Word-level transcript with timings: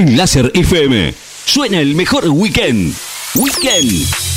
En 0.00 0.16
Láser 0.16 0.50
FM 0.54 1.12
suena 1.44 1.78
el 1.78 1.94
mejor 1.94 2.26
weekend. 2.30 2.94
Weekend. 3.34 4.29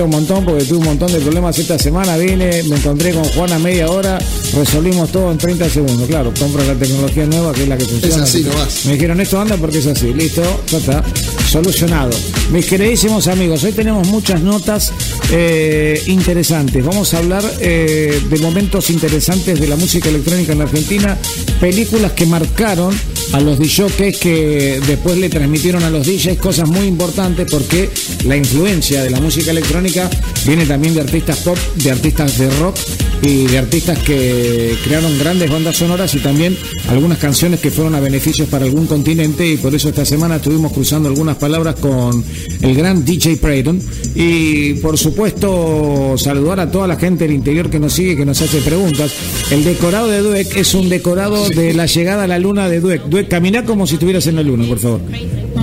Un 0.00 0.10
montón 0.10 0.44
porque 0.44 0.64
tuve 0.64 0.78
un 0.78 0.84
montón 0.84 1.12
de 1.12 1.20
problemas 1.20 1.58
esta 1.58 1.78
semana. 1.78 2.16
Vine, 2.16 2.62
me 2.64 2.76
encontré 2.76 3.12
con 3.12 3.24
Juana 3.24 3.58
media 3.58 3.90
hora, 3.90 4.18
resolvimos 4.54 5.12
todo 5.12 5.30
en 5.30 5.38
30 5.38 5.68
segundos. 5.68 6.08
Claro, 6.08 6.32
compro 6.38 6.64
la 6.64 6.74
tecnología 6.74 7.26
nueva 7.26 7.52
que 7.52 7.64
es 7.64 7.68
la 7.68 7.76
que 7.76 7.84
funciona. 7.84 8.16
Es 8.16 8.22
así 8.22 8.42
nomás. 8.42 8.86
Me 8.86 8.94
dijeron, 8.94 9.20
esto 9.20 9.40
anda 9.40 9.56
porque 9.56 9.78
es 9.78 9.86
así. 9.86 10.14
Listo, 10.14 10.42
ya 10.68 10.78
está. 10.78 11.04
Solucionado. 11.50 12.10
Mis 12.50 12.66
queridísimos 12.66 13.26
amigos, 13.28 13.62
hoy 13.64 13.72
tenemos 13.72 14.08
muchas 14.08 14.40
notas 14.40 14.92
eh, 15.30 16.02
interesantes. 16.06 16.82
Vamos 16.84 17.12
a 17.12 17.18
hablar 17.18 17.44
eh, 17.60 18.18
de 18.30 18.38
momentos 18.38 18.88
interesantes 18.88 19.60
de 19.60 19.66
la 19.66 19.76
música 19.76 20.08
electrónica 20.08 20.52
en 20.52 20.58
la 20.58 20.64
Argentina, 20.64 21.18
películas 21.60 22.12
que 22.12 22.24
marcaron 22.24 22.94
a 23.32 23.40
los 23.40 23.58
DJs 23.58 24.18
que 24.18 24.80
después 24.86 25.16
le 25.18 25.28
transmitieron 25.28 25.82
a 25.82 25.90
los 25.90 26.06
DJs 26.06 26.38
cosas 26.38 26.68
muy 26.68 26.86
importantes 26.86 27.48
porque 27.50 27.88
la 28.24 28.36
influencia 28.36 29.02
de 29.02 29.10
la 29.10 29.20
música 29.20 29.50
electrónica 29.50 30.10
viene 30.46 30.66
también 30.66 30.94
de 30.94 31.00
artistas 31.00 31.38
pop, 31.38 31.56
de 31.76 31.90
artistas 31.90 32.38
de 32.38 32.50
rock 32.50 32.76
y 33.22 33.46
de 33.46 33.58
artistas 33.58 33.98
que 34.00 34.74
crearon 34.84 35.16
grandes 35.18 35.50
bandas 35.50 35.76
sonoras 35.76 36.14
y 36.14 36.18
también 36.18 36.56
algunas 36.88 37.18
canciones 37.18 37.60
que 37.60 37.70
fueron 37.70 37.94
a 37.94 38.00
beneficios 38.00 38.48
para 38.48 38.64
algún 38.64 38.86
continente 38.86 39.46
y 39.46 39.56
por 39.56 39.74
eso 39.74 39.88
esta 39.88 40.04
semana 40.04 40.36
estuvimos 40.36 40.72
cruzando 40.72 41.08
algunas 41.08 41.36
palabras 41.36 41.76
con 41.76 42.24
el 42.60 42.74
gran 42.74 43.04
DJ 43.04 43.36
Prayton 43.36 43.80
y 44.14 44.74
por 44.74 44.98
supuesto 44.98 46.16
saludar 46.18 46.60
a 46.60 46.70
toda 46.70 46.88
la 46.88 46.96
gente 46.96 47.24
del 47.24 47.34
interior 47.34 47.70
que 47.70 47.78
nos 47.78 47.92
sigue, 47.92 48.16
que 48.16 48.24
nos 48.24 48.42
hace 48.42 48.60
preguntas. 48.60 49.12
El 49.50 49.64
decorado 49.64 50.08
de 50.08 50.18
Dueck 50.18 50.56
es 50.56 50.74
un 50.74 50.88
decorado 50.88 51.48
de 51.48 51.74
la 51.74 51.86
llegada 51.86 52.24
a 52.24 52.26
la 52.26 52.38
luna 52.38 52.68
de 52.68 52.80
Dueck. 52.80 53.04
Camina 53.28 53.64
como 53.64 53.86
si 53.86 53.94
estuvieras 53.94 54.26
en 54.26 54.36
la 54.36 54.42
luna, 54.42 54.66
por 54.66 54.78
favor. 54.78 55.00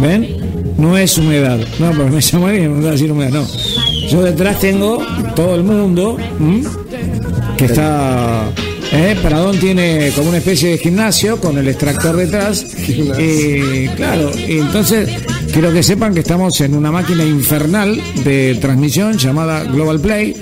¿Ven? 0.01 0.37
No 0.77 0.97
es 0.97 1.17
humedad. 1.17 1.59
No, 1.79 1.91
pero 1.91 2.07
me 2.07 2.21
llamaría, 2.21 2.67
no 2.67 2.89
decir 2.89 3.11
humedad, 3.11 3.31
no. 3.31 3.47
Yo 4.09 4.21
detrás 4.23 4.59
tengo 4.59 5.03
todo 5.35 5.55
el 5.55 5.63
mundo 5.63 6.17
que 7.57 7.65
está... 7.65 8.49
¿eh? 8.91 9.15
Paradón 9.21 9.57
tiene 9.59 10.11
como 10.15 10.29
una 10.29 10.37
especie 10.37 10.71
de 10.71 10.77
gimnasio 10.77 11.39
con 11.39 11.57
el 11.57 11.67
extractor 11.67 12.15
detrás. 12.15 12.65
Y 12.87 13.87
claro, 13.89 14.31
y 14.35 14.59
entonces 14.59 15.09
quiero 15.51 15.71
que 15.73 15.83
sepan 15.83 16.13
que 16.13 16.21
estamos 16.21 16.59
en 16.61 16.75
una 16.75 16.91
máquina 16.91 17.23
infernal 17.25 18.01
de 18.23 18.57
transmisión 18.61 19.17
llamada 19.17 19.63
Global 19.63 19.99
Play. 19.99 20.35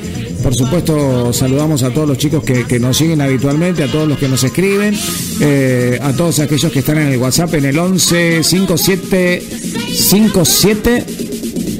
Por 0.47 0.55
supuesto, 0.55 1.33
saludamos 1.33 1.83
a 1.83 1.89
todos 1.89 2.07
los 2.07 2.17
chicos 2.17 2.41
que, 2.41 2.79
nos 2.79 2.95
siguen 2.95 3.19
habitualmente, 3.19 3.83
a 3.83 3.91
todos 3.91 4.07
los 4.07 4.17
que 4.17 4.29
nos 4.29 4.41
escriben, 4.45 4.97
eh, 5.41 5.99
a 6.01 6.13
todos 6.13 6.39
aquellos 6.39 6.71
que 6.71 6.79
están 6.79 6.99
en 6.99 7.09
el 7.09 7.17
WhatsApp 7.17 7.55
en 7.55 7.65
el 7.65 7.77
11 7.77 8.45
57 8.45 9.41
57 9.91 11.05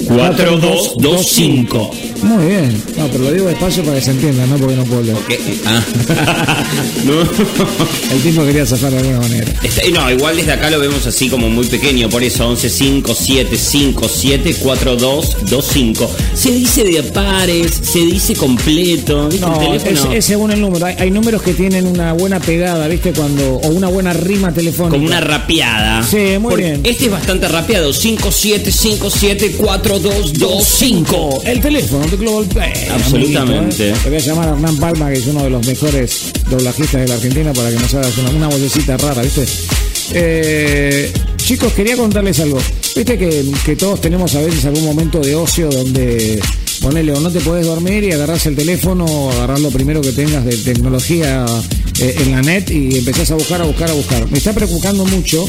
4225. 0.07 1.91
Muy 2.23 2.45
bien. 2.45 2.84
No, 2.97 3.07
pero 3.07 3.25
lo 3.25 3.31
digo 3.31 3.47
despacio 3.47 3.84
para 3.84 3.97
que 3.97 4.01
se 4.03 4.12
entienda, 4.12 4.45
no 4.47 4.57
porque 4.57 4.75
no 4.75 4.84
puedo 4.85 5.01
leer. 5.03 5.18
Ah. 5.66 5.84
El 8.12 8.22
tipo 8.22 8.44
quería 8.46 8.66
zafar 8.66 8.91
de 8.91 9.00
alguna 9.00 9.19
manera. 9.19 9.53
no, 9.94 10.12
igual 10.12 10.38
desde 10.38 10.53
acá 10.53 10.69
lo 10.69 10.79
vemos 10.79 11.06
así 11.06 11.29
como 11.29 11.50
muy 11.50 11.66
pequeño, 11.66 12.09
por 12.09 12.23
eso 12.23 12.47
11 12.47 12.69
5 12.69 13.13
7 13.13 13.57
5 13.57 14.09
7 14.09 14.56
4 14.59 14.96
2 14.96 15.38
2 15.50 15.66
5. 15.66 16.12
Se 16.34 16.51
dice 16.51 16.84
de 16.84 17.03
pares, 17.03 17.79
se 17.84 18.00
dice 18.00 18.35
completo, 18.35 19.28
¿viste? 19.28 19.46
No, 19.46 19.53
el 19.53 19.81
teléfono. 19.81 20.13
Es, 20.13 20.25
según 20.25 20.51
el 20.51 20.62
número. 20.62 20.85
Hay, 20.85 21.12
números 21.12 21.41
que 21.41 21.53
tienen 21.53 21.85
una 21.88 22.13
buena 22.13 22.40
pegada, 22.40 22.88
¿viste? 22.88 23.12
Cuando 23.13 23.56
o 23.56 23.67
una 23.69 23.88
buena 23.88 24.13
rima 24.13 24.53
telefónica. 24.53 24.96
Como 24.96 25.07
una 25.07 25.22
rapeada. 25.22 26.03
Sí, 26.03 26.38
muy 26.40 26.56
bien. 26.56 26.81
Este 26.84 27.06
es 27.06 27.12
bastante 27.12 27.47
rapeado, 27.47 27.94
5 27.94 28.31
7 30.00 30.00
5 30.00 30.00
7 30.00 30.00
4 30.00 30.00
2 30.00 30.34
2 30.34 30.63
5. 30.63 31.41
El 31.46 31.62
teléfono 31.62 32.08
de 32.08 32.18
Global 32.18 32.46
Play. 32.46 32.74
Absolutamente. 32.91 33.90
¿eh? 33.90 33.94
Te 34.03 34.09
voy 34.09 34.18
a 34.18 34.22
llamar 34.22 34.50
a 34.50 34.52
Hernán 34.53 34.78
Palma, 34.78 35.09
que 35.09 35.19
es 35.19 35.28
uno 35.28 35.44
de 35.44 35.50
los 35.50 35.66
mejores 35.66 36.31
doblajistas 36.50 37.02
de 37.02 37.08
la 37.08 37.16
Argentina, 37.16 37.53
para 37.53 37.69
que 37.69 37.75
nos 37.75 37.94
hagas 37.94 38.18
una, 38.18 38.30
una 38.31 38.47
vocecita 38.47 38.97
rara, 38.97 39.22
¿viste? 39.22 39.46
Eh, 40.13 41.12
chicos, 41.38 41.74
quería 41.74 41.97
contarles 41.97 42.40
algo. 42.40 42.59
Viste 42.96 43.18
que, 43.18 43.75
todos 43.75 44.02
tenemos 44.02 44.34
a 44.35 44.41
veces 44.41 44.66
algún 44.66 44.85
momento 44.85 45.19
de 45.19 45.35
ocio 45.35 45.69
donde 45.69 46.40
ponele 46.81 47.12
o 47.14 47.19
no 47.19 47.31
te 47.31 47.40
puedes 47.41 47.66
dormir 47.66 48.03
y 48.03 48.12
agarras 48.12 48.46
el 48.46 48.56
teléfono 48.56 49.06
o 49.06 49.31
agarrar 49.31 49.59
lo 49.59 49.69
primero 49.69 50.02
que 50.02 50.12
tengas 50.12 50.46
de 50.46 50.56
tecnología 50.58 51.46
eh, 52.00 52.16
en 52.19 52.31
la 52.31 52.41
net 52.41 52.69
y 52.69 52.97
empezás 52.97 53.31
a 53.31 53.35
buscar, 53.35 53.62
a 53.62 53.66
buscar, 53.66 53.90
a 53.90 53.94
buscar. 53.94 54.29
Me 54.31 54.38
está 54.38 54.53
preocupando 54.53 55.06
mucho. 55.06 55.46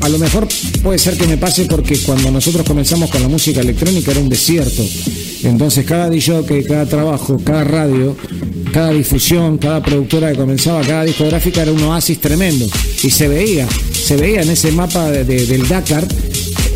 A 0.00 0.08
lo 0.08 0.18
mejor 0.18 0.46
puede 0.82 0.98
ser 0.98 1.16
que 1.16 1.26
me 1.26 1.36
pase 1.36 1.64
porque 1.64 1.98
cuando 1.98 2.30
nosotros 2.30 2.66
comenzamos 2.66 3.10
con 3.10 3.20
la 3.22 3.28
música 3.28 3.60
electrónica 3.60 4.12
era 4.12 4.20
un 4.20 4.28
desierto. 4.28 4.84
Entonces 5.42 5.84
cada 5.84 6.08
DJ, 6.08 6.42
cada 6.66 6.86
trabajo, 6.86 7.38
cada 7.44 7.64
radio, 7.64 8.16
cada 8.72 8.92
difusión, 8.92 9.58
cada 9.58 9.82
productora 9.82 10.30
que 10.30 10.38
comenzaba, 10.38 10.82
cada 10.82 11.04
discográfica 11.04 11.62
era 11.62 11.72
un 11.72 11.82
oasis 11.82 12.20
tremendo. 12.20 12.66
Y 13.02 13.10
se 13.10 13.28
veía, 13.28 13.66
se 13.92 14.16
veía 14.16 14.42
en 14.42 14.50
ese 14.50 14.72
mapa 14.72 15.10
del 15.10 15.68
Dakar, 15.68 16.06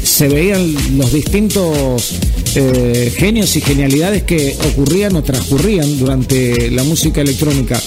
se 0.03 0.29
veían 0.29 0.75
los 0.97 1.13
distintos 1.13 2.15
eh, 2.55 3.13
genios 3.17 3.57
y 3.57 3.61
genialidades 3.61 4.25
que 4.25 4.57
ocurrían 4.73 5.17
o 5.17 5.23
transcurrían 5.23 5.99
durante 5.99 6.71
la 6.71 6.83
música 6.85 7.21
electrónica. 7.21 7.81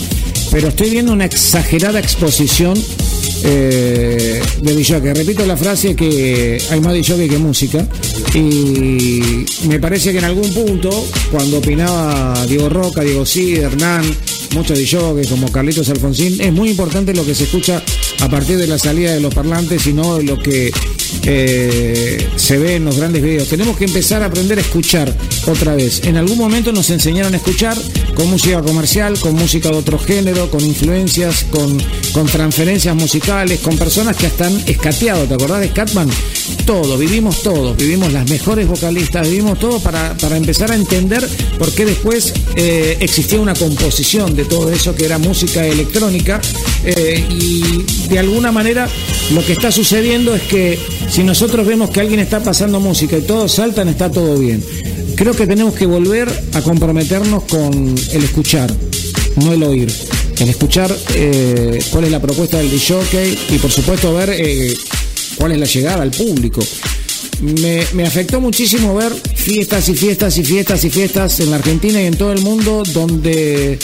Pero 0.51 0.69
estoy 0.69 0.89
viendo 0.89 1.11
una 1.13 1.25
exagerada 1.25 1.99
exposición 1.99 2.75
eh, 3.43 4.41
de 4.61 4.75
DJ. 4.75 5.13
Repito 5.13 5.45
la 5.45 5.57
frase 5.57 5.95
que 5.95 6.61
hay 6.69 6.81
más 6.81 6.93
DJ 6.93 7.27
que 7.27 7.37
música. 7.37 7.87
Y 8.33 9.45
me 9.67 9.79
parece 9.79 10.11
que 10.11 10.19
en 10.19 10.25
algún 10.25 10.53
punto, 10.53 10.89
cuando 11.31 11.57
opinaba 11.57 12.45
Diego 12.47 12.69
Roca, 12.69 13.01
Diego 13.01 13.25
Cid, 13.25 13.59
Hernán, 13.59 14.03
muchos 14.53 14.77
DJs 14.77 15.27
como 15.27 15.51
Carlitos 15.51 15.89
Alfonsín, 15.89 16.39
es 16.41 16.53
muy 16.53 16.69
importante 16.69 17.13
lo 17.13 17.25
que 17.25 17.35
se 17.35 17.43
escucha 17.43 17.81
a 18.19 18.29
partir 18.29 18.57
de 18.57 18.67
la 18.67 18.77
salida 18.77 19.13
de 19.13 19.19
los 19.19 19.33
parlantes 19.33 19.85
y 19.87 19.93
no 19.93 20.19
lo 20.19 20.39
que 20.39 20.71
eh, 21.23 22.29
se 22.35 22.57
ve 22.57 22.75
en 22.75 22.85
los 22.85 22.97
grandes 22.97 23.21
videos. 23.21 23.47
Tenemos 23.47 23.77
que 23.77 23.85
empezar 23.85 24.23
a 24.23 24.27
aprender 24.27 24.57
a 24.57 24.61
escuchar 24.61 25.13
otra 25.47 25.75
vez. 25.75 26.03
En 26.05 26.17
algún 26.17 26.37
momento 26.37 26.71
nos 26.71 26.89
enseñaron 26.89 27.33
a 27.33 27.37
escuchar 27.37 27.77
con 28.15 28.29
música 28.29 28.61
comercial, 28.61 29.19
con 29.19 29.35
música 29.35 29.69
de 29.69 29.77
otro 29.77 29.99
género, 29.99 30.49
con 30.49 30.63
influencias, 30.63 31.45
con, 31.49 31.77
con 32.13 32.27
transferencias 32.27 32.95
musicales, 32.95 33.59
con 33.59 33.77
personas 33.77 34.15
que 34.15 34.27
están 34.27 34.53
escateado. 34.67 35.25
¿Te 35.25 35.33
acordás 35.33 35.61
de 35.61 35.69
Scatman? 35.69 36.09
Todo, 36.65 36.97
vivimos 36.97 37.43
todo, 37.43 37.75
vivimos 37.75 38.11
las 38.11 38.29
mejores 38.29 38.67
vocalistas, 38.67 39.29
vivimos 39.29 39.59
todo 39.59 39.79
para, 39.79 40.15
empezar 40.35 40.71
a 40.71 40.75
entender 40.75 41.27
por 41.59 41.71
qué 41.71 41.85
después 41.85 42.33
eh, 42.55 42.97
existía 42.99 43.39
una 43.39 43.53
composición 43.53 44.35
de 44.35 44.45
todo 44.45 44.71
eso 44.71 44.95
que 44.95 45.05
era 45.05 45.17
música 45.17 45.65
electrónica 45.65 46.41
eh, 46.83 47.23
y 47.29 48.07
de 48.09 48.19
alguna 48.19 48.51
manera 48.51 48.87
lo 49.31 49.45
que 49.45 49.53
está 49.53 49.71
sucediendo 49.71 50.35
es 50.35 50.41
que 50.43 50.79
si 51.09 51.23
nosotros 51.23 51.65
vemos 51.65 51.89
que 51.89 52.01
alguien 52.01 52.19
está 52.19 52.41
pasando 52.41 52.79
música 52.79 53.17
y 53.17 53.21
todos 53.21 53.53
saltan, 53.53 53.89
está 53.89 54.11
todo 54.11 54.37
bien. 54.37 54.63
Creo 55.15 55.33
que 55.33 55.47
tenemos 55.47 55.73
que 55.75 55.85
volver 55.85 56.29
a 56.53 56.61
comprometernos 56.61 57.43
con 57.43 57.95
el 58.11 58.23
escuchar, 58.23 58.73
no 59.37 59.53
el 59.53 59.63
oír. 59.63 59.91
El 60.39 60.49
escuchar 60.49 60.93
eh, 61.13 61.79
cuál 61.91 62.03
es 62.03 62.11
la 62.11 62.21
propuesta 62.21 62.57
del 62.57 62.69
DJ 62.69 63.37
y 63.51 63.57
por 63.57 63.71
supuesto 63.71 64.13
ver 64.13 64.31
eh, 64.31 64.73
cuál 65.37 65.53
es 65.53 65.59
la 65.59 65.65
llegada 65.65 66.03
al 66.03 66.11
público. 66.11 66.61
Me, 67.41 68.05
afectó 68.05 68.41
muchísimo 68.41 68.95
ver 68.95 69.13
fiestas 69.13 69.87
y 69.89 69.95
fiestas 69.95 70.37
y 70.37 70.43
fiestas 70.43 70.83
y 70.83 70.89
fiestas 70.89 71.39
en 71.39 71.51
la 71.51 71.57
Argentina 71.57 72.01
y 72.01 72.05
en 72.05 72.17
todo 72.17 72.31
el 72.31 72.41
mundo 72.41 72.83
donde 72.93 73.77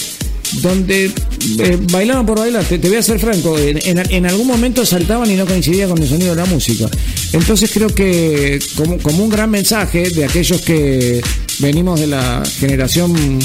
donde 0.62 1.12
eh, 1.60 1.78
bailaban 1.92 2.26
por 2.26 2.40
bailar, 2.40 2.66
te, 2.66 2.78
voy 2.78 2.96
a 2.96 3.04
ser 3.04 3.20
franco, 3.20 3.58
en, 3.58 4.26
algún 4.26 4.48
momento 4.48 4.86
saltaban 4.86 5.30
y 5.32 5.36
no 5.36 5.46
coincidía 5.46 5.88
con 5.88 6.02
el 6.02 6.08
sonido 6.08 6.32
de 6.36 6.42
la 6.42 6.46
música. 6.46 6.90
Entonces 7.34 7.72
creo 7.74 7.90
que 7.90 8.60
como, 8.76 8.98
como 8.98 9.24
un 9.24 9.30
gran 9.30 9.50
mensaje 9.50 10.10
de 10.10 10.26
aquellos 10.26 10.62
que 10.62 11.22
venimos 11.60 12.00
de 12.00 12.08
la 12.08 12.44
generación 12.60 13.40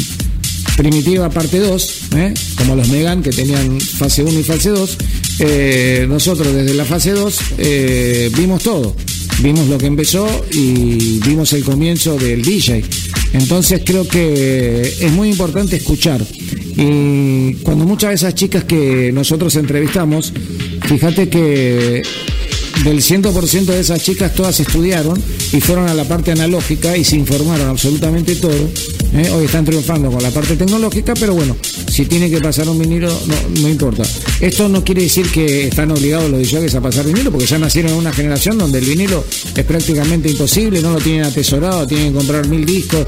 primitiva 0.77 1.31
parte 1.31 1.59
2, 1.59 2.01
¿eh? 2.17 2.35
como 2.57 2.77
los 2.77 2.89
Megan 2.89 3.23
que 3.23 3.31
tenían 3.31 3.81
fase 3.81 4.23
1 4.23 4.41
y 4.41 4.43
fase 4.43 4.71
2, 4.71 4.99
eh, 5.39 6.07
nosotros 6.09 6.53
desde 6.53 6.75
la 6.75 6.85
fase 6.85 7.13
2 7.13 7.41
eh, 7.59 8.31
vimos 8.37 8.63
todo, 8.63 8.95
vimos 9.43 9.67
lo 9.69 9.79
que 9.79 9.87
empezó 9.87 10.29
y 10.53 11.19
vimos 11.21 11.53
el 11.55 11.65
comienzo 11.65 12.17
del 12.19 12.43
DJ. 12.43 12.85
Entonces 13.33 13.83
creo 13.85 14.07
que 14.07 14.83
es 14.83 15.13
muy 15.13 15.31
importante 15.31 15.77
escuchar. 15.77 16.25
Y 16.77 17.55
cuando 17.63 17.85
muchas 17.85 18.11
de 18.11 18.15
esas 18.17 18.35
chicas 18.35 18.65
que 18.65 19.11
nosotros 19.13 19.57
entrevistamos, 19.57 20.33
fíjate 20.87 21.29
que 21.29 22.03
del 22.85 23.03
100% 23.03 23.65
de 23.65 23.81
esas 23.81 24.03
chicas 24.03 24.35
todas 24.35 24.61
estudiaron 24.61 25.21
y 25.53 25.61
fueron 25.61 25.89
a 25.89 25.95
la 25.95 26.05
parte 26.05 26.33
analógica 26.33 26.97
y 26.97 27.05
se 27.05 27.17
informaron 27.17 27.69
absolutamente 27.69 28.37
todo. 28.37 28.71
¿eh? 29.15 29.31
Hoy 29.31 29.47
están 29.47 29.65
triunfando 29.65 30.11
con 30.11 30.23
la 30.23 30.31
parte 30.31 30.57
tecnológica, 30.57 31.15
pero 31.15 31.35
bueno, 31.35 31.57
si 31.89 32.05
tiene 32.07 32.31
que 32.31 32.39
pasar 32.41 32.69
un 32.69 32.79
vinilo, 32.79 33.09
no, 33.09 33.61
no 33.63 33.69
importa. 33.69 34.03
Esto 34.41 34.69
no 34.69 34.85
quiere 34.85 35.03
decir 35.03 35.31
que 35.31 35.69
están 35.69 35.91
obligados 35.91 36.31
los 36.31 36.41
DJs 36.41 36.75
a 36.75 36.81
pasar 36.81 37.07
vinilo, 37.07 37.31
porque 37.31 37.47
ya 37.47 37.59
nacieron 37.59 37.93
en 37.93 37.99
una 37.99 38.13
generación 38.13 38.59
donde 38.59 38.79
el 38.79 38.85
vinilo 38.85 39.25
es 39.57 39.65
prácticamente 39.65 40.31
imposible, 40.31 40.81
no 40.83 40.93
lo 40.93 41.01
tienen 41.01 41.25
atesorado, 41.25 41.87
tienen 41.87 42.13
que 42.13 42.19
comprar 42.19 42.47
mil 42.49 42.65
discos. 42.67 43.07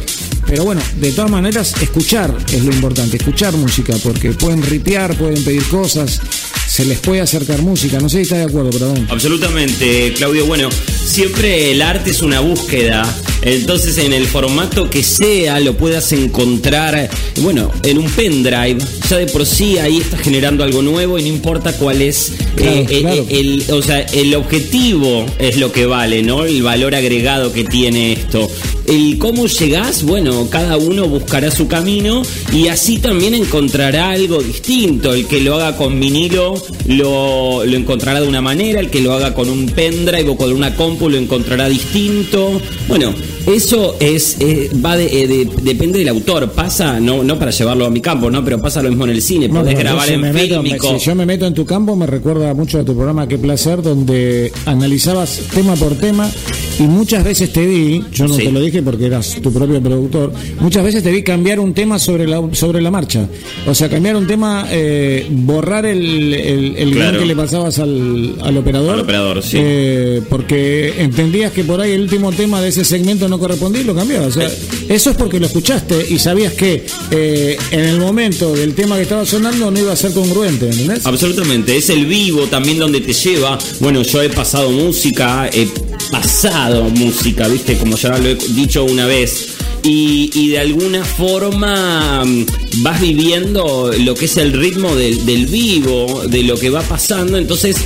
Pero 0.49 0.65
bueno, 0.65 0.81
de 0.99 1.13
todas 1.13 1.31
maneras, 1.31 1.75
escuchar 1.81 2.35
es 2.53 2.65
lo 2.65 2.73
importante, 2.73 3.19
escuchar 3.19 3.55
música, 3.57 3.95
porque 4.03 4.31
pueden 4.31 4.63
ripear, 4.63 5.15
pueden 5.17 5.45
pedir 5.45 5.63
cosas, 5.65 6.21
se 6.67 6.85
les 6.85 6.99
puede 7.01 7.21
acercar 7.21 7.61
música. 7.63 7.99
No 7.99 8.09
sé 8.09 8.19
si 8.19 8.23
está 8.23 8.37
de 8.37 8.45
acuerdo, 8.45 8.71
perdón. 8.71 9.07
Absolutamente, 9.11 10.13
Claudio. 10.15 10.47
Bueno, 10.47 10.69
siempre 11.05 11.73
el 11.73 11.83
arte 11.83 12.11
es 12.11 12.23
una 12.23 12.41
búsqueda. 12.41 13.03
Entonces, 13.43 13.99
en 13.99 14.13
el 14.13 14.27
formato 14.27 14.91
que 14.91 15.03
sea, 15.03 15.61
lo 15.61 15.77
puedas 15.77 16.13
encontrar, 16.13 17.09
bueno, 17.41 17.73
en 17.85 17.99
un 17.99 18.11
pendrive. 18.11 18.79
Ya 19.09 19.17
de 19.17 19.27
por 19.27 19.47
sí 19.47 19.79
ahí 19.79 19.99
estás 19.99 20.21
generando 20.21 20.65
algo 20.65 20.83
nuevo 20.83 21.19
y 21.19 21.23
no 21.23 21.29
importa 21.29 21.73
cuál 21.73 22.03
es. 22.03 22.33
Claro, 22.57 22.77
eh, 22.89 23.01
claro. 23.01 23.27
eh, 23.29 23.41
el, 23.41 23.65
o 23.71 23.83
sea, 23.83 24.01
el 24.01 24.35
objetivo 24.35 25.25
es 25.39 25.57
lo 25.57 25.73
que 25.73 25.87
vale, 25.87 26.23
¿no? 26.23 26.45
El 26.45 26.63
valor 26.63 26.95
agregado 26.95 27.53
que 27.53 27.65
tiene 27.65 28.13
esto. 28.13 28.51
El 28.87 29.19
cómo 29.19 29.47
llegás, 29.47 30.03
bueno, 30.03 30.38
cada 30.47 30.77
uno 30.77 31.09
buscará 31.09 31.51
su 31.51 31.67
camino 31.67 32.23
y 32.53 32.69
así 32.69 32.99
también 32.99 33.35
encontrará 33.35 34.11
algo 34.11 34.39
distinto. 34.43 35.13
El 35.13 35.27
que 35.27 35.41
lo 35.41 35.57
haga 35.57 35.77
con 35.77 35.99
vinilo 35.99 36.55
lo, 36.87 37.65
lo 37.65 37.77
encontrará 37.77 38.21
de 38.21 38.29
una 38.29 38.41
manera, 38.41 38.81
el 38.81 38.91
que 38.91 39.01
lo 39.01 39.13
haga 39.13 39.35
con 39.35 39.49
un 39.51 39.67
pendrive 39.71 40.29
o 40.29 40.37
con 40.37 40.53
una 40.53 40.75
compu 40.75 41.09
lo 41.09 41.17
encontrará 41.17 41.69
distinto. 41.69 42.61
Bueno, 42.87 43.13
eso 43.47 43.97
es 44.01 44.37
eh, 44.41 44.71
va 44.85 44.97
de, 44.97 45.23
eh, 45.23 45.27
de- 45.27 45.49
depende 45.63 45.99
del 45.99 46.09
autor. 46.09 46.51
Pasa, 46.53 47.01
no, 47.01 47.23
no 47.23 47.39
para 47.39 47.51
llevarlo 47.51 47.87
a 47.87 47.91
mi 47.91 48.01
campo, 48.01 48.31
¿no? 48.31 48.45
Pero 48.45 48.61
pasa 48.61 48.83
lo 48.83 48.89
mismo 48.89 49.05
en 49.05 49.11
el 49.11 49.23
cine. 49.23 49.49
Podés 49.49 49.75
no, 49.75 49.81
grabar 49.81 50.09
en 50.11 50.21
me 50.21 50.33
meto- 50.33 50.63
si 50.99 51.05
yo 51.07 51.15
me 51.15 51.27
meto 51.27 51.47
en 51.47 51.55
tu 51.55 51.65
campo, 51.65 51.97
me 51.97 52.07
recuerda 52.07 52.53
mucho 52.55 52.79
a 52.81 52.85
tu 52.85 52.95
programa 52.95 53.27
Qué 53.29 53.39
Placer, 53.39 53.83
donde 53.83 54.53
analizabas 54.67 55.41
tema 55.55 55.75
por 55.77 55.95
tema 55.97 56.31
y 56.79 56.83
muchas 56.85 57.25
veces 57.25 57.53
te 57.53 57.67
vi, 57.67 58.03
yo 58.13 58.27
no 58.29 58.35
Sí. 58.35 58.45
te 58.45 58.53
lo 58.53 58.61
dije 58.61 58.83
porque 58.83 59.07
eras 59.07 59.37
tu 59.43 59.53
propio 59.53 59.81
productor, 59.83 60.33
muchas 60.61 60.85
veces 60.85 61.03
te 61.03 61.11
vi 61.11 61.23
cambiar 61.23 61.59
un 61.61 61.75
tema 61.75 61.99
sobre 61.99 62.27
la, 62.27 62.43
sobre 62.53 62.81
la 62.81 62.91
marcha. 62.91 63.27
O 63.67 63.75
sea, 63.75 63.89
cambiar 63.89 64.17
un 64.17 64.27
tema, 64.27 64.67
eh, 64.71 65.27
borrar 65.31 65.87
el, 65.87 66.35
el, 66.35 66.77
el 66.77 66.95
guion 66.95 67.17
que 67.19 67.27
le 67.27 67.35
pasabas 67.37 67.79
al, 67.79 68.37
al 68.43 68.57
operador. 68.57 68.95
Al 68.95 69.01
operador, 69.01 69.43
sí. 69.43 69.57
eh, 69.61 70.23
porque 70.29 70.95
entendías 71.03 71.53
que 71.53 71.65
por 71.65 71.81
ahí 71.81 71.93
el 71.93 72.03
último 72.03 72.31
tema 72.33 72.61
de 72.61 72.69
ese 72.69 72.85
segmento 72.85 73.29
no 73.29 73.39
correspondía 73.39 73.83
y 73.83 73.85
lo 73.85 73.95
cambiabas. 73.95 74.37
O 74.37 74.41
sea, 74.41 74.51
eso 74.89 75.11
es 75.11 75.17
porque 75.17 75.41
lo 75.41 75.47
escuchaste 75.47 76.07
y 76.11 76.19
sabías 76.19 76.53
que 76.53 76.85
eh, 77.11 77.57
en 77.71 77.81
el 77.81 77.99
momento 77.99 78.55
del 78.55 78.75
tema 78.75 78.97
que 78.97 79.03
estaba 79.03 79.25
sonando 79.27 79.71
no 79.71 79.79
iba 79.79 79.93
a 79.93 79.97
ser 79.97 80.13
congruente, 80.13 80.69
¿entendés? 80.69 81.07
Absolutamente, 81.07 81.77
es 81.77 81.91
el 81.91 82.07
vivo 82.07 82.43
también 82.47 82.79
donde 82.79 83.01
te 83.01 83.13
lleva. 83.13 83.59
Bueno, 83.81 84.03
yo 84.03 84.23
he 84.23 84.29
pasado 84.31 84.71
música, 84.71 85.49
he 85.53 85.67
pasado 86.11 86.85
música, 86.91 87.49
viste, 87.49 87.77
como 87.77 87.97
ya 87.97 88.17
lo 88.19 88.29
he 88.29 88.35
dicho 88.35 88.85
una 88.85 89.07
vez. 89.07 89.57
Y, 89.85 90.49
de 90.49 90.59
alguna 90.59 91.05
forma 91.05 92.25
mm, 92.25 92.47
vas 92.83 93.01
viviendo 93.01 93.91
lo 93.99 94.15
que 94.15 94.27
es 94.27 94.37
el 94.37 94.53
ritmo 94.53 94.95
del 94.95 95.47
vivo, 95.47 96.25
de 96.27 96.43
lo 96.43 96.59
que 96.59 96.71
va 96.71 96.83
pasando. 96.83 97.39
Entonces 97.39 97.77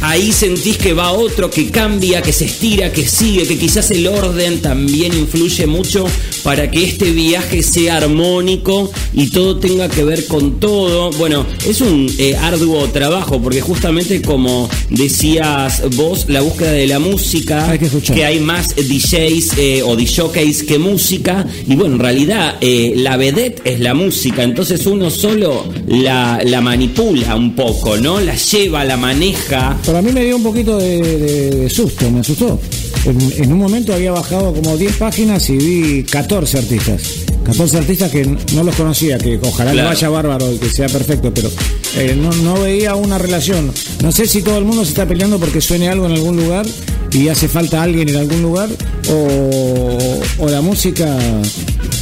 ahí 0.00 0.32
sentís 0.32 0.76
que 0.78 0.92
va 0.92 1.12
otro, 1.12 1.50
que 1.50 1.70
cambia, 1.70 2.22
que 2.22 2.32
se 2.32 2.46
estira, 2.46 2.92
que 2.92 3.06
sigue, 3.06 3.46
que 3.46 3.58
quizás 3.58 3.90
el 3.90 4.06
orden 4.06 4.60
también 4.60 5.12
influye 5.14 5.66
mucho 5.66 6.06
para 6.42 6.70
que 6.70 6.84
este 6.84 7.10
viaje 7.12 7.62
sea 7.62 7.96
armónico 7.96 8.90
y 9.12 9.28
todo 9.28 9.58
tenga 9.58 9.88
que 9.88 10.04
ver 10.04 10.26
con 10.26 10.60
todo. 10.60 11.10
Bueno, 11.12 11.46
es 11.66 11.80
un 11.80 12.10
eh, 12.18 12.36
arduo 12.36 12.88
trabajo 12.88 13.40
porque 13.40 13.60
justamente 13.60 14.22
como 14.22 14.68
decías 14.90 15.82
vos, 15.96 16.26
la 16.28 16.40
búsqueda 16.40 16.72
de 16.72 16.86
la 16.86 16.98
música, 16.98 17.70
Hay 17.70 17.78
que 17.78 18.24
hay 18.24 18.40
más 18.40 18.74
DJs 18.76 19.58
eh, 19.58 19.82
o 19.82 19.96
DJs 19.96 20.62
que 20.62 20.78
música 20.78 21.46
y 21.66 21.74
bueno, 21.74 21.94
en 21.94 22.00
realidad 22.00 22.56
eh, 22.60 22.94
la 22.96 23.16
vedette 23.16 23.60
es 23.64 23.80
la 23.80 23.94
música, 23.94 24.42
entonces 24.42 24.86
uno 24.86 25.10
solo 25.10 25.66
la, 25.86 26.40
la 26.44 26.60
manipula 26.60 27.36
un 27.36 27.54
poco, 27.54 27.96
¿no? 27.96 28.20
La 28.20 28.34
lleva, 28.36 28.84
la 28.84 28.96
maneja. 28.96 29.76
Pero 29.88 29.98
a 30.00 30.02
mí 30.02 30.12
me 30.12 30.22
dio 30.22 30.36
un 30.36 30.42
poquito 30.42 30.76
de, 30.76 31.00
de- 31.00 31.50
de 31.50 31.70
susto, 31.70 32.10
me 32.10 32.20
asustó. 32.20 32.60
En, 33.06 33.18
en 33.42 33.50
un 33.54 33.58
momento 33.58 33.94
había 33.94 34.12
bajado 34.12 34.52
como 34.52 34.76
10 34.76 34.96
páginas 34.96 35.48
y 35.48 35.56
vi 35.56 36.02
14 36.04 36.58
artistas. 36.58 37.02
14 37.46 37.78
artistas 37.78 38.10
que 38.10 38.26
no 38.54 38.62
los 38.64 38.74
conocía, 38.74 39.16
que 39.16 39.38
ojalá 39.42 39.70
le 39.72 39.76
Claro. 39.80 39.88
vaya 39.88 40.08
bárbaro 40.10 40.52
y 40.52 40.58
que 40.58 40.68
sea 40.68 40.88
perfecto, 40.90 41.32
pero 41.32 41.48
eh, 41.96 42.14
no, 42.20 42.30
no 42.42 42.60
veía 42.60 42.94
una 42.96 43.16
relación. 43.16 43.72
No 44.02 44.12
sé 44.12 44.26
si 44.26 44.42
todo 44.42 44.58
el 44.58 44.66
mundo 44.66 44.84
se 44.84 44.90
está 44.90 45.06
peleando 45.06 45.38
porque 45.38 45.62
suene 45.62 45.88
algo 45.88 46.04
en 46.04 46.12
algún 46.12 46.36
lugar 46.36 46.66
y 47.10 47.28
hace 47.28 47.48
falta 47.48 47.82
alguien 47.82 48.10
en 48.10 48.16
algún 48.16 48.42
lugar, 48.42 48.68
o, 49.10 50.20
o 50.40 50.48
la 50.50 50.60
música 50.60 51.16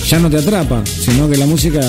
ya 0.08 0.18
no 0.18 0.28
te 0.28 0.38
atrapa, 0.38 0.82
sino 0.84 1.30
que 1.30 1.36
la 1.36 1.46
música 1.46 1.80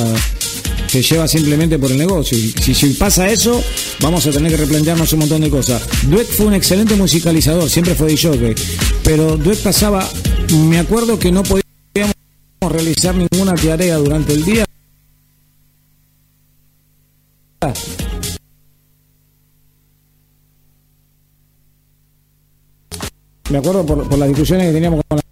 te 0.91 1.01
lleva 1.01 1.27
simplemente 1.27 1.77
por 1.77 1.91
el 1.91 1.97
negocio. 1.97 2.37
Si, 2.37 2.73
si 2.73 2.93
pasa 2.93 3.29
eso, 3.29 3.61
vamos 3.99 4.25
a 4.25 4.31
tener 4.31 4.51
que 4.51 4.57
replantearnos 4.57 5.11
un 5.13 5.19
montón 5.19 5.41
de 5.41 5.49
cosas. 5.49 5.83
Duet 6.03 6.27
fue 6.27 6.47
un 6.47 6.53
excelente 6.53 6.95
musicalizador, 6.95 7.69
siempre 7.69 7.95
fue 7.95 8.09
DJ, 8.09 8.55
pero 9.03 9.37
Duet 9.37 9.61
pasaba, 9.61 10.07
me 10.53 10.79
acuerdo 10.79 11.19
que 11.19 11.31
no 11.31 11.43
podíamos 11.43 12.13
realizar 12.61 13.15
ninguna 13.15 13.55
tarea 13.55 13.97
durante 13.97 14.33
el 14.33 14.43
día. 14.43 14.65
Me 23.49 23.59
acuerdo 23.59 23.85
por, 23.85 24.09
por 24.09 24.19
las 24.19 24.27
discusiones 24.27 24.67
que 24.67 24.73
teníamos 24.73 25.01
con 25.07 25.17
la 25.17 25.23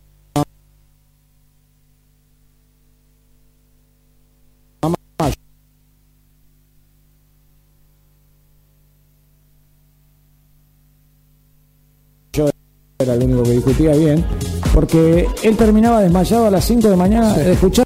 que 13.45 13.51
discutía 13.51 13.93
bien, 13.93 14.25
porque 14.73 15.27
él 15.43 15.55
terminaba 15.57 16.01
desmayado 16.01 16.45
a 16.47 16.51
las 16.51 16.65
5 16.65 16.89
de 16.89 16.95
mañana 16.95 17.33
de 17.37 17.53
escuchar 17.53 17.85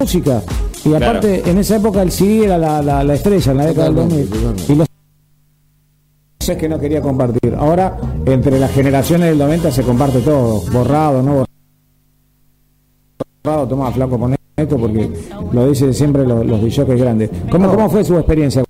música. 0.00 0.42
Y 0.84 0.94
aparte, 0.94 1.48
en 1.48 1.58
esa 1.58 1.76
época 1.76 2.02
el 2.02 2.10
CD 2.12 2.44
era 2.44 2.58
la, 2.58 2.82
la- 2.82 3.02
la 3.04 3.14
estrella, 3.14 3.52
en 3.52 3.58
la 3.58 3.66
década 3.66 3.86
del 3.86 3.94
2000. 3.96 4.30
Y 4.68 4.74
los 4.74 4.86
es 6.48 6.56
que 6.56 6.68
no 6.68 6.78
quería 6.78 7.00
compartir. 7.02 7.54
Ahora, 7.58 7.96
entre 8.24 8.60
las 8.60 8.70
generaciones 8.70 9.30
del 9.30 9.38
90 9.38 9.70
se 9.72 9.82
comparte 9.82 10.20
todo, 10.20 10.60
borrado, 10.72 11.20
no 11.22 11.44
borrado, 13.42 13.66
toma 13.66 13.90
flaco 13.90 14.16
con 14.18 14.36
esto, 14.56 14.76
porque 14.78 15.10
lo 15.52 15.68
dicen 15.68 15.92
siempre 15.92 16.24
los, 16.24 16.46
los 16.46 16.60
DJs 16.60 16.86
grandes. 17.00 17.30
¿Cómo, 17.50 17.68
¿Cómo 17.68 17.90
fue 17.90 18.04
su 18.04 18.16
experiencia 18.16 18.62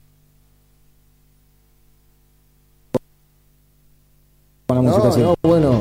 con 4.66 4.76
la 4.76 4.82
música 4.82 5.04
No, 5.04 5.10
así? 5.10 5.20
no, 5.20 5.34
bueno. 5.42 5.80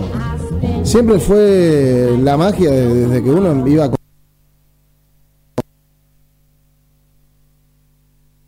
Siempre 0.86 1.20
fue 1.20 2.16
la 2.22 2.38
magia 2.38 2.72
de- 2.72 2.94
desde 3.08 3.24
que 3.24 3.30
uno 3.32 3.68
iba 3.68 3.86
a 3.86 3.92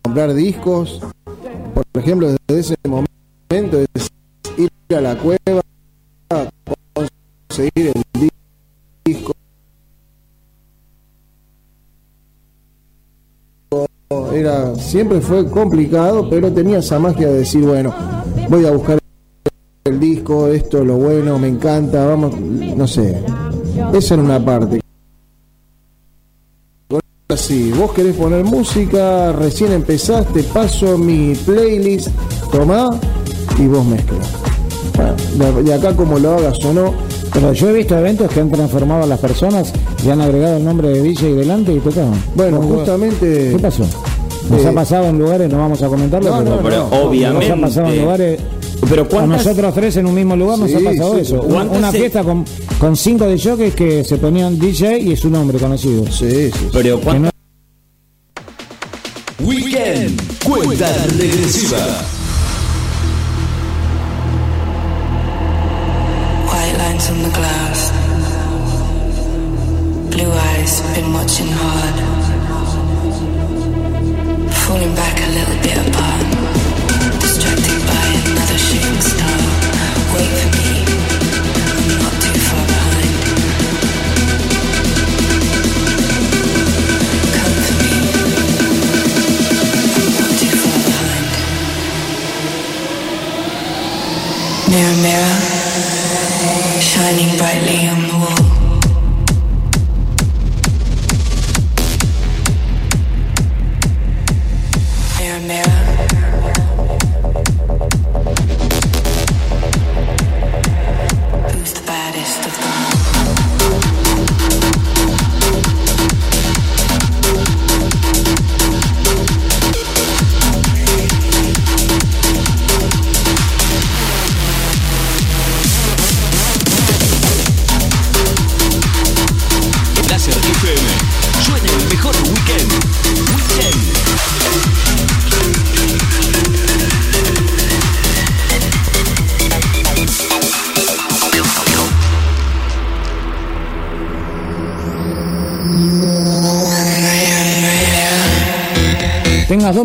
comprar 0.04 0.34
discos. 0.34 1.02
Por 1.74 2.02
ejemplo, 2.04 2.30
desde 2.48 2.60
ese 2.60 2.76
momento 2.88 3.80
ir 4.58 4.70
a 4.96 5.02
la 5.02 5.18
cueva, 5.18 5.62
conseguir 6.94 7.92
el 7.96 8.04
di- 8.22 8.30
disco. 9.06 9.34
Era, 14.32 14.76
siempre 14.76 15.20
fue 15.22 15.50
complicado, 15.50 16.30
pero 16.30 16.52
tenía 16.54 16.78
esa 16.80 17.00
magia 17.00 17.28
de 17.28 17.40
decir, 17.40 17.66
bueno, 17.66 17.94
voy 18.50 18.66
a 18.66 18.72
buscar 18.72 19.00
esto, 20.48 20.84
lo 20.86 20.98
bueno, 20.98 21.40
me 21.40 21.48
encanta, 21.48 22.06
vamos, 22.06 22.40
no 22.40 22.88
sé. 22.88 23.18
Esa 23.94 24.14
era 24.14 24.24
una 24.24 24.44
parte. 24.44 24.80
así, 27.30 27.72
vos 27.72 27.92
querés 27.94 28.16
poner 28.16 28.44
música, 28.44 29.32
recién 29.32 29.72
empezaste, 29.74 30.44
paso 30.44 30.98
mi 30.98 31.34
playlist, 31.36 32.10
tomá 32.52 32.90
y 33.60 33.68
vos 33.68 33.86
mezclas. 33.86 34.28
Bueno, 35.38 35.62
de 35.62 35.74
acá 35.74 35.96
como 35.96 36.18
lo 36.18 36.34
hagas 36.38 36.64
o 36.66 36.74
no, 36.74 36.94
Pero 37.34 37.54
yo 37.54 37.70
he 37.70 37.74
visto 37.74 37.96
eventos 37.96 38.32
que 38.32 38.40
han 38.40 38.50
transformado 38.50 39.04
a 39.04 39.06
las 39.06 39.20
personas 39.20 39.72
y 40.04 40.10
han 40.10 40.22
agregado 40.22 40.58
el 40.58 40.66
nombre 40.66 40.90
de 40.90 41.02
DJ 41.04 41.36
delante 41.36 41.74
y 41.74 41.80
tocaban. 41.80 42.20
bueno, 42.36 42.62
justamente... 42.62 43.52
¿Qué 43.56 43.60
pasó? 43.60 43.84
Nos 44.50 44.62
Eh, 44.64 44.68
ha 44.68 44.72
pasado 44.74 45.06
en 45.08 45.20
lugares, 45.20 45.52
no 45.52 45.58
vamos 45.60 45.84
a 45.84 45.88
comentarlo, 45.88 46.30
No, 46.32 46.38
pero, 46.44 46.56
no, 46.56 46.64
Pero 46.64 46.78
no. 46.90 47.02
obviamente. 47.08 47.50
nos 47.50 47.58
ha 47.58 47.62
pasado 47.62 47.88
en 47.94 48.02
lugares. 48.02 48.40
Pero 48.90 49.04
A 49.04 49.08
¿cuántas- 49.08 49.46
nosotros 49.46 49.74
tres 49.74 49.98
en 49.98 50.06
un 50.06 50.16
mismo 50.16 50.36
lugar 50.36 50.60
nos 50.60 50.70
Sí, 50.70 50.76
ha 50.76 50.80
pasado 50.90 51.16
sí, 51.16 51.22
eso. 51.22 51.42
Una, 51.42 51.54
¿Cuántas 51.56 51.78
una 51.78 51.92
se- 51.92 51.98
fiesta 52.00 52.24
con, 52.24 52.46
con 52.80 52.96
cinco 52.96 53.26
de 53.26 53.38
jockeys 53.40 53.76
que 53.76 54.04
se 54.04 54.18
ponían 54.18 54.58
DJ 54.60 54.98
y 55.00 55.16
su 55.16 55.30
nombre 55.30 55.58
conocido. 55.60 56.06
Sí, 56.08 56.30
sí, 56.30 56.52
sí. 56.52 56.70
Pero 56.72 57.00
¿cuántas- 57.02 57.32
Weekend. 59.44 60.22
Cuenta 60.44 60.92
regresiva. 61.18 61.78
White 66.52 66.78
lines 66.78 67.10
on 67.10 67.24
the 67.24 67.30
glass. 67.38 67.92
Blue 70.12 70.32
eyes, 70.32 70.82
been 70.96 71.14
watching 71.14 71.48
hard. 71.50 71.98
Falling 74.66 74.96
back 74.96 75.07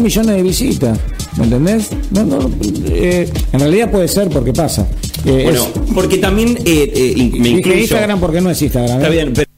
millones 0.02 0.36
de 0.36 0.42
visitas, 0.42 0.98
¿me 1.36 1.44
entendés? 1.44 1.90
No, 2.10 2.24
no, 2.24 2.50
eh, 2.88 3.28
en 3.52 3.60
realidad 3.60 3.90
puede 3.90 4.08
ser 4.08 4.28
porque 4.28 4.52
pasa. 4.52 4.86
Eh, 5.24 5.42
Bueno, 5.44 5.62
es- 5.64 5.92
porque 5.94 6.18
también 6.18 6.58
eh, 6.64 6.92
eh, 7.16 7.30
me 7.38 7.48
incluyo. 7.50 7.78
Instagram 7.80 8.18
porque 8.20 8.40
no 8.40 8.50
es 8.50 8.60
Instagram. 8.60 8.96
Está 8.96 9.08
¿eh? 9.08 9.12
bien, 9.12 9.32
pero 9.34 9.50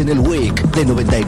en 0.00 0.08
el 0.08 0.20
WIC 0.20 0.62
de 0.72 0.84
91. 0.86 1.19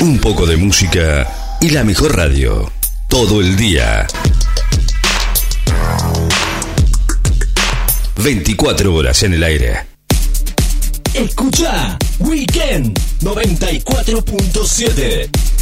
un 0.00 0.18
poco 0.18 0.46
de 0.46 0.56
música 0.56 1.30
y 1.60 1.68
la 1.68 1.84
mejor 1.84 2.16
radio. 2.16 2.72
Todo 3.06 3.42
el 3.42 3.54
día. 3.54 4.06
24 8.16 8.94
horas 8.94 9.22
en 9.24 9.34
el 9.34 9.42
aire. 9.42 9.84
Escucha 11.12 11.98
Weekend 12.18 12.98
94.7. 13.20 15.53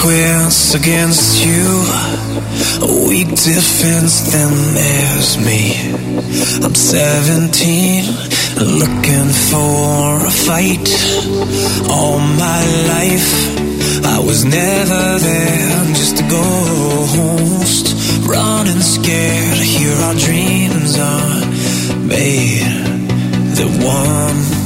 queers 0.00 0.74
against 0.74 1.44
you. 1.44 1.68
A 2.80 3.08
weak 3.08 3.28
defense, 3.28 4.32
then 4.32 4.52
there's 4.74 5.36
me. 5.38 5.76
I'm 6.64 6.74
17, 6.74 8.04
looking 8.80 9.30
for 9.50 10.26
a 10.26 10.32
fight. 10.46 10.88
All 11.90 12.18
my 12.18 12.62
life, 12.94 13.30
I 14.06 14.18
was 14.24 14.44
never 14.44 15.18
there, 15.18 15.70
I'm 15.80 15.92
just 15.94 16.20
a 16.20 16.26
ghost. 16.28 17.86
Running 18.26 18.80
scared, 18.80 19.58
here 19.58 19.96
our 20.06 20.14
dreams 20.14 20.98
are 20.98 21.46
made. 22.00 22.64
The 23.58 23.68
one 23.84 24.59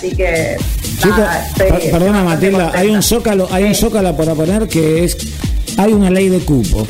así 0.00 0.16
que. 0.16 0.56
Nada, 1.08 1.46
estoy 1.48 1.90
perdona 1.90 2.22
Matilda, 2.24 2.72
hay 2.74 2.88
un 2.88 3.02
zócalo, 3.02 3.48
hay 3.50 3.64
un 3.64 3.74
zócalo 3.74 4.16
para 4.16 4.34
poner 4.34 4.68
que 4.68 5.04
es, 5.04 5.16
hay 5.76 5.92
una 5.92 6.10
ley 6.10 6.28
de 6.28 6.38
cupo. 6.40 6.86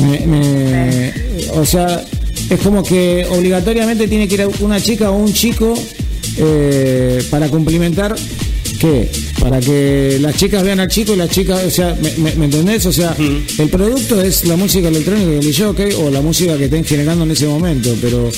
Me- 0.00 0.26
me- 0.26 1.12
o 1.54 1.64
sea, 1.64 2.04
es 2.50 2.60
como 2.60 2.82
que 2.82 3.26
obligatoriamente 3.30 4.06
tiene 4.08 4.28
que 4.28 4.34
ir 4.34 4.48
una 4.60 4.80
chica 4.80 5.10
o 5.10 5.16
un 5.16 5.32
chico 5.32 5.74
eh, 6.36 7.22
para 7.30 7.48
cumplimentar 7.48 8.14
¿qué? 8.80 9.08
Para 9.40 9.60
que 9.60 10.18
las 10.20 10.36
chicas 10.36 10.62
vean 10.62 10.80
al 10.80 10.88
chico 10.88 11.14
y 11.14 11.16
las 11.16 11.30
chicas, 11.30 11.62
o 11.64 11.70
sea, 11.70 11.96
¿me, 12.02 12.10
me- 12.18 12.34
me 12.34 12.44
entendés? 12.46 12.84
O 12.86 12.92
sea, 12.92 13.14
el 13.58 13.68
producto 13.68 14.20
es 14.20 14.44
la 14.46 14.56
música 14.56 14.88
electrónica 14.88 15.30
del 15.30 15.56
jockey 15.56 15.92
o 15.94 16.10
la 16.10 16.20
música 16.20 16.56
que 16.58 16.64
estén 16.64 16.84
generando 16.84 17.24
en 17.24 17.30
ese 17.30 17.46
momento, 17.46 17.94
pero 18.00 18.30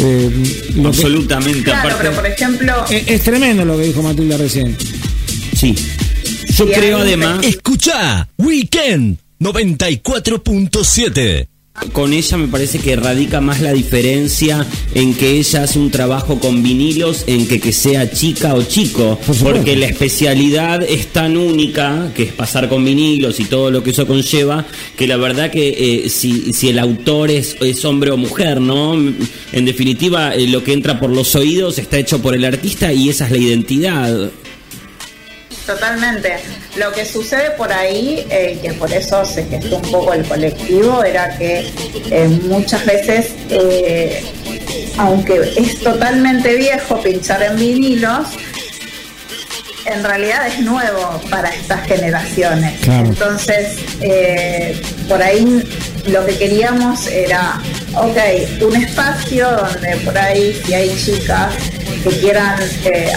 eh, 0.00 0.30
lo 0.76 0.82
que- 0.82 0.88
Absolutamente. 0.88 1.62
Claro, 1.64 1.88
aparte, 1.88 2.04
pero 2.04 2.14
por 2.16 2.26
ejemplo, 2.26 2.84
es, 2.90 3.08
es 3.08 3.22
tremendo 3.22 3.64
lo 3.64 3.78
que 3.78 3.84
dijo 3.84 4.02
Matilda 4.02 4.36
recién. 4.36 4.76
sí. 5.56 5.74
Yo 6.56 6.66
creo 6.70 6.98
además. 6.98 7.44
Escucha 7.46 8.28
Weekend 8.36 9.16
94.7. 9.40 11.48
Con 11.92 12.12
ella 12.12 12.36
me 12.36 12.48
parece 12.48 12.78
que 12.78 12.94
radica 12.96 13.40
más 13.40 13.60
la 13.60 13.72
diferencia 13.72 14.66
en 14.94 15.14
que 15.14 15.32
ella 15.32 15.64
hace 15.64 15.78
un 15.78 15.90
trabajo 15.90 16.38
con 16.38 16.62
vinilos, 16.62 17.24
en 17.26 17.48
que, 17.48 17.60
que 17.60 17.72
sea 17.72 18.10
chica 18.10 18.54
o 18.54 18.62
chico, 18.62 19.18
Por 19.26 19.36
porque 19.36 19.76
la 19.76 19.86
especialidad 19.86 20.82
es 20.82 21.08
tan 21.08 21.36
única, 21.36 22.12
que 22.14 22.24
es 22.24 22.32
pasar 22.32 22.68
con 22.68 22.84
vinilos 22.84 23.40
y 23.40 23.44
todo 23.44 23.70
lo 23.70 23.82
que 23.82 23.90
eso 23.90 24.06
conlleva, 24.06 24.64
que 24.96 25.06
la 25.06 25.16
verdad 25.16 25.50
que 25.50 26.04
eh, 26.04 26.08
si, 26.10 26.52
si 26.52 26.68
el 26.68 26.78
autor 26.78 27.30
es, 27.30 27.56
es 27.60 27.84
hombre 27.84 28.10
o 28.10 28.16
mujer, 28.16 28.60
¿no? 28.60 28.94
En 28.94 29.64
definitiva, 29.64 30.34
eh, 30.34 30.46
lo 30.46 30.62
que 30.62 30.72
entra 30.72 31.00
por 31.00 31.10
los 31.10 31.34
oídos 31.34 31.78
está 31.78 31.98
hecho 31.98 32.20
por 32.20 32.34
el 32.34 32.44
artista 32.44 32.92
y 32.92 33.08
esa 33.08 33.26
es 33.26 33.30
la 33.32 33.38
identidad. 33.38 34.30
Totalmente. 35.66 36.59
Lo 36.80 36.90
que 36.92 37.04
sucede 37.04 37.50
por 37.58 37.70
ahí, 37.70 38.26
eh, 38.30 38.58
que 38.62 38.72
por 38.72 38.90
eso 38.90 39.22
se 39.26 39.44
gestó 39.44 39.76
un 39.76 39.92
poco 39.92 40.14
el 40.14 40.26
colectivo, 40.26 41.04
era 41.04 41.36
que 41.36 41.70
eh, 42.10 42.26
muchas 42.44 42.86
veces, 42.86 43.34
eh, 43.50 44.24
aunque 44.96 45.52
es 45.58 45.78
totalmente 45.80 46.56
viejo 46.56 46.98
pinchar 47.02 47.42
en 47.42 47.56
vinilos, 47.56 48.28
en 49.84 50.02
realidad 50.02 50.46
es 50.46 50.60
nuevo 50.60 51.20
para 51.28 51.50
estas 51.50 51.86
generaciones. 51.86 52.80
Claro. 52.80 53.08
Entonces, 53.08 53.76
eh, 54.00 54.80
por 55.06 55.22
ahí 55.22 55.62
lo 56.06 56.24
que 56.24 56.38
queríamos 56.38 57.06
era, 57.08 57.60
ok, 57.94 58.62
un 58.62 58.76
espacio 58.76 59.50
donde 59.50 59.96
por 59.98 60.16
ahí 60.16 60.58
si 60.64 60.72
hay 60.72 60.96
chicas 60.96 61.52
que 62.02 62.10
quieran 62.20 62.58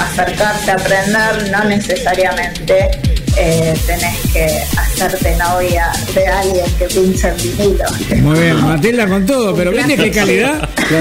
acercarse 0.01 0.71
a 0.71 0.73
aprender, 0.73 1.49
no 1.49 1.63
necesariamente 1.63 3.12
eh, 3.37 3.73
tenés 3.85 4.17
que 4.31 4.45
hacerte 4.77 5.35
novia 5.37 5.91
de 6.13 6.27
alguien 6.27 6.65
que 6.77 6.85
pincha 6.85 7.29
en 7.29 7.37
vinilo. 7.57 7.85
Muy 8.21 8.39
bien, 8.39 8.61
Matilda 8.61 9.07
con 9.07 9.25
todo, 9.25 9.55
pero 9.55 9.71
viste 9.71 9.95
qué 9.97 10.11
calidad. 10.11 10.69
Lo 10.91 10.97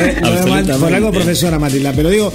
de- 0.54 0.62
lo 0.64 0.78
por 0.78 0.94
algo 0.94 1.10
profesora 1.12 1.58
Matilda, 1.58 1.92
pero 1.94 2.08
digo, 2.10 2.32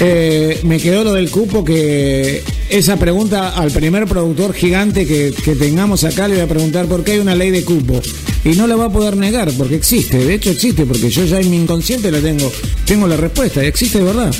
eh, 0.00 0.58
me 0.64 0.78
quedó 0.78 1.04
lo 1.04 1.12
del 1.14 1.30
cupo 1.30 1.64
que 1.64 2.42
esa 2.68 2.96
pregunta 2.96 3.50
al 3.50 3.70
primer 3.70 4.06
productor 4.06 4.52
gigante 4.52 5.06
que, 5.06 5.32
que 5.44 5.54
tengamos 5.54 6.04
acá 6.04 6.28
le 6.28 6.34
voy 6.34 6.44
a 6.44 6.46
preguntar 6.48 6.86
por 6.86 7.04
qué 7.04 7.12
hay 7.12 7.18
una 7.20 7.34
ley 7.34 7.50
de 7.50 7.64
cupo. 7.64 8.00
y 8.44 8.50
no 8.50 8.66
la 8.66 8.76
va 8.76 8.86
a 8.86 8.90
poder 8.90 9.16
negar 9.16 9.50
porque 9.56 9.76
existe, 9.76 10.18
de 10.18 10.34
hecho 10.34 10.50
existe, 10.50 10.84
porque 10.84 11.08
yo 11.08 11.24
ya 11.24 11.38
en 11.40 11.50
mi 11.50 11.56
inconsciente 11.56 12.10
la 12.10 12.18
tengo, 12.20 12.50
tengo 12.84 13.06
la 13.06 13.16
respuesta, 13.16 13.62
existe 13.64 13.98
de 13.98 14.04
verdad. 14.04 14.34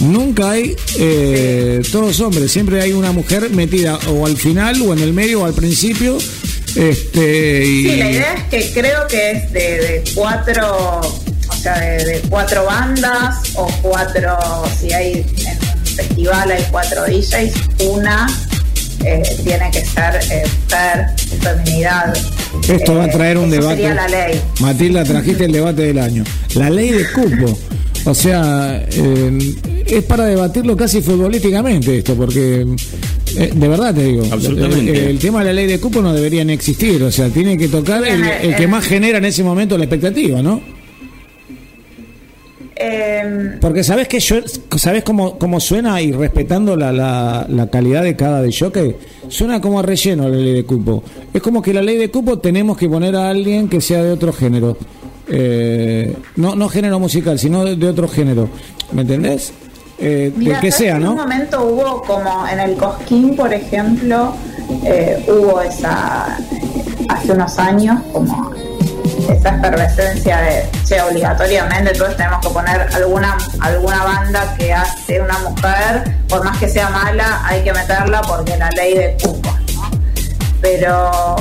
Nunca 0.00 0.50
hay 0.52 0.76
eh, 0.98 1.82
todos 1.90 2.20
hombres, 2.20 2.52
siempre 2.52 2.80
hay 2.80 2.92
una 2.92 3.10
mujer 3.12 3.50
metida 3.50 3.98
o 4.08 4.26
al 4.26 4.36
final 4.36 4.80
o 4.82 4.92
en 4.92 5.00
el 5.00 5.12
medio 5.12 5.42
o 5.42 5.44
al 5.44 5.54
principio. 5.54 6.18
Este, 6.76 7.64
y, 7.66 7.82
Sí, 7.90 7.96
la 7.96 8.10
idea 8.10 8.34
es 8.34 8.44
que 8.44 8.80
creo 8.80 9.06
que 9.08 9.30
es 9.32 9.52
de, 9.52 9.60
de 9.60 10.04
cuatro, 10.14 11.00
o 11.00 11.52
sea, 11.60 11.78
de, 11.80 12.04
de 12.04 12.20
cuatro 12.28 12.64
bandas 12.64 13.36
o 13.56 13.66
cuatro, 13.82 14.36
si 14.80 14.92
hay 14.92 15.12
en 15.14 15.78
un 15.80 15.86
festival 15.86 16.50
hay 16.52 16.64
cuatro 16.70 17.04
DJs, 17.06 17.52
una 17.88 18.26
eh, 19.04 19.22
tiene 19.44 19.70
que 19.72 19.84
ser 19.84 20.20
eh, 20.30 20.44
fer, 20.68 21.06
feminidad. 21.40 22.14
Esto 22.68 22.94
va 22.94 23.04
a 23.04 23.06
Eh, 23.06 23.10
traer 23.12 23.38
un 23.38 23.50
debate. 23.50 23.76
Sería 23.82 23.94
la 23.94 24.08
ley. 24.08 24.40
Matilda, 24.60 25.04
trajiste 25.04 25.44
el 25.46 25.52
debate 25.52 25.82
del 25.82 25.98
año. 25.98 26.24
La 26.54 26.70
ley 26.70 26.90
de 26.90 27.04
cupo. 27.12 27.58
O 28.04 28.14
sea, 28.14 28.84
eh, 28.90 29.77
es 29.90 30.04
para 30.04 30.26
debatirlo 30.26 30.76
casi 30.76 31.00
futbolísticamente 31.00 31.98
esto, 31.98 32.14
porque 32.14 32.66
eh, 33.36 33.52
de 33.54 33.68
verdad 33.68 33.94
te 33.94 34.04
digo, 34.04 34.24
Absolutamente. 34.30 34.90
El, 34.92 35.08
el 35.10 35.18
tema 35.18 35.40
de 35.40 35.46
la 35.46 35.52
ley 35.52 35.66
de 35.66 35.80
cupo 35.80 36.00
no 36.02 36.12
debería 36.12 36.44
ni 36.44 36.52
existir. 36.52 37.02
O 37.02 37.10
sea, 37.10 37.28
tiene 37.28 37.56
que 37.56 37.68
tocar 37.68 38.06
el, 38.06 38.22
el 38.42 38.56
que 38.56 38.66
más 38.66 38.84
genera 38.84 39.18
en 39.18 39.24
ese 39.24 39.42
momento 39.42 39.76
la 39.78 39.84
expectativa, 39.84 40.42
¿no? 40.42 40.60
Eh, 42.80 43.56
Porque 43.60 43.82
sabes 43.82 44.06
que 44.06 44.20
yo, 44.20 44.36
sabes 44.76 45.02
cómo, 45.02 45.36
cómo 45.36 45.58
suena 45.58 46.00
y 46.00 46.12
respetando 46.12 46.76
la, 46.76 46.92
la, 46.92 47.44
la 47.48 47.68
calidad 47.68 48.04
de 48.04 48.14
cada 48.14 48.40
de 48.40 48.52
jockey, 48.56 48.94
suena 49.28 49.60
como 49.60 49.80
a 49.80 49.82
relleno 49.82 50.28
la 50.28 50.36
ley 50.36 50.52
de 50.54 50.64
cupo. 50.64 51.02
Es 51.34 51.42
como 51.42 51.60
que 51.60 51.72
la 51.74 51.82
ley 51.82 51.96
de 51.96 52.08
cupo 52.10 52.38
tenemos 52.38 52.76
que 52.78 52.88
poner 52.88 53.16
a 53.16 53.30
alguien 53.30 53.68
que 53.68 53.80
sea 53.80 54.02
de 54.02 54.12
otro 54.12 54.32
género. 54.32 54.76
Eh, 55.28 56.14
no, 56.36 56.54
no 56.54 56.68
género 56.68 57.00
musical, 57.00 57.38
sino 57.38 57.64
de, 57.64 57.74
de 57.74 57.88
otro 57.88 58.06
género. 58.06 58.48
¿Me 58.92 59.02
entendés? 59.02 59.52
Eh, 59.98 60.32
Mira, 60.36 60.52
del 60.52 60.60
que 60.60 60.70
¿sabes 60.70 60.86
sea, 60.86 60.96
En 60.96 61.08
un 61.08 61.16
¿no? 61.16 61.22
momento 61.22 61.64
hubo 61.64 62.02
como 62.02 62.46
en 62.46 62.60
el 62.60 62.76
Cosquín, 62.76 63.34
por 63.36 63.52
ejemplo, 63.52 64.34
eh, 64.84 65.24
hubo 65.28 65.60
esa, 65.60 66.38
hace 67.08 67.32
unos 67.32 67.58
años, 67.58 68.00
como 68.12 68.52
esa 69.28 69.56
efervescencia 69.56 70.40
de, 70.40 70.64
che, 70.86 71.00
obligatoriamente 71.02 71.92
todos 71.92 72.16
tenemos 72.16 72.40
que 72.46 72.48
poner 72.50 72.86
alguna, 72.94 73.36
alguna 73.60 74.04
banda 74.04 74.54
que 74.56 74.72
hace 74.72 75.20
una 75.20 75.38
mujer, 75.40 76.16
por 76.28 76.44
más 76.44 76.56
que 76.58 76.68
sea 76.68 76.88
mala, 76.90 77.40
hay 77.44 77.62
que 77.62 77.72
meterla 77.72 78.20
porque 78.22 78.56
la 78.56 78.70
ley 78.70 78.94
de 78.94 79.16
cupo, 79.22 79.50
¿no? 79.74 79.90
Pero 80.60 81.36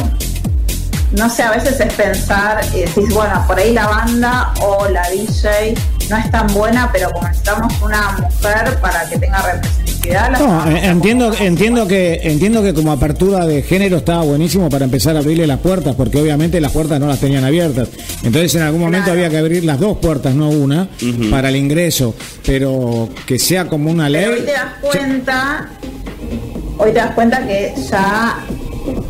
no 1.13 1.29
sé, 1.29 1.43
a 1.43 1.51
veces 1.51 1.79
es 1.79 1.93
pensar 1.93 2.61
y 2.75 2.79
decís, 2.81 3.13
bueno, 3.13 3.43
por 3.47 3.57
ahí 3.57 3.73
la 3.73 3.87
banda 3.87 4.53
o 4.61 4.87
la 4.89 5.09
DJ 5.09 5.73
no 6.09 6.17
es 6.17 6.29
tan 6.31 6.47
buena, 6.53 6.89
pero 6.91 7.09
como 7.11 7.27
necesitamos 7.27 7.73
una 7.81 8.11
mujer 8.11 8.77
para 8.81 9.07
que 9.09 9.17
tenga 9.17 9.41
representatividad, 9.41 10.31
la 10.31 10.39
No, 10.39 10.69
eh, 10.71 10.85
entiendo, 10.85 11.33
entiendo 11.39 11.87
que 11.87 12.19
entiendo 12.23 12.61
que 12.63 12.73
como 12.73 12.91
apertura 12.91 13.45
de 13.45 13.61
género 13.61 13.97
estaba 13.97 14.23
buenísimo 14.23 14.69
para 14.69 14.85
empezar 14.85 15.15
a 15.15 15.19
abrirle 15.19 15.47
las 15.47 15.59
puertas, 15.59 15.95
porque 15.95 16.19
obviamente 16.21 16.59
las 16.61 16.71
puertas 16.71 16.99
no 16.99 17.07
las 17.07 17.19
tenían 17.19 17.43
abiertas. 17.45 17.89
Entonces 18.23 18.55
en 18.55 18.61
algún 18.63 18.81
momento 18.81 19.05
Claro. 19.05 19.19
había 19.19 19.29
que 19.29 19.37
abrir 19.37 19.63
las 19.65 19.79
dos 19.79 19.97
puertas, 19.97 20.33
no 20.35 20.49
una, 20.49 20.87
para 21.31 21.49
el 21.49 21.55
ingreso. 21.57 22.15
Pero 22.45 23.09
que 23.25 23.37
sea 23.39 23.65
como 23.67 23.89
una 23.91 24.07
Pero 24.07 24.29
hoy 24.31 24.35
ley. 24.39 24.45
te 24.45 24.51
das 24.53 24.73
cuenta, 24.81 25.69
hoy 26.77 26.91
te 26.91 26.97
das 26.99 27.11
cuenta 27.11 27.45
que 27.45 27.73
ya 27.89 28.37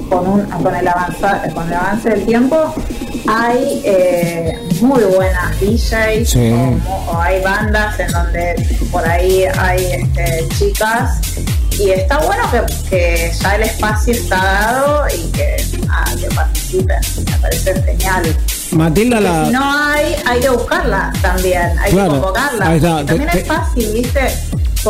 con, 0.09 0.28
un, 0.28 0.41
con, 0.63 0.75
el, 0.75 0.88
avanza, 0.88 1.41
con 1.53 1.67
el 1.67 1.73
avance 1.73 2.09
del 2.09 2.25
tiempo 2.25 2.73
hay 3.30 3.82
eh, 3.84 4.57
muy 4.82 5.03
buenas 5.03 5.59
DJs 5.59 6.30
Sí. 6.30 6.53
o, 7.07 7.17
hay 7.19 7.41
bandas 7.43 7.99
en 7.99 8.11
donde 8.11 8.55
por 8.91 9.05
ahí 9.07 9.43
hay 9.57 9.86
este, 9.86 10.47
chicas 10.57 11.19
y 11.80 11.91
está 11.91 12.17
bueno 12.19 12.43
que, 12.51 12.89
que 12.89 13.32
ya 13.39 13.55
el 13.55 13.63
espacio 13.63 14.13
está 14.13 14.38
dado 14.38 15.03
y 15.15 15.32
que, 15.32 15.57
ah, 15.89 16.05
que 16.19 16.28
participen, 16.34 16.97
me 17.25 17.38
parece 17.39 17.84
genial. 17.84 18.38
Matilda 18.71 19.19
la. 19.21 19.45
Si 19.45 19.51
no 19.51 19.78
hay, 19.78 20.15
hay 20.25 20.39
que 20.39 20.49
buscarla 20.49 21.13
también, 21.21 21.78
hay 21.80 21.91
Claro, 21.91 22.13
que 22.13 22.19
convocarla. 22.19 22.67
ahí 22.69 22.78
está. 22.78 23.05
También 23.05 23.30
Te- 23.30 23.39
es 23.41 23.47
fácil, 23.47 23.93
¿viste? 23.93 24.21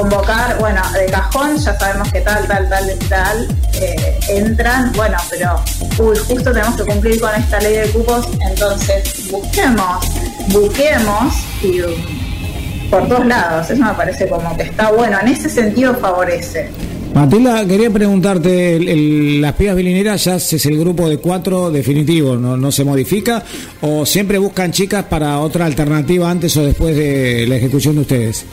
Convocar, 0.01 0.59
bueno, 0.59 0.79
de 0.93 1.11
cajón 1.11 1.57
ya 1.57 1.75
sabemos 1.79 2.11
que 2.11 2.21
tal, 2.21 2.47
tal, 2.47 2.69
tal, 2.69 2.87
tal, 3.09 3.47
eh, 3.81 4.19
entran, 4.29 4.91
bueno, 4.95 5.17
pero, 5.27 5.55
uy, 5.97 6.15
justo 6.19 6.51
tenemos 6.53 6.75
que 6.75 6.83
cumplir 6.83 7.19
con 7.19 7.33
esta 7.33 7.59
ley 7.61 7.77
de 7.77 7.89
cupos, 7.89 8.27
entonces 8.47 9.31
busquemos, 9.31 10.05
busquemos 10.49 11.33
y 11.63 11.81
um, 11.81 12.89
por 12.91 13.07
todos 13.07 13.25
lados, 13.25 13.71
eso 13.71 13.83
me 13.83 13.93
parece 13.95 14.29
como 14.29 14.55
que 14.55 14.61
está 14.63 14.91
bueno, 14.91 15.17
en 15.19 15.29
ese 15.29 15.49
sentido 15.49 15.95
favorece. 15.95 16.69
Matilda, 17.15 17.65
quería 17.65 17.89
preguntarte, 17.89 18.75
el- 18.75 19.41
¿las 19.41 19.53
pibas 19.53 19.75
bilineras 19.75 20.23
ya 20.25 20.35
es 20.35 20.63
el 20.67 20.77
grupo 20.77 21.09
de 21.09 21.17
cuatro 21.17 21.71
definitivo, 21.71 22.35
no, 22.35 22.55
no 22.55 22.71
se 22.71 22.83
modifica? 22.83 23.41
¿O 23.81 24.05
siempre 24.05 24.37
buscan 24.37 24.71
chicas 24.71 25.05
para 25.05 25.39
otra 25.39 25.65
alternativa 25.65 26.29
antes 26.29 26.55
o 26.55 26.63
después 26.63 26.95
de 26.95 27.47
la 27.47 27.55
ejecución 27.55 27.95
de 27.95 28.01
ustedes? 28.01 28.45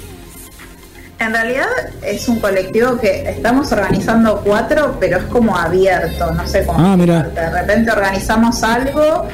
En 1.19 1.33
realidad 1.33 1.67
es 2.03 2.29
un 2.29 2.41
colectivo 2.41 2.99
que 2.99 3.29
estamos 3.31 3.71
organizando 3.73 4.41
cuatro, 4.45 4.97
pero 4.99 5.19
es 5.19 5.25
como 5.25 5.57
abierto, 5.57 6.33
no 6.33 6.47
sé 6.47 6.67
cómo. 6.67 6.79
Ah, 6.85 6.97
mira. 6.97 7.23
De 7.23 7.51
repente 7.51 7.91
organizamos 7.93 8.63
algo 8.63 9.27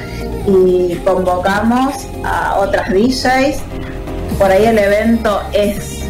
y 0.47 0.95
convocamos 0.97 1.95
a 2.23 2.59
otras 2.59 2.89
DJs. 2.89 3.61
Por 4.37 4.51
ahí 4.51 4.65
el 4.65 4.77
evento 4.77 5.41
es 5.53 6.01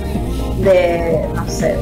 de, 0.60 1.26
no 1.34 1.50
sé, 1.50 1.76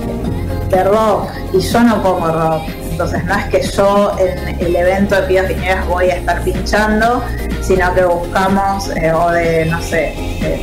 de 0.70 0.84
rock 0.84 1.30
y 1.54 1.60
yo 1.60 1.84
no 1.84 2.02
pongo 2.02 2.28
rock. 2.28 2.62
Entonces 2.92 3.24
no 3.26 3.36
es 3.36 3.46
que 3.46 3.62
yo 3.62 4.16
en 4.20 4.60
el 4.60 4.76
evento 4.76 5.16
de 5.16 5.22
Pibas 5.24 5.46
Piñeras 5.46 5.88
voy 5.88 6.10
a 6.10 6.16
estar 6.16 6.44
pinchando, 6.44 7.24
sino 7.62 7.94
que 7.94 8.04
buscamos, 8.04 8.90
eh, 8.98 9.12
o 9.14 9.32
de, 9.32 9.66
no 9.66 9.82
sé, 9.82 10.14
de 10.42 10.60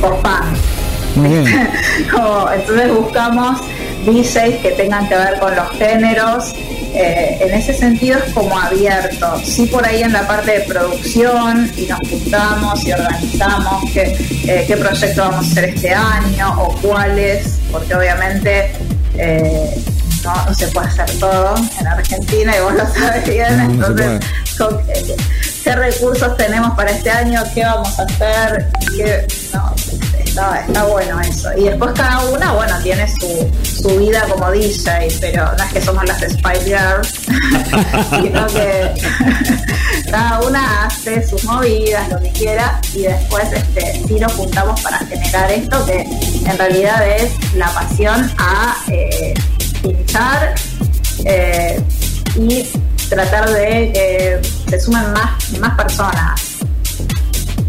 pop 0.00 0.22
punk. 0.22 0.75
Muy 1.16 1.28
bien. 1.28 1.70
Como, 2.12 2.50
entonces 2.52 2.90
buscamos 2.94 3.60
DJs 4.04 4.60
que 4.62 4.74
tengan 4.76 5.08
que 5.08 5.16
ver 5.16 5.38
con 5.40 5.54
los 5.56 5.70
géneros. 5.78 6.52
eh, 6.94 7.38
en 7.42 7.52
ese 7.54 7.74
sentido 7.74 8.18
es 8.24 8.32
como 8.32 8.58
abierto. 8.58 9.38
Sí 9.44 9.66
por 9.66 9.84
ahí 9.84 10.02
en 10.02 10.12
la 10.12 10.26
parte 10.26 10.52
de 10.52 10.60
producción 10.60 11.70
y 11.76 11.82
nos 11.86 11.98
juntamos 12.08 12.84
y 12.86 12.92
organizamos 12.92 13.90
qué, 13.92 14.16
eh, 14.46 14.64
qué 14.66 14.76
proyecto 14.76 15.22
vamos 15.22 15.46
a 15.46 15.50
hacer 15.50 15.64
este 15.66 15.92
año 15.94 16.54
o 16.62 16.68
cuáles, 16.80 17.58
porque 17.70 17.94
obviamente 17.94 18.72
eh, 19.18 19.74
no, 20.24 20.44
no 20.46 20.54
se 20.54 20.68
puede 20.68 20.88
hacer 20.88 21.10
todo 21.18 21.54
en 21.80 21.86
Argentina 21.86 22.54
y 22.56 22.60
vos 22.60 22.72
lo 22.74 22.86
sabes 22.94 23.24
bien. 23.28 23.56
No, 23.78 23.88
no 23.88 23.96
se 23.96 24.04
entonces, 24.04 24.30
con- 24.56 24.78
¿qué 25.64 25.72
recursos 25.76 26.36
tenemos 26.38 26.74
para 26.76 26.90
este 26.92 27.10
año? 27.10 27.42
¿Qué 27.54 27.62
vamos 27.64 27.98
a 27.98 28.04
hacer? 28.04 28.68
¿Qué- 28.96 29.26
no, 29.52 29.74
está, 30.36 30.60
está 30.60 30.84
bueno 30.84 31.20
eso. 31.20 31.48
Y 31.56 31.64
después 31.64 31.92
cada 31.94 32.24
una, 32.26 32.52
bueno, 32.52 32.74
tiene 32.82 33.06
su, 33.08 33.50
su 33.62 33.88
vida 33.98 34.22
como 34.28 34.50
DJ, 34.50 35.08
pero 35.20 35.50
no 35.56 35.64
es 35.64 35.72
que 35.72 35.80
somos 35.80 36.04
las 36.04 36.18
Spice 36.18 36.64
Girls, 36.64 37.08
sino 38.22 38.46
que 38.48 38.94
cada 40.10 40.40
una 40.40 40.84
hace 40.84 41.26
sus 41.26 41.42
movidas, 41.44 42.08
lo 42.10 42.20
que 42.20 42.30
quiera, 42.32 42.80
y 42.94 43.02
después 43.02 43.50
este, 43.52 44.02
sí 44.06 44.20
nos 44.20 44.32
juntamos 44.34 44.80
para 44.82 44.98
generar 44.98 45.50
esto 45.50 45.84
que 45.86 46.00
en 46.00 46.58
realidad 46.58 47.08
es 47.08 47.32
la 47.54 47.68
pasión 47.70 48.30
a 48.38 48.76
eh, 48.88 49.34
pinchar 49.82 50.54
eh, 51.24 51.82
y 52.36 52.68
tratar 53.08 53.48
de 53.50 53.90
que 53.92 54.40
se 54.68 54.80
sumen 54.80 55.12
más, 55.12 55.58
más 55.58 55.76
personas. 55.76 56.45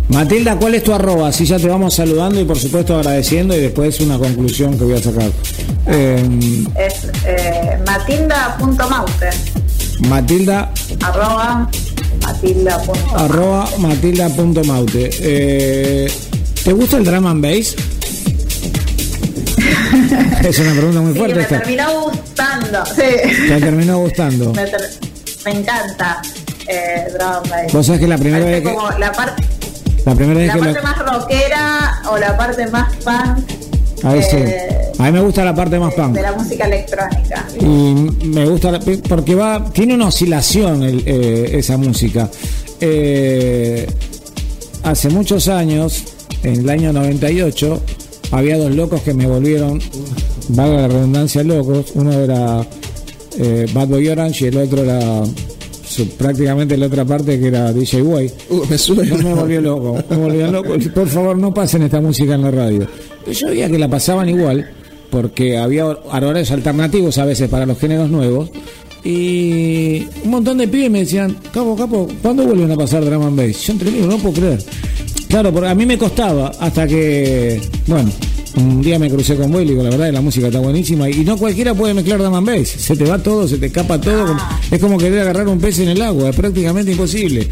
Matilda, 0.09 0.55
¿cuál 0.57 0.75
es 0.75 0.83
tu 0.83 0.93
arroba? 0.93 1.27
Así 1.27 1.45
ya 1.45 1.57
te 1.57 1.67
vamos 1.67 1.93
saludando 1.95 2.39
y 2.39 2.45
por 2.45 2.57
supuesto 2.57 2.95
agradeciendo 2.95 3.55
y 3.55 3.59
después 3.59 3.99
una 3.99 4.17
conclusión 4.17 4.77
que 4.77 4.85
voy 4.85 4.93
a 4.97 5.03
sacar. 5.03 5.29
Eh, 5.87 6.23
Es 6.77 7.07
eh, 7.25 7.77
matilda.maute, 7.85 9.29
Matilda, 10.07 10.71
arroba 11.03 11.69
matilda.maute. 12.23 13.15
arroba 13.15 13.69
matilda.maute. 13.79 15.09
Eh, 15.19 16.11
¿Te 16.63 16.71
gusta 16.73 16.97
el 16.97 17.03
drama 17.05 17.31
and 17.31 17.43
bass? 17.43 17.75
es 20.47 20.59
una 20.59 20.71
pregunta 20.71 21.01
muy 21.01 21.13
Sí, 21.13 21.19
fuerte 21.19 21.35
me 21.35 21.41
esta. 21.43 21.59
terminó 21.59 22.01
gustando. 22.03 22.85
Sí. 22.85 23.01
Te 23.49 23.59
terminó 23.59 23.99
gustando. 23.99 24.53
Me, 24.53 24.65
ter- 24.65 24.89
me 25.45 25.51
encanta 25.51 26.21
eh, 26.67 27.07
drum 27.13 27.29
and 27.29 27.49
bass. 27.49 27.73
Vos 27.73 27.85
sabés 27.85 28.01
que 28.01 28.07
la 28.07 28.17
primera 28.17 28.45
Parece 28.45 28.61
vez 28.61 28.69
que- 28.69 28.75
como 28.75 28.89
la, 28.99 29.11
parte 29.11 29.43
La 30.07 30.15
primera 30.15 30.39
vez 30.39 30.47
la 30.47 30.53
que 30.53 30.59
parte 30.59 30.73
lo- 30.79 30.83
más 30.83 30.97
rockera 31.21 32.01
o 32.11 32.17
la 32.17 32.37
parte 32.37 32.67
más 32.67 32.95
punk 32.97 34.03
A 34.03 34.21
sí. 34.21 34.37
eh, 34.37 34.91
A 34.99 35.03
mí 35.03 35.11
me 35.11 35.21
gusta 35.21 35.43
la 35.43 35.53
parte 35.53 35.77
más 35.79 35.93
punk. 35.93 36.15
de 36.15 36.21
la 36.21 36.31
música 36.33 36.65
electrónica. 36.65 37.45
Y 37.59 37.65
me 38.25 38.45
gusta 38.47 38.71
la- 38.71 38.79
porque 39.09 39.35
va 39.35 39.63
tiene 39.73 39.95
una 39.95 40.07
oscilación 40.07 40.83
el, 40.83 41.03
eh, 41.05 41.57
esa 41.59 41.77
música. 41.77 42.29
eh, 42.79 43.87
hace 44.83 45.09
muchos 45.09 45.47
años, 45.47 46.03
en 46.43 46.59
el 46.61 46.69
año 46.69 46.93
98, 46.93 47.81
había 48.31 48.57
dos 48.57 48.71
locos 48.75 49.01
que 49.01 49.13
me 49.13 49.25
volvieron, 49.27 49.81
valga 50.49 50.81
la 50.81 50.87
redundancia, 50.87 51.43
locos. 51.43 51.87
Uno 51.95 52.11
era 52.13 52.65
Bad 53.73 53.87
Boy 53.87 54.07
Orange 54.09 54.45
y 54.45 54.47
el 54.49 54.57
otro 54.57 54.83
era 54.83 55.23
su- 55.97 56.07
prácticamente 56.09 56.77
la 56.77 56.85
otra 56.87 57.03
parte 57.05 57.39
que 57.39 57.47
era 57.47 57.73
DJ 57.73 58.01
Way. 58.03 58.31
Uh, 58.49 58.65
me 58.69 58.77
suena. 58.77 59.03
No 59.17 59.17
me 59.29 59.33
volvió 59.33 59.61
loco, 59.61 60.03
me 60.09 60.15
volvió 60.17 60.51
loco. 60.51 60.73
Por 60.93 61.07
favor, 61.07 61.37
no 61.37 61.53
pasen 61.53 61.83
esta 61.83 61.99
música 61.99 62.35
en 62.35 62.41
la 62.43 62.51
radio. 62.51 62.87
Yo 63.31 63.47
veía 63.47 63.69
que 63.69 63.77
la 63.79 63.89
pasaban 63.89 64.29
igual, 64.29 64.69
porque 65.09 65.57
había 65.57 65.85
horarios 65.85 66.51
alternativos 66.51 67.17
a 67.17 67.25
veces 67.25 67.49
para 67.49 67.65
los 67.65 67.77
géneros 67.79 68.09
nuevos. 68.09 68.49
Y 69.03 70.05
un 70.23 70.31
montón 70.31 70.57
de 70.57 70.67
pibes 70.67 70.91
me 70.91 70.99
decían, 70.99 71.35
Capo, 71.53 71.75
Capo, 71.75 72.07
¿cuándo 72.21 72.45
vuelven 72.45 72.71
a 72.71 72.75
pasar 72.75 73.03
Drum 73.05 73.23
and 73.23 73.37
Bass? 73.37 73.61
Yo 73.63 73.73
entre 73.73 73.91
mí, 73.91 73.99
no 74.01 74.17
puedo 74.17 74.35
creer. 74.35 74.63
Claro, 75.29 75.51
porque 75.51 75.69
a 75.69 75.75
mí 75.75 75.85
me 75.85 75.97
costaba 75.97 76.51
hasta 76.59 76.87
que, 76.87 77.59
bueno, 77.85 78.09
un 78.57 78.81
día 78.81 78.97
me 78.99 79.09
crucé 79.09 79.35
con 79.35 79.51
Boy 79.51 79.63
y 79.63 79.69
digo, 79.69 79.83
la 79.83 79.89
verdad, 79.91 80.11
la 80.11 80.21
música 80.21 80.47
está 80.47 80.59
buenísima 80.59 81.09
y 81.09 81.23
no 81.23 81.37
cualquiera 81.37 81.73
puede 81.73 81.93
mezclar 81.93 82.19
Drum 82.19 82.33
and 82.35 82.47
Bass. 82.47 82.67
Se 82.69 82.95
te 82.95 83.05
va 83.05 83.17
todo, 83.21 83.47
se 83.47 83.57
te 83.57 83.67
escapa 83.67 83.99
todo. 84.01 84.25
como- 84.27 84.41
Es 84.71 84.79
como 84.79 84.97
querer 84.97 85.19
agarrar 85.19 85.47
un 85.47 85.59
pez 85.59 85.79
en 85.79 85.89
el 85.89 86.01
agua, 86.01 86.29
es 86.29 86.35
prácticamente 86.35 86.91
imposible. 86.91 87.47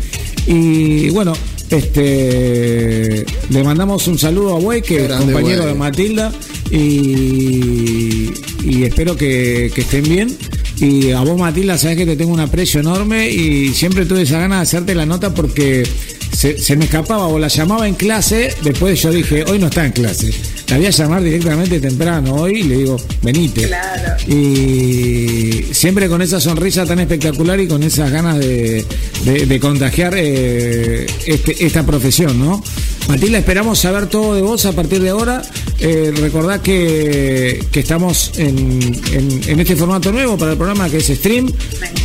Y 0.48 1.10
bueno, 1.12 1.34
este 1.70 3.26
le 3.50 3.64
mandamos 3.64 4.08
un 4.08 4.18
saludo 4.18 4.52
a 4.56 4.60
Way, 4.60 4.82
que 4.82 4.96
es 5.06 5.10
compañero 5.34 5.66
de 5.68 5.74
Matilda, 5.76 6.32
y, 6.72 8.32
y 8.64 8.84
espero 8.84 9.16
que, 9.16 9.72
que 9.74 9.82
estén 9.82 10.04
bien. 10.04 10.36
Y 10.78 11.12
a 11.12 11.22
vos, 11.22 11.38
Matilda, 11.40 11.78
sabes 11.78 11.98
que 11.98 12.06
te 12.06 12.16
tengo 12.16 12.34
un 12.34 12.40
aprecio 12.40 12.80
enorme 12.82 13.30
y 13.30 13.74
siempre 13.74 14.06
tuve 14.06 14.24
esa 14.24 14.40
gana 14.40 14.58
de 14.58 14.62
hacerte 14.64 14.94
la 14.94 15.06
nota 15.06 15.34
porque 15.34 15.88
se, 16.36 16.58
se 16.58 16.76
me 16.76 16.86
escapaba 16.86 17.28
o 17.28 17.40
la 17.40 17.48
llamaba 17.48 17.88
en 17.88 17.94
clase. 17.96 18.54
Después 18.62 19.02
yo 19.02 19.12
dije, 19.12 19.46
hoy 19.48 19.58
no 19.58 19.68
está 19.68 19.86
en 19.86 19.94
clase. 19.94 20.34
La 20.68 20.78
voy 20.78 20.88
a 20.88 20.90
llamar 20.90 21.24
directamente 21.24 21.80
temprano 21.80 22.36
hoy 22.36 22.60
y 22.60 22.64
le 22.64 22.78
digo, 22.80 22.98
venite. 23.22 23.68
Claro. 23.68 24.16
Y 24.30 25.66
siempre 25.74 26.10
con 26.10 26.22
esa 26.22 26.40
sonrisa 26.42 26.86
tan 26.86 27.00
espectacular 27.00 27.60
y 27.60 27.68
con 27.68 27.82
esas 27.84 28.12
ganas 28.12 28.38
de, 28.40 28.84
de- 29.26 29.46
de 29.46 29.60
contagiar 29.60 30.14
eh, 30.18 31.06
este- 31.26 31.66
esta 31.66 31.86
profesión, 31.86 32.38
¿no? 32.40 32.62
Matilda, 33.08 33.38
esperamos 33.38 33.78
saber 33.80 34.08
todo 34.08 34.34
de 34.36 34.42
vos 34.42 34.66
a 34.66 34.72
partir 34.72 35.02
de 35.02 35.10
ahora. 35.10 35.42
Eh, 35.80 36.12
recordad 36.18 36.62
que, 36.62 37.64
que 37.72 37.80
estamos 37.82 38.32
en, 38.38 38.80
en- 39.14 39.42
en 39.48 39.60
este 39.60 39.76
formato 39.76 40.12
nuevo 40.12 40.38
para 40.38 40.52
el 40.54 40.58
programa 40.58 40.90
que 40.90 40.98
es 40.98 41.08
stream, 41.08 41.52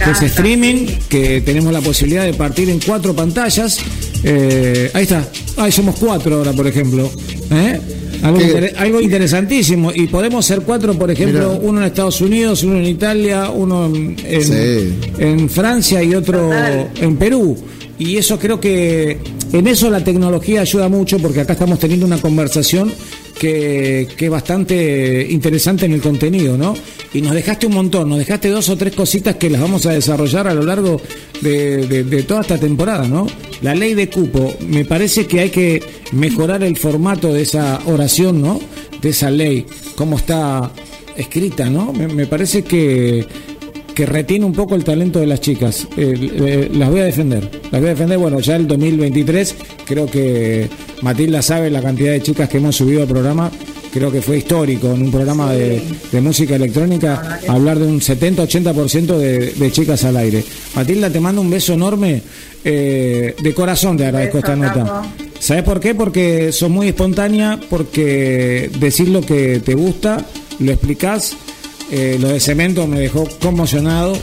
que 0.04 0.10
es 0.10 0.22
streaming, 0.22 0.86
que 1.08 1.40
tenemos 1.40 1.72
la 1.72 1.80
posibilidad 1.80 2.24
de 2.26 2.34
partir 2.34 2.68
en 2.68 2.80
cuatro 2.80 3.14
pantallas. 3.14 3.78
Eh, 4.24 4.90
ahí 4.92 5.04
está, 5.04 5.26
ahí 5.56 5.72
somos 5.72 5.96
cuatro 5.98 6.36
ahora, 6.36 6.52
por 6.52 6.66
ejemplo. 6.66 7.10
¿Eh? 7.50 7.80
Algo, 8.22 8.38
algo 8.76 9.00
interesantísimo. 9.00 9.92
Y 9.94 10.06
podemos 10.08 10.44
ser 10.44 10.60
cuatro, 10.60 10.92
por 10.98 11.10
ejemplo, 11.10 11.52
Mirá. 11.54 11.60
uno 11.62 11.80
en 11.80 11.86
Estados 11.86 12.20
Unidos, 12.20 12.62
uno 12.62 12.76
en 12.78 12.84
Italia, 12.86 13.48
uno 13.48 13.86
en, 13.86 14.16
en- 14.22 14.44
Sí. 14.44 14.94
en 15.18 15.48
Francia 15.48 16.02
y 16.02 16.14
otro 16.14 16.40
Total. 16.42 16.90
en 17.00 17.16
Perú. 17.16 17.56
Y 17.98 18.16
eso 18.18 18.38
creo 18.38 18.60
que 18.60 19.18
en 19.52 19.66
eso 19.66 19.90
la 19.90 20.02
tecnología 20.04 20.60
ayuda 20.60 20.88
mucho 20.88 21.18
porque 21.18 21.40
acá 21.40 21.54
estamos 21.54 21.78
teniendo 21.78 22.06
una 22.06 22.18
conversación 22.18 22.92
que, 23.38 24.06
que 24.16 24.26
es 24.26 24.30
bastante 24.30 25.26
interesante 25.30 25.86
en 25.86 25.92
el 25.92 26.00
contenido, 26.00 26.56
¿no? 26.58 26.74
Y 27.12 27.22
nos 27.22 27.34
dejaste 27.34 27.66
un 27.66 27.74
montón, 27.74 28.08
nos 28.08 28.18
dejaste 28.18 28.48
dos 28.50 28.68
o 28.68 28.76
tres 28.76 28.94
cositas 28.94 29.36
que 29.36 29.50
las 29.50 29.60
vamos 29.60 29.86
a 29.86 29.92
desarrollar 29.92 30.46
a 30.46 30.54
lo 30.54 30.62
largo 30.62 31.00
de, 31.40 31.86
de- 32.04 32.22
toda 32.22 32.42
esta 32.42 32.58
temporada, 32.58 33.08
¿no? 33.08 33.26
La 33.62 33.74
ley 33.74 33.94
de 33.94 34.08
cupo, 34.08 34.54
me 34.68 34.84
parece 34.84 35.26
que 35.26 35.40
hay 35.40 35.50
que 35.50 35.82
mejorar 36.12 36.62
el 36.62 36.76
formato 36.76 37.32
de 37.32 37.42
esa 37.42 37.80
oración, 37.86 38.40
¿no? 38.42 38.60
De 39.00 39.08
esa 39.08 39.30
ley, 39.30 39.66
cómo 39.96 40.16
está 40.18 40.70
escrita, 41.16 41.68
¿no? 41.70 41.92
Me 41.92 42.26
parece 42.26 42.62
que 42.62 43.26
que 44.00 44.06
retiene 44.06 44.46
un 44.46 44.54
poco 44.54 44.76
el 44.76 44.82
talento 44.82 45.18
de 45.18 45.26
las 45.26 45.42
chicas. 45.42 45.86
Eh, 45.94 46.14
eh, 46.18 46.70
las 46.72 46.88
voy 46.88 47.00
a 47.00 47.04
defender. 47.04 47.50
Las 47.70 47.82
voy 47.82 47.88
a 47.90 47.92
defender. 47.92 48.16
Bueno, 48.16 48.40
ya 48.40 48.56
el 48.56 48.66
2023 48.66 49.54
creo 49.84 50.06
que 50.06 50.70
Matilda 51.02 51.42
sabe 51.42 51.68
la 51.68 51.82
cantidad 51.82 52.12
de 52.12 52.22
chicas 52.22 52.48
que 52.48 52.56
hemos 52.56 52.76
subido 52.76 53.02
al 53.02 53.08
programa. 53.08 53.50
Creo 53.92 54.10
que 54.10 54.22
fue 54.22 54.38
histórico 54.38 54.90
en 54.90 55.02
un 55.02 55.10
programa 55.10 55.52
de, 55.52 55.82
de 56.10 56.20
música 56.22 56.56
electrónica 56.56 57.40
hablar 57.46 57.78
de 57.78 57.88
un 57.88 58.00
70-80% 58.00 59.18
de, 59.18 59.52
de 59.52 59.70
chicas 59.70 60.02
al 60.04 60.16
aire. 60.16 60.42
Matilda, 60.74 61.10
te 61.10 61.20
mando 61.20 61.42
un 61.42 61.50
beso 61.50 61.74
enorme. 61.74 62.22
eh, 62.64 63.34
de 63.38 63.54
corazón 63.54 63.98
te 63.98 64.06
agradezco 64.06 64.38
Beso, 64.38 64.52
esta 64.52 64.56
nota. 64.56 65.02
¿Sabes 65.40 65.62
por 65.62 65.78
qué? 65.78 65.94
Porque 65.94 66.52
sos 66.52 66.70
muy 66.70 66.88
espontánea, 66.88 67.60
porque 67.68 68.70
decís 68.80 69.10
lo 69.10 69.20
que 69.20 69.60
te 69.60 69.74
gusta, 69.74 70.24
lo 70.58 70.72
explicás. 70.72 71.36
Eh, 71.90 72.18
lo 72.20 72.28
de 72.28 72.38
cemento 72.40 72.86
me 72.86 73.00
dejó 73.00 73.26
conmocionado 73.40 74.16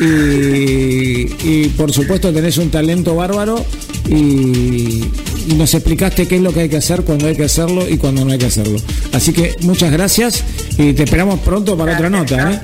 y, 0.00 1.22
y, 1.44 1.72
por 1.76 1.92
supuesto 1.92 2.32
tenés 2.32 2.56
un 2.58 2.70
talento 2.70 3.14
bárbaro 3.14 3.64
y, 4.08 5.04
y 5.46 5.54
nos 5.56 5.72
explicaste 5.74 6.26
qué 6.26 6.36
es 6.36 6.42
lo 6.42 6.52
que 6.52 6.60
hay 6.60 6.68
que 6.68 6.78
hacer 6.78 7.02
cuando 7.02 7.26
hay 7.28 7.36
que 7.36 7.44
hacerlo 7.44 7.88
y 7.88 7.96
cuando 7.98 8.24
no 8.24 8.32
hay 8.32 8.38
que 8.38 8.46
hacerlo. 8.46 8.78
Así 9.12 9.32
que 9.32 9.54
muchas 9.62 9.92
gracias 9.92 10.42
y 10.78 10.92
te 10.94 11.04
esperamos 11.04 11.38
pronto 11.40 11.76
para 11.76 11.94
otra 11.94 12.10
nota. 12.10 12.52
¿eh? 12.52 12.60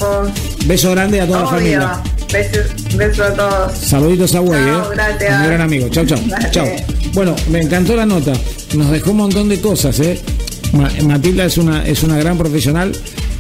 Beso 0.67 0.91
grande 0.91 1.21
a 1.21 1.27
toda 1.27 1.43
la 1.43 1.49
familia. 1.49 2.03
Besos, 2.33 2.97
besos 2.97 3.21
a 3.27 3.35
todos. 3.35 3.79
Saluditos 3.79 4.35
a 4.35 4.39
Chao, 4.39 4.55
¿eh? 4.55 4.95
gracias. 4.95 5.41
Mi 5.41 5.47
gran 5.47 5.61
amigo. 5.61 5.89
Chau, 5.89 6.05
chau. 6.05 6.19
Chau. 6.51 6.67
Bueno, 7.15 7.35
me 7.51 7.61
encantó 7.61 7.95
la 7.97 8.07
nota. 8.07 8.33
Nos 8.75 8.91
dejó 8.91 9.13
un 9.13 9.19
montón 9.19 9.49
de 9.49 9.61
cosas, 9.61 9.99
¿eh? 10.01 10.21
Ma- 10.73 10.91
Matilda 11.05 11.45
es 11.47 11.57
una, 11.59 11.87
es 11.87 12.03
una 12.03 12.19
gran 12.19 12.37
profesional. 12.37 12.93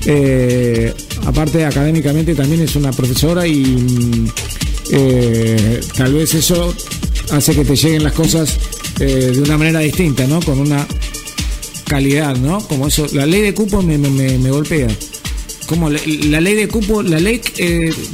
Eh, 0.06 0.92
aparte, 1.26 1.64
académicamente 1.64 2.34
también 2.34 2.62
es 2.62 2.76
una 2.76 2.92
profesora 2.92 3.46
y 3.46 3.60
mm, 3.64 4.28
eh, 4.92 5.80
tal 5.96 6.14
vez 6.14 6.34
eso 6.34 6.74
hace 7.30 7.54
que 7.54 7.64
te 7.64 7.76
lleguen 7.76 8.04
las 8.04 8.12
cosas 8.12 8.56
eh, 9.00 9.32
de 9.34 9.40
una 9.42 9.58
manera 9.58 9.80
distinta, 9.80 10.26
¿no? 10.26 10.40
Con 10.40 10.58
una 10.60 10.86
calidad, 11.86 12.36
¿no? 12.36 12.58
Como 12.66 12.88
eso, 12.88 13.06
la 13.12 13.26
ley 13.26 13.42
de 13.42 13.54
cupo 13.54 13.82
me, 13.82 13.98
me- 13.98 14.50
golpea. 14.50 14.88
Como 15.66 15.90
la, 15.90 16.40
ley 16.40 16.54
de 16.54 16.66
cupo, 16.68 17.02
la 17.02 17.20
ley, 17.20 17.42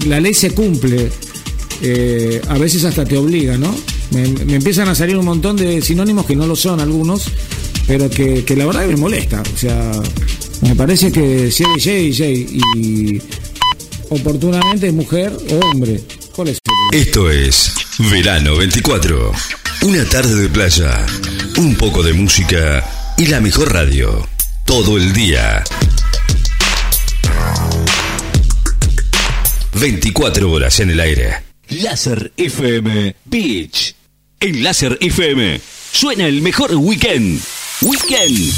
la 0.07 0.18
ley 0.18 0.35
se 0.35 0.51
cumple, 0.51 1.09
a 2.49 2.59
veces 2.59 2.82
hasta 2.85 3.05
te 3.05 3.16
obliga, 3.16 3.57
¿no? 3.57 3.72
Me, 4.11 4.26
me 4.45 4.57
empiezan 4.57 4.89
a 4.89 4.95
salir 4.97 5.16
un 5.16 5.24
montón 5.24 5.57
de 5.57 5.80
sinónimos 5.80 6.26
que 6.26 6.35
no 6.35 6.49
lo 6.49 6.57
son 6.57 6.80
algunos, 6.80 7.26
pero 7.87 8.11
que, 8.11 8.45
que 8.45 8.57
la 8.57 8.66
verdad 8.66 8.87
me 8.89 8.97
molesta. 8.97 9.41
O 9.55 9.57
sea, 9.57 9.93
me 10.62 10.74
parece 10.74 11.12
que 11.12 11.50
si 11.50 11.62
es 11.64 11.84
DJ, 11.84 12.00
DJ 12.02 12.46
y 12.76 13.22
oportunamente 14.11 14.88
es 14.88 14.92
mujer 14.94 15.32
o 15.50 15.55
hombre. 15.66 16.00
¿Cuál 16.34 16.48
es? 16.48 16.59
el- 16.92 16.98
Esto 17.00 17.30
es 17.30 17.72
Verano 18.11 18.57
24. 18.57 19.32
Una 19.82 20.05
tarde 20.09 20.34
de 20.42 20.48
playa, 20.48 21.05
un 21.59 21.74
poco 21.76 22.02
de 22.02 22.12
música 22.12 22.84
y 23.18 23.26
la 23.26 23.40
mejor 23.40 23.72
radio. 23.72 24.26
Todo 24.64 24.96
el 24.96 25.12
día. 25.12 25.62
24 29.78 30.50
horas 30.50 30.80
en 30.80 30.90
el 30.90 31.00
aire. 31.00 31.34
Láser 31.68 32.32
FM 32.36 33.16
Beach. 33.24 33.94
En 34.40 34.62
Láser 34.62 34.96
FM 35.00 35.61
suena 35.92 36.26
el 36.26 36.40
mejor 36.40 36.74
weekend. 36.76 37.40
Weekend. 37.82 38.52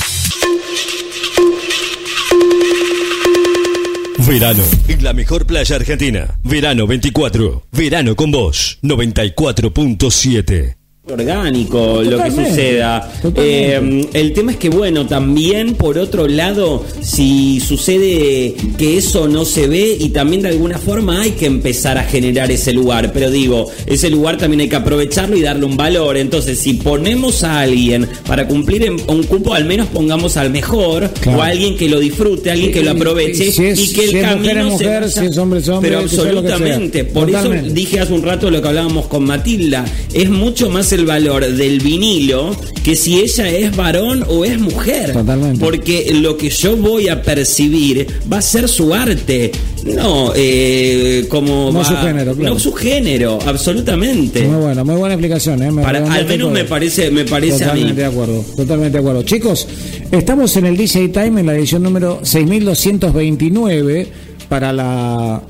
Verano. 4.27 4.65
En 4.89 5.05
la 5.05 5.13
mejor 5.13 5.47
playa 5.47 5.77
argentina. 5.77 6.41
Verano 6.43 6.89
24. 6.89 7.63
Verano 7.71 8.17
con 8.17 8.33
vos. 8.33 8.81
94.7. 8.83 10.86
orgánico 11.13 12.03
lo 12.03 12.21
que 12.23 12.31
suceda. 12.33 13.13
Eh, 13.37 14.09
el 14.13 14.33
tema 14.33 14.53
es 14.53 14.59
que, 14.59 14.69
bueno, 14.71 15.07
también 15.07 15.75
por 15.75 15.99
otro 15.99 16.27
lado, 16.27 16.85
si 17.01 17.61
sucede 17.61 18.55
que 18.77 18.97
eso 18.99 19.29
no 19.29 19.45
se 19.45 19.69
ve 19.69 19.97
y 20.01 20.09
también 20.09 20.43
de 20.43 20.49
alguna 20.49 20.79
forma 20.79 21.23
hay 21.23 21.31
que 21.33 21.47
empezar 21.47 21.97
a 21.97 22.03
generar 22.03 22.51
ese 22.51 22.73
lugar, 22.73 23.13
pero 23.13 23.31
digo, 23.31 23.71
ese 23.87 24.11
lugar 24.11 24.37
también 24.37 24.63
hay 24.63 24.69
que 24.69 24.77
aprovecharlo 24.77 25.37
y 25.37 25.43
darle 25.43 25.65
un 25.67 25.77
valor. 25.77 26.17
Entonces, 26.17 26.59
si 26.59 26.75
ponemos 26.75 27.45
a 27.45 27.61
alguien 27.61 28.09
para 28.27 28.49
cumplir 28.49 28.91
un 29.07 29.23
cupo, 29.25 29.55
al 29.55 29.65
menos 29.65 29.87
pongamos 29.89 30.37
al 30.37 30.51
mejor 30.51 31.09
Claro. 31.21 31.39
o 31.39 31.43
a 31.43 31.47
alguien 31.47 31.77
que 31.77 31.89
lo 31.89 32.01
disfrute, 32.01 32.51
alguien 32.51 32.73
que 32.73 32.81
lo 32.83 32.93
Y- 32.93 32.97
aproveche 32.97 33.47
y 33.47 33.53
si 33.53 33.65
es- 33.67 33.79
y 33.91 33.93
que 33.95 34.05
el 34.05 34.11
si 34.11 34.17
es 34.19 34.25
camino 34.25 34.65
mujer 34.71 34.79
se 34.79 34.85
mujer, 34.85 35.11
si 35.13 35.27
es 35.27 35.39
hombre 35.39 35.61
es 35.61 35.69
hombre, 35.69 35.91
Pero 35.91 36.03
absolutamente. 36.03 37.05
Por 37.05 37.27
Totalmente. 37.27 37.67
eso 37.67 37.75
dije 37.75 38.01
hace 38.01 38.13
un 38.13 38.23
rato 38.23 38.51
lo 38.51 38.61
que 38.61 38.69
hablábamos 38.69 39.07
con 39.07 39.25
Matilda. 39.25 39.85
Es 40.13 40.29
mucho 40.31 40.69
más 40.69 40.93
el 40.97 41.07
valor 41.07 41.47
del 41.47 41.79
vinilo 41.81 42.55
que 42.83 42.95
si 42.97 43.19
ella 43.21 43.49
es 43.49 43.75
varón 43.77 44.25
o 44.29 44.45
es 44.45 44.59
mujer. 44.61 45.13
Totalmente. 45.13 45.59
Porque 45.59 46.11
lo 46.15 46.37
que 46.37 46.51
yo 46.51 46.77
voy 46.77 47.09
a 47.09 47.23
percibir 47.23 48.07
va 48.33 48.39
a 48.39 48.43
ser 48.43 48.69
su 48.69 48.93
arte. 48.95 49.51
No, 49.85 50.33
eh, 50.35 51.27
como. 51.29 51.71
No 51.73 51.79
va- 51.81 51.85
su 51.85 51.97
género, 51.97 52.35
claro. 52.35 52.55
No 52.55 52.61
su 52.61 52.73
género, 52.73 53.39
absolutamente. 53.47 54.43
Muy 54.45 54.61
buena, 54.63 54.85
muy 54.85 54.97
buena 54.97 55.15
explicación. 55.15 55.63
¿eh? 55.63 55.71
Me 55.71 55.83
Para- 55.83 55.99
redondeaste 56.01 56.33
al 56.33 56.39
menos 56.39 56.53
me 56.53 56.65
parece, 56.65 57.11
me 57.11 57.25
parece 57.25 57.65
a 57.65 57.73
mí. 57.75 57.81
Totalmente 57.83 58.01
de 58.01 58.07
acuerdo, 58.07 58.45
totalmente 58.57 58.93
de 58.93 58.99
acuerdo. 58.99 59.23
Chicos, 59.23 59.69
estamos 60.11 60.57
en 60.57 60.67
el 60.67 60.77
DJ 60.77 61.09
Time 61.09 61.41
en 61.41 61.47
la 61.47 61.55
edición 61.57 61.83
número 61.83 62.21
6229 62.23 64.07
para 64.49 64.73
la 64.73 65.43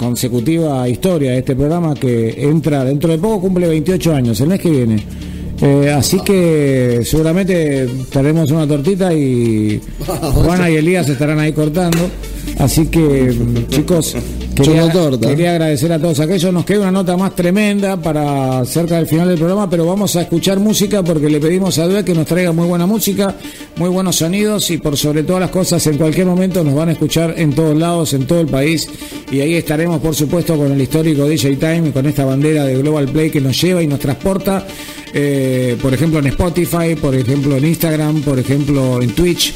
consecutiva 0.00 0.88
historia 0.88 1.32
de 1.32 1.40
este 1.40 1.54
programa 1.54 1.94
que 1.94 2.34
entra 2.38 2.84
dentro 2.86 3.10
de 3.10 3.18
poco, 3.18 3.42
cumple 3.42 3.68
28 3.68 4.14
años, 4.14 4.40
el 4.40 4.48
mes 4.48 4.58
que 4.58 4.70
viene. 4.70 5.04
Eh, 5.60 5.92
así 5.94 6.18
que 6.24 7.02
seguramente 7.04 7.86
traeremos 8.10 8.50
una 8.50 8.66
tortita 8.66 9.12
y 9.12 9.78
Juana 10.32 10.70
y 10.70 10.76
Elías 10.76 11.06
estarán 11.06 11.38
ahí 11.38 11.52
cortando. 11.52 11.98
Así 12.58 12.86
que, 12.86 13.36
chicos, 13.68 14.16
quería, 14.62 14.92
torta. 14.92 15.28
quería 15.28 15.50
agradecer 15.52 15.92
a 15.92 15.98
todos 15.98 16.20
aquellos. 16.20 16.52
Nos 16.52 16.64
queda 16.64 16.80
una 16.80 16.90
nota 16.92 17.16
más 17.16 17.34
tremenda 17.34 17.96
para 17.96 18.64
cerca 18.64 18.96
del 18.96 19.06
final 19.06 19.28
del 19.28 19.38
programa, 19.38 19.68
pero 19.68 19.86
vamos 19.86 20.16
a 20.16 20.22
escuchar 20.22 20.58
música 20.58 21.02
porque 21.02 21.28
le 21.28 21.40
pedimos 21.40 21.78
a 21.78 21.86
Due 21.86 22.04
que 22.04 22.14
nos 22.14 22.26
traiga 22.26 22.52
muy 22.52 22.66
buena 22.66 22.86
música, 22.86 23.34
muy 23.76 23.88
buenos 23.88 24.16
sonidos 24.16 24.70
y 24.70 24.78
por 24.78 24.96
sobre 24.96 25.22
todas 25.22 25.40
las 25.40 25.50
cosas, 25.50 25.86
en 25.86 25.96
cualquier 25.96 26.26
momento 26.26 26.62
nos 26.64 26.74
van 26.74 26.88
a 26.88 26.92
escuchar 26.92 27.34
en 27.36 27.52
todos 27.52 27.76
lados, 27.76 28.12
en 28.12 28.26
todo 28.26 28.40
el 28.40 28.46
país. 28.48 28.88
Y 29.30 29.40
ahí 29.40 29.54
estaremos, 29.54 30.00
por 30.00 30.14
supuesto, 30.14 30.56
con 30.56 30.72
el 30.72 30.80
histórico 30.80 31.26
DJ 31.26 31.56
Time, 31.56 31.92
con 31.92 32.06
esta 32.06 32.24
bandera 32.24 32.64
de 32.64 32.76
Global 32.78 33.06
Play 33.08 33.30
que 33.30 33.40
nos 33.40 33.60
lleva 33.60 33.82
y 33.82 33.86
nos 33.86 34.00
transporta. 34.00 34.66
eh, 35.12 35.76
por 35.82 35.92
ejemplo 35.92 36.18
en 36.20 36.26
Spotify, 36.28 36.94
por 37.00 37.14
ejemplo 37.14 37.56
en 37.56 37.64
Instagram, 37.64 38.22
por 38.22 38.38
ejemplo 38.38 39.02
en 39.02 39.10
Twitch, 39.10 39.52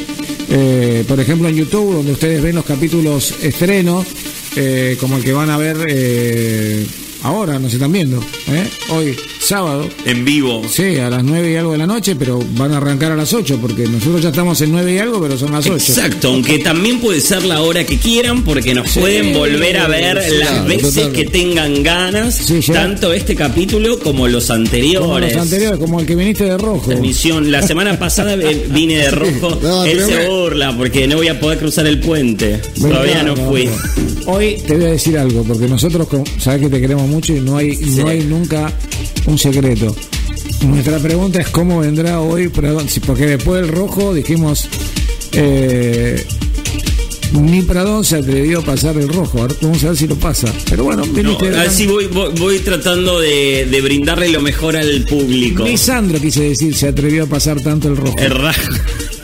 eh, 0.51 1.05
por 1.07 1.21
ejemplo 1.21 1.49
en 1.49 1.57
YouTube, 1.57 1.95
donde 1.95 2.13
ustedes 2.13 2.43
ven 2.43 2.57
los 2.57 2.65
capítulos 2.65 3.35
estrenos, 3.43 4.07
eh, 4.57 4.97
como 5.01 5.17
el 5.17 5.25
que 5.25 5.33
van 5.33 5.51
a 5.51 5.57
ver 5.57 5.77
eh, 5.89 6.87
ahora, 7.25 7.59
no 7.59 7.69
se 7.69 7.77
están 7.77 7.91
viendo, 7.93 8.21
¿eh? 8.49 8.69
hoy, 8.91 9.17
sábado. 9.41 9.89
En 10.05 10.25
vivo. 10.25 10.63
Sí, 10.71 10.97
a 10.99 11.11
las 11.11 11.25
9 11.25 11.51
y 11.53 11.57
algo 11.57 11.73
de 11.73 11.79
la 11.79 11.87
noche, 11.87 12.15
pero 12.17 12.39
van 12.57 12.73
a 12.73 12.77
arrancar 12.77 13.13
a 13.13 13.17
las 13.17 13.33
8, 13.33 13.59
porque 13.61 13.87
nosotros 13.89 14.23
ya 14.23 14.29
estamos 14.29 14.61
en 14.61 14.71
9 14.73 14.95
y 14.95 14.99
algo, 14.99 15.21
pero 15.21 15.37
son 15.37 15.53
las 15.53 15.67
8. 15.67 15.75
Exacto, 15.75 16.29
aunque 16.29 16.59
también 16.61 17.01
puede 17.01 17.21
ser 17.21 17.45
la 17.45 17.61
hora 17.63 17.85
que 17.85 17.99
quieran, 17.99 18.45
porque 18.45 18.75
nos 18.75 18.91
Sí, 18.91 19.01
pueden 19.01 19.33
volver 19.33 19.79
a 19.79 19.89
ver 19.89 20.23
sí, 20.23 20.37
las 20.37 20.49
claro, 20.51 20.67
veces 20.69 21.09
que 21.09 21.25
tengan 21.25 21.83
ganas, 21.83 22.35
Sí, 22.35 22.61
ya. 22.61 22.75
tanto 22.75 23.13
este 23.13 23.35
capítulo 23.35 23.99
como 23.99 24.29
los 24.29 24.51
anteriores. 24.51 25.01
Como 25.01 25.19
los 25.19 25.35
anteriores, 25.37 25.79
como 25.81 26.01
el 26.01 26.07
que 26.07 26.15
viniste 26.15 26.45
de 26.45 26.59
rojo. 26.59 26.87
Transmisión. 26.89 27.51
La 27.51 27.63
semana 27.63 27.99
pasada 27.99 28.37
vine 28.71 28.99
de 28.99 29.11
rojo. 29.11 29.59
No, 29.63 29.85
Él 29.85 30.01
se 30.05 30.29
burla 30.29 30.77
porque 30.77 31.07
no 31.07 31.17
voy 31.17 31.29
a 31.29 31.41
poder 31.41 31.59
cruzar 31.59 31.87
el 31.87 32.01
puente. 32.01 32.61
Todavía 32.81 33.23
no 33.23 33.35
fui. 33.37 33.65
no. 33.67 33.73
Hoy 34.33 34.57
te 34.67 34.75
voy 34.75 34.85
a 34.85 34.89
decir 34.89 35.19
algo, 35.19 35.43
porque 35.45 35.67
nosotros 35.69 36.07
sabes 36.39 36.63
que 36.63 36.69
te 36.71 36.81
queremos 36.81 37.07
mucho 37.07 37.14
y 37.23 37.41
no 37.41 37.57
hay, 37.57 37.77
no 37.77 38.09
hay 38.09 38.21
nunca 38.25 38.73
un 39.27 39.39
secreto. 39.39 39.95
Nuestra 40.67 40.99
pregunta 40.99 41.41
es 41.41 41.49
cómo 41.49 41.81
vendrá 41.81 42.21
hoy, 42.21 42.49
Pradón, 42.49 42.87
porque 43.07 43.27
después 43.27 43.61
del 43.63 43.71
rojo 43.71 44.15
dijimos 44.15 44.69
eh, 45.33 46.25
ni 47.33 47.63
Pradón 47.63 48.05
se 48.05 48.17
atrevió 48.17 48.61
a 48.61 48.63
pasar 48.63 48.97
el 48.97 49.09
rojo. 49.09 49.41
Ahora 49.41 49.55
vamos 49.61 49.83
a 49.85 49.89
ver 49.89 49.97
si 49.97 50.07
lo 50.07 50.17
pasa. 50.17 50.53
Pero 50.71 50.85
bueno, 50.85 51.05
No, 51.05 51.39
así 51.61 51.87
voy, 51.87 52.07
voy, 52.07 52.33
voy 52.39 52.59
tratando 52.61 53.21
de, 53.21 53.67
de 53.71 53.81
brindarle 53.81 54.29
lo 54.29 54.41
mejor 54.41 54.77
al 54.77 55.05
público. 55.05 55.65
Ni 55.65 55.77
Sandro 55.77 56.21
quise 56.21 56.45
decir 56.45 56.75
se 56.75 56.89
atrevió 56.89 57.25
a 57.25 57.27
pasar 57.27 57.61
tanto 57.61 57.89
el 57.89 57.97
rojo. 57.97 58.17
El. 58.19 58.33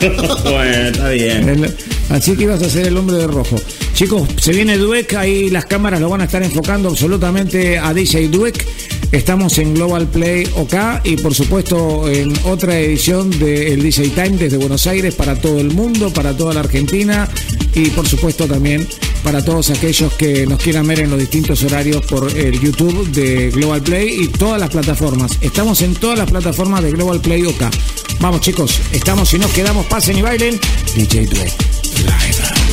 bueno, 0.43 0.87
está 0.87 1.09
bien. 1.09 1.49
El- 1.49 1.75
así 2.09 2.35
que 2.35 2.43
ibas 2.43 2.61
a 2.61 2.69
ser 2.69 2.87
el 2.87 2.97
hombre 2.97 3.17
de 3.17 3.27
rojo. 3.27 3.55
Chicos, 3.93 4.27
se 4.39 4.51
viene 4.51 4.77
Dueck, 4.77 5.13
ahí 5.13 5.49
las 5.49 5.65
cámaras 5.65 5.99
lo 6.01 6.09
van 6.09 6.21
a 6.21 6.23
estar 6.25 6.41
enfocando 6.41 6.89
absolutamente 6.89 7.77
a 7.77 7.93
DJ 7.93 8.29
Dueck. 8.29 8.65
Estamos 9.11 9.57
en 9.57 9.73
Global 9.73 10.07
Play 10.07 10.47
OK 10.55 10.73
y 11.03 11.17
por 11.17 11.35
supuesto 11.35 12.09
en 12.09 12.33
otra 12.45 12.79
edición 12.79 13.29
del 13.29 13.83
DJ 13.83 14.09
Time 14.09 14.37
desde 14.37 14.55
Buenos 14.57 14.87
Aires 14.87 15.13
para 15.15 15.35
todo 15.35 15.59
el 15.59 15.69
mundo, 15.71 16.11
para 16.13 16.35
toda 16.35 16.53
la 16.53 16.61
Argentina 16.61 17.27
y 17.75 17.89
por 17.89 18.07
supuesto 18.07 18.47
también 18.47 18.87
para 19.23 19.43
todos 19.43 19.69
aquellos 19.69 20.13
que 20.13 20.45
nos 20.45 20.59
quieran 20.61 20.87
ver 20.87 20.99
en 20.99 21.09
los 21.09 21.19
distintos 21.19 21.63
horarios 21.63 22.05
por 22.05 22.35
el 22.35 22.59
YouTube 22.59 23.09
de 23.11 23.49
Global 23.51 23.81
Play 23.81 24.23
y 24.23 24.27
todas 24.27 24.59
las 24.59 24.69
plataformas. 24.69 25.37
Estamos 25.41 25.81
en 25.81 25.95
todas 25.95 26.17
las 26.17 26.29
plataformas 26.29 26.83
de 26.83 26.91
Global 26.91 27.21
Play 27.21 27.45
OK. 27.45 27.63
Vamos 28.19 28.41
chicos, 28.41 28.79
estamos 28.91 29.33
y 29.33 29.39
nos 29.39 29.51
quedamos, 29.51 29.85
pasen 29.85 30.17
y 30.17 30.21
bailen. 30.21 30.59
DJ 30.95 31.25
Dweck. 31.25 31.53
Live. 31.99 32.70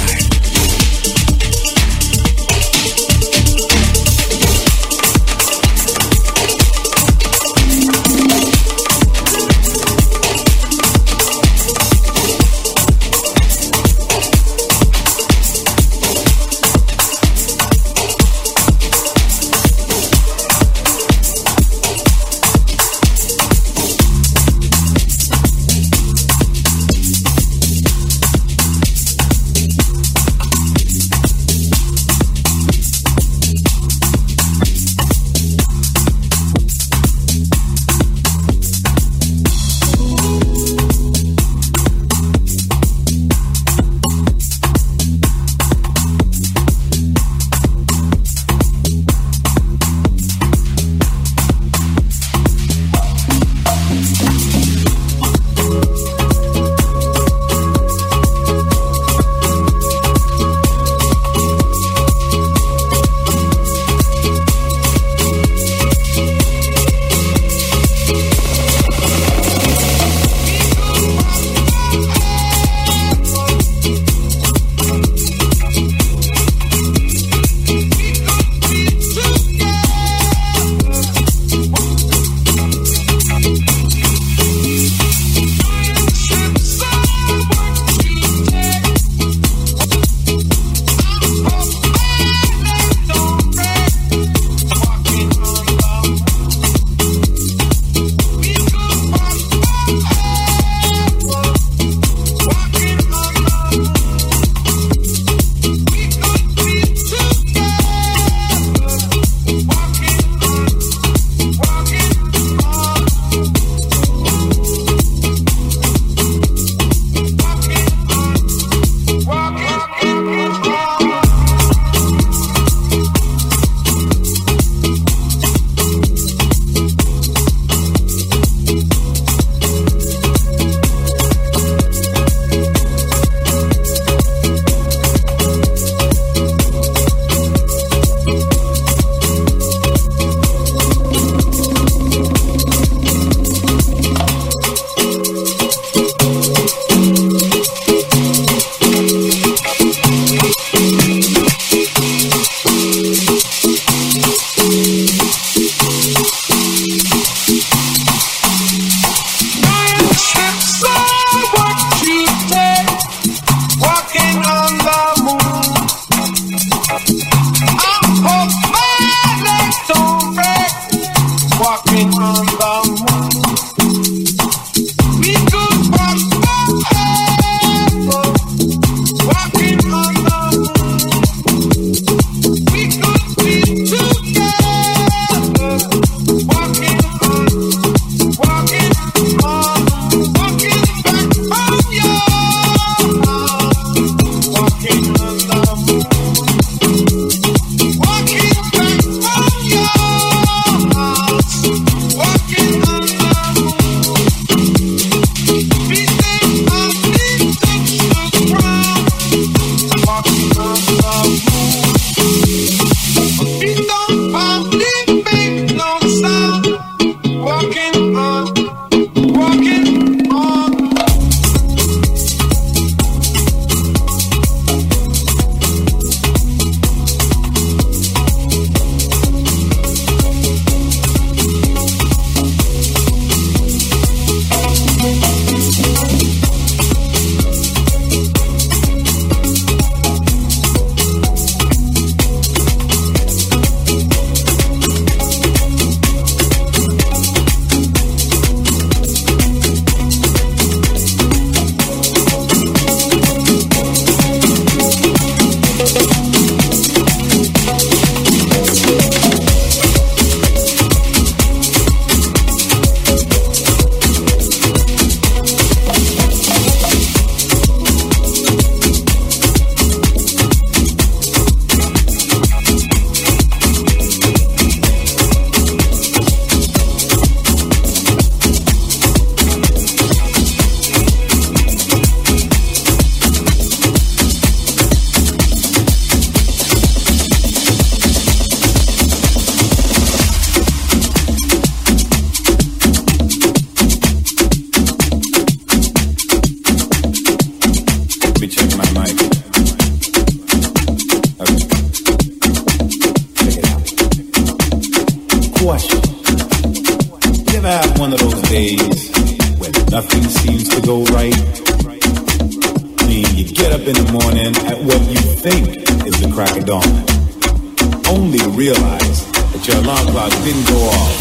off 320.88 321.14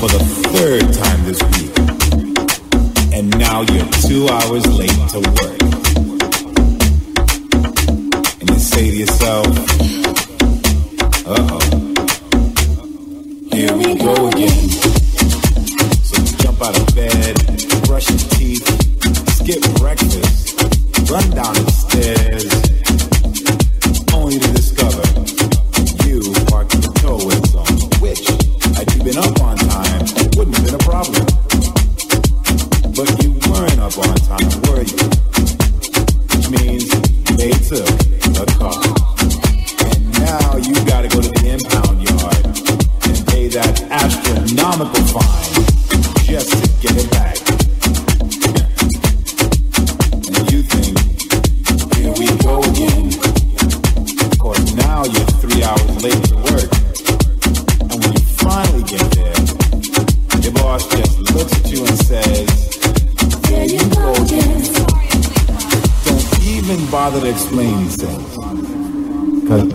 for 0.00 0.08
the 0.08 0.22
third 0.52 0.86
time 0.94 1.24
this 1.24 1.40
week. 1.54 1.74
And 3.14 3.26
now 3.38 3.62
you're 3.62 3.90
two 4.06 4.28
hours 4.28 4.64
late 4.78 5.00
to 5.14 5.20
work. 5.38 5.60
And 8.40 8.50
you 8.50 8.58
say 8.58 8.90
to 8.90 8.96
yourself, 8.96 9.46
uh 11.26 11.48
oh, 11.54 11.60
here 13.52 13.74
we 13.76 13.94
go 13.98 14.28
again. 14.28 14.68
So 16.08 16.14
you 16.22 16.32
jump 16.38 16.62
out 16.62 16.78
of 16.78 16.86
bed, 16.94 17.34
brush 17.86 18.08
your 18.08 18.24
teeth, 18.36 18.66
skip 19.38 19.62
breakfast, 19.78 20.60
run 21.10 21.30
down 21.30 21.54
the 21.54 21.70
stairs. 21.70 22.87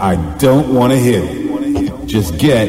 I 0.04 0.18
don't 0.38 0.76
want 0.76 0.92
to 0.92 1.00
hear 1.00 1.24
it. 1.24 2.06
Just 2.08 2.38
get 2.38 2.68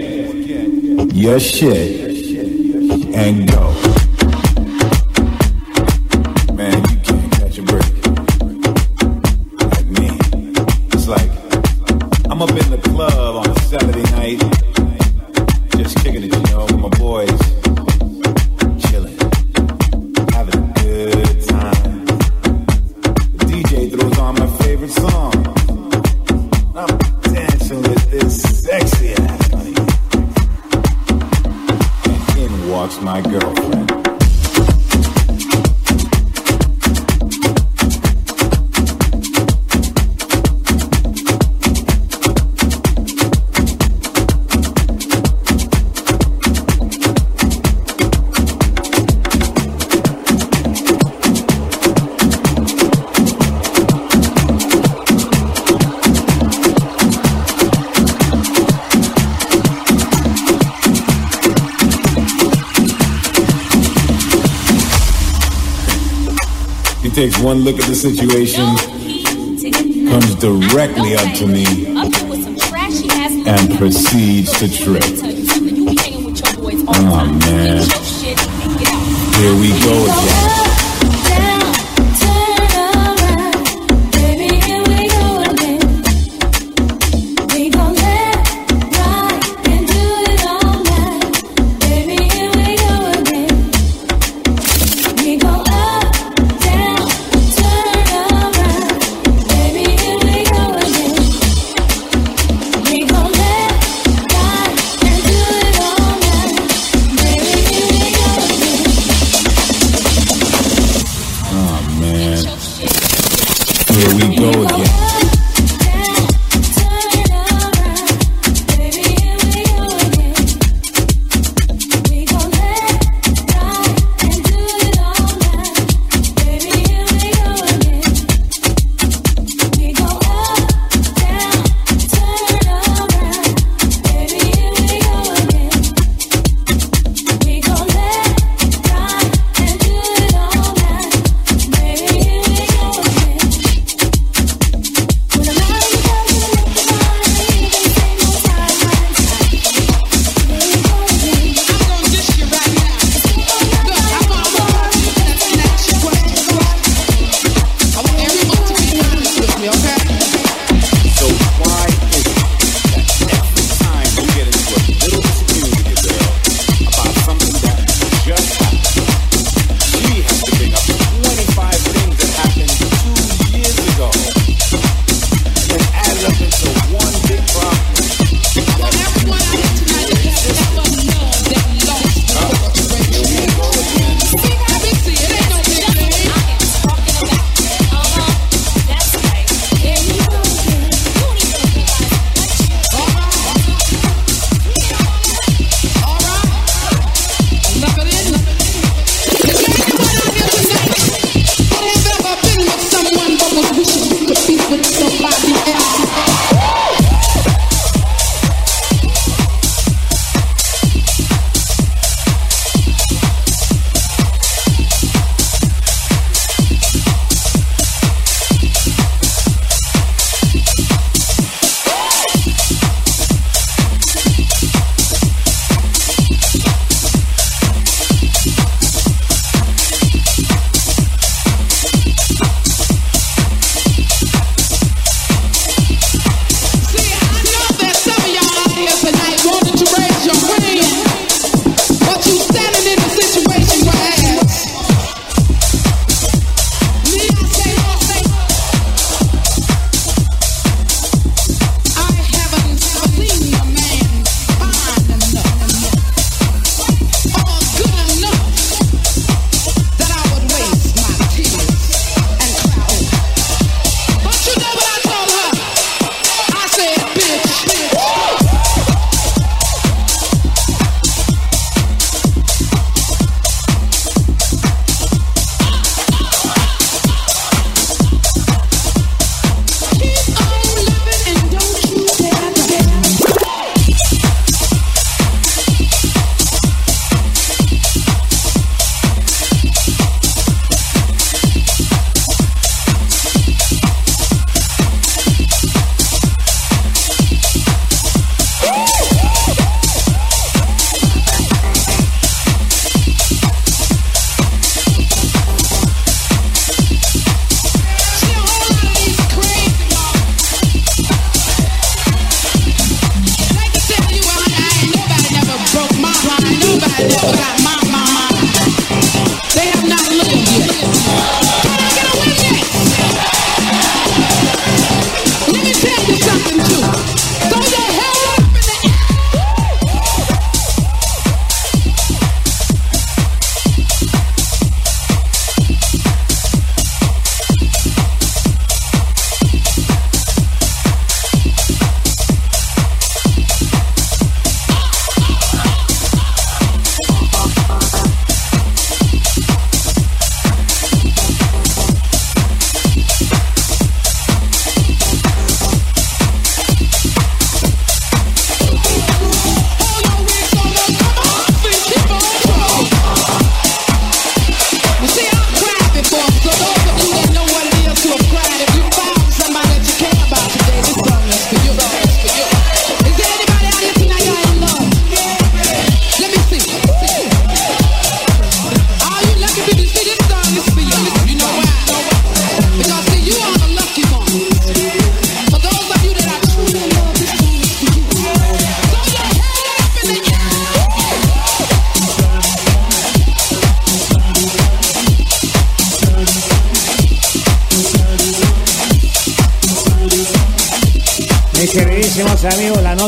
your 1.12 1.40
shit 1.40 3.12
and 3.12 3.50
go. 3.50 3.73
situation. 68.04 68.73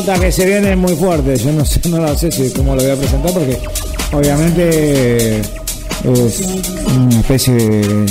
Nota 0.07 0.21
que 0.21 0.31
se 0.31 0.45
viene 0.45 0.75
muy 0.75 0.95
fuerte. 0.95 1.37
Yo 1.37 1.51
no 1.51 1.65
sé, 1.65 1.81
no 1.89 1.99
la 1.99 2.17
sé 2.17 2.31
si 2.31 2.49
cómo 2.51 2.75
lo 2.75 2.81
voy 2.81 2.91
a 2.91 2.95
presentar 2.95 3.33
porque 3.33 3.57
obviamente 4.13 5.39
es 5.39 6.41
una 6.95 7.19
especie 7.19 7.53
de, 7.53 8.05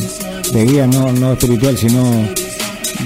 de 0.52 0.66
guía 0.66 0.86
no, 0.86 1.12
no 1.12 1.32
espiritual, 1.32 1.77
sino 1.78 2.28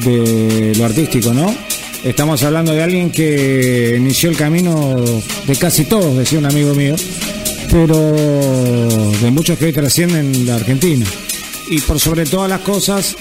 de 0.05 0.73
lo 0.77 0.85
artístico, 0.85 1.33
¿no? 1.33 1.55
Estamos 2.03 2.43
hablando 2.43 2.73
de 2.73 2.83
alguien 2.83 3.11
que 3.11 3.97
inició 3.99 4.31
el 4.31 4.37
camino 4.37 4.97
de 5.47 5.57
casi 5.57 5.85
todos, 5.85 6.17
decía 6.17 6.39
un 6.39 6.47
amigo 6.47 6.75
mío, 6.75 6.97
pero 7.71 7.97
de 7.97 9.31
muchos 9.31 9.59
que 9.59 9.67
hoy 9.67 9.73
trascienden 9.73 10.47
la 10.47 10.57
Argentina. 10.57 11.05
Y 11.69 11.81
por 11.81 12.01
sobre 12.01 12.25
todas 12.25 12.49
las 12.49 12.61
cosas, 12.61 13.15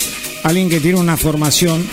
alguien 0.44 0.70
que 0.70 0.80
tiene 0.80 0.98
una 0.98 1.18
formación 1.18 1.86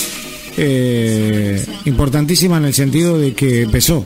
eh, 0.56 1.64
importantísima 1.84 2.56
en 2.58 2.66
el 2.66 2.74
sentido 2.74 3.18
de 3.18 3.34
que 3.34 3.62
empezó. 3.62 4.04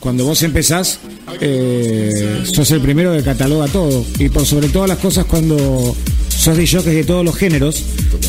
Cuando 0.00 0.24
vos 0.24 0.42
empezás, 0.42 0.98
eh, 1.40 2.42
sos 2.44 2.70
el 2.70 2.80
primero 2.80 3.12
que 3.16 3.22
cataloga 3.22 3.68
todo. 3.68 4.04
Y 4.18 4.28
por 4.28 4.44
sobre 4.44 4.68
todas 4.68 4.88
las 4.88 4.98
cosas, 4.98 5.24
cuando 5.24 5.96
sos 6.28 6.56
de 6.56 6.94
de 6.94 7.04
todos 7.04 7.24
los 7.24 7.36
géneros, 7.36 7.82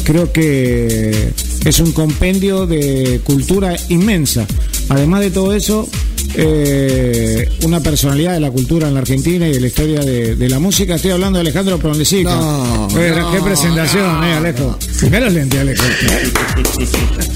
creo 0.06 0.32
que 0.32 1.34
es 1.66 1.80
un 1.80 1.92
compendio 1.92 2.66
de 2.66 3.20
cultura 3.24 3.76
inmensa. 3.90 4.46
Además 4.90 5.22
de 5.22 5.32
todo 5.32 5.54
eso, 5.54 5.88
eh, 6.36 7.50
una 7.64 7.80
personalidad 7.80 8.34
de 8.34 8.40
la 8.40 8.52
cultura 8.52 8.88
en 8.88 8.94
la 8.94 9.02
Argentina 9.02 9.48
y 9.48 9.54
de 9.54 9.60
la 9.62 9.68
historia 9.68 10.00
de, 10.02 10.36
de 10.36 10.50
la 10.50 10.60
música. 10.60 10.96
Estoy 10.96 11.12
hablando 11.12 11.38
de 11.38 11.42
Alejandro 11.42 11.78
Prondesica. 11.80 12.36
No, 12.36 12.88
Oye, 12.88 13.12
no, 13.12 13.32
qué 13.32 13.42
presentación, 13.42 14.24
eh, 14.24 14.34
Alejo. 14.34 14.78
Primero 15.00 15.30
lente, 15.30 15.60
Alejo. 15.60 15.84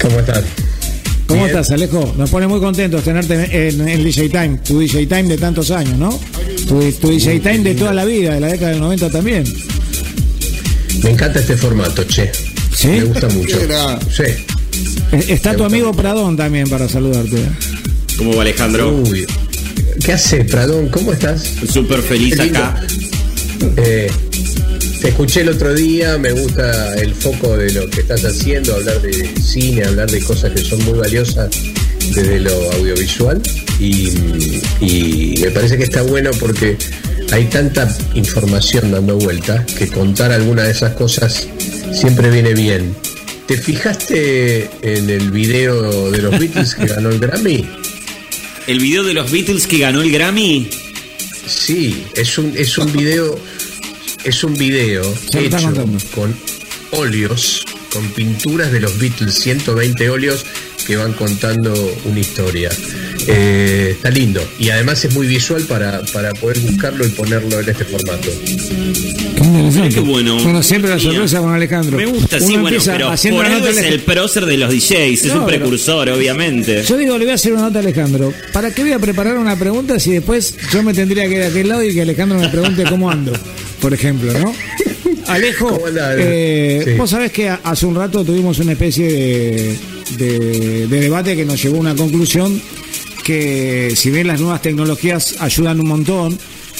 ¿Cómo 0.00 0.18
estás? 0.20 0.44
¿Cómo 1.26 1.44
Bien. 1.44 1.56
estás, 1.56 1.70
Alejo? 1.70 2.12
Nos 2.18 2.28
pone 2.30 2.46
muy 2.48 2.58
contentos 2.60 3.04
tenerte 3.04 3.68
en, 3.68 3.88
en 3.88 4.02
DJ 4.04 4.28
Time, 4.30 4.58
tu 4.66 4.80
DJ 4.80 5.06
Time 5.06 5.24
de 5.24 5.38
tantos 5.38 5.70
años, 5.70 5.96
¿no? 5.96 6.18
Tu, 6.66 6.90
tu 6.92 7.08
DJ 7.10 7.38
Time 7.40 7.58
de 7.60 7.74
toda 7.74 7.92
la 7.94 8.04
vida, 8.04 8.34
de 8.34 8.40
la 8.40 8.48
década 8.48 8.72
del 8.72 8.80
90 8.80 9.10
también. 9.10 9.44
Me 11.04 11.10
encanta 11.10 11.38
este 11.38 11.56
formato, 11.56 12.02
che. 12.04 12.30
¿Sí? 12.74 12.88
Me 12.88 13.04
gusta 13.04 13.28
mucho. 13.28 13.58
Sí. 14.10 14.22
Eh, 15.12 15.24
Está 15.28 15.54
tu 15.56 15.64
amigo 15.64 15.92
Pradón 15.92 16.36
también 16.36 16.68
para 16.68 16.88
saludarte. 16.88 17.42
¿Cómo 18.16 18.34
va 18.36 18.42
Alejandro? 18.42 18.94
Uy, 18.94 19.26
¿qué 20.04 20.12
haces, 20.12 20.50
Pradón? 20.50 20.88
¿Cómo 20.88 21.12
estás? 21.12 21.42
Súper 21.68 22.00
feliz 22.02 22.38
acá. 22.38 22.82
Eh, 23.76 24.10
te 25.00 25.08
escuché 25.08 25.40
el 25.40 25.48
otro 25.48 25.74
día, 25.74 26.18
me 26.18 26.32
gusta 26.32 26.94
el 26.96 27.14
foco 27.14 27.56
de 27.56 27.72
lo 27.72 27.88
que 27.88 28.00
estás 28.00 28.24
haciendo, 28.24 28.74
hablar 28.74 29.00
de 29.00 29.34
cine, 29.40 29.84
hablar 29.84 30.10
de 30.10 30.20
cosas 30.20 30.52
que 30.52 30.62
son 30.62 30.84
muy 30.84 30.98
valiosas 30.98 31.50
desde 32.14 32.40
lo 32.40 32.72
audiovisual 32.72 33.40
y, 33.78 34.08
y 34.80 35.34
me 35.40 35.50
parece 35.50 35.78
que 35.78 35.84
está 35.84 36.02
bueno 36.02 36.30
porque 36.38 36.76
hay 37.32 37.44
tanta 37.44 37.88
información 38.14 38.90
dando 38.90 39.16
vuelta 39.16 39.64
que 39.64 39.88
contar 39.88 40.32
alguna 40.32 40.64
de 40.64 40.72
esas 40.72 40.94
cosas 40.94 41.46
siempre 41.92 42.30
viene 42.30 42.54
bien. 42.54 42.94
¿Te 43.46 43.56
fijaste 43.56 44.70
en 44.82 45.10
el 45.10 45.30
video 45.30 46.10
de 46.10 46.18
los 46.22 46.38
Beatles 46.38 46.74
que 46.74 46.86
ganó 46.86 47.08
el 47.08 47.18
Grammy? 47.18 47.68
El 48.66 48.78
video 48.78 49.02
de 49.02 49.14
los 49.14 49.30
Beatles 49.30 49.66
que 49.66 49.78
ganó 49.78 50.02
el 50.02 50.10
Grammy. 50.12 50.68
Sí, 51.46 52.04
es 52.14 52.38
un, 52.38 52.56
es 52.56 52.78
un 52.78 52.92
video, 52.92 53.38
es 54.24 54.44
un 54.44 54.54
video 54.54 55.02
hecho 55.32 55.74
con 56.14 56.34
óleos, 56.92 57.64
con 57.92 58.08
pinturas 58.12 58.70
de 58.70 58.80
los 58.80 58.98
Beatles, 58.98 59.34
120 59.34 60.10
óleos 60.10 60.44
que 60.86 60.96
van 60.96 61.12
contando 61.14 61.72
una 62.04 62.20
historia. 62.20 62.70
Eh, 63.26 63.90
está 63.92 64.10
lindo 64.10 64.42
y 64.58 64.70
además 64.70 65.04
es 65.04 65.14
muy 65.14 65.26
visual 65.26 65.62
para, 65.64 66.00
para 66.12 66.32
poder 66.32 66.58
buscarlo 66.60 67.06
y 67.06 67.10
ponerlo 67.10 67.60
en 67.60 67.68
este 67.68 67.84
formato. 67.84 68.28
Qué 69.92 70.00
bueno. 70.00 70.38
Bueno, 70.42 70.62
siempre 70.62 70.90
la 70.90 70.98
sorpresa 70.98 71.40
con 71.40 71.52
Alejandro. 71.54 71.96
Me 71.96 72.06
gusta, 72.06 72.38
sí, 72.40 72.56
bueno, 72.56 72.78
pero 72.84 73.08
por 73.36 73.46
algo 73.46 73.66
es 73.68 73.78
el 73.78 74.00
prócer 74.00 74.46
de 74.46 74.56
los 74.56 74.70
DJs, 74.70 74.92
es 75.24 75.26
No, 75.26 75.40
un 75.40 75.46
pero- 75.46 75.60
precursor, 75.60 76.08
obviamente. 76.10 76.82
Yo 76.82 76.96
digo, 76.96 77.18
le 77.18 77.24
voy 77.24 77.32
a 77.32 77.34
hacer 77.34 77.52
una 77.52 77.62
nota 77.62 77.78
a 77.78 77.82
Alejandro. 77.82 78.32
¿Para 78.52 78.70
qué 78.72 78.82
voy 78.82 78.92
a 78.92 78.98
preparar 78.98 79.38
una 79.38 79.56
pregunta 79.56 79.98
si 79.98 80.12
después 80.12 80.54
yo 80.72 80.82
me 80.82 80.94
tendría 80.94 81.26
que 81.28 81.34
ir 81.36 81.42
a 81.42 81.46
aquel 81.48 81.68
lado 81.68 81.82
y 81.84 81.92
que 81.94 82.02
Alejandro 82.02 82.38
me 82.38 82.48
pregunte 82.48 82.84
cómo 82.88 83.10
ando? 83.10 83.32
Por 83.80 83.94
ejemplo, 83.94 84.32
¿no? 84.38 84.54
Alejo, 85.26 85.80
eh, 86.18 86.82
Sí. 86.84 86.90
vos 86.96 87.10
sabés 87.10 87.30
que 87.32 87.48
hace 87.48 87.86
un 87.86 87.94
rato 87.94 88.24
tuvimos 88.24 88.58
una 88.58 88.72
especie 88.72 89.06
de, 89.10 89.76
de- 90.18 90.86
de 90.88 91.00
debate 91.00 91.36
que 91.36 91.44
nos 91.44 91.62
llevó 91.62 91.76
a 91.76 91.80
una 91.80 91.94
conclusión 91.94 92.60
que 93.30 93.92
si 93.94 94.10
bien 94.10 94.26
las 94.26 94.40
nuevas 94.40 94.60
tecnologías 94.60 95.36
ayudan 95.38 95.78
un 95.78 95.86
montón, 95.86 96.36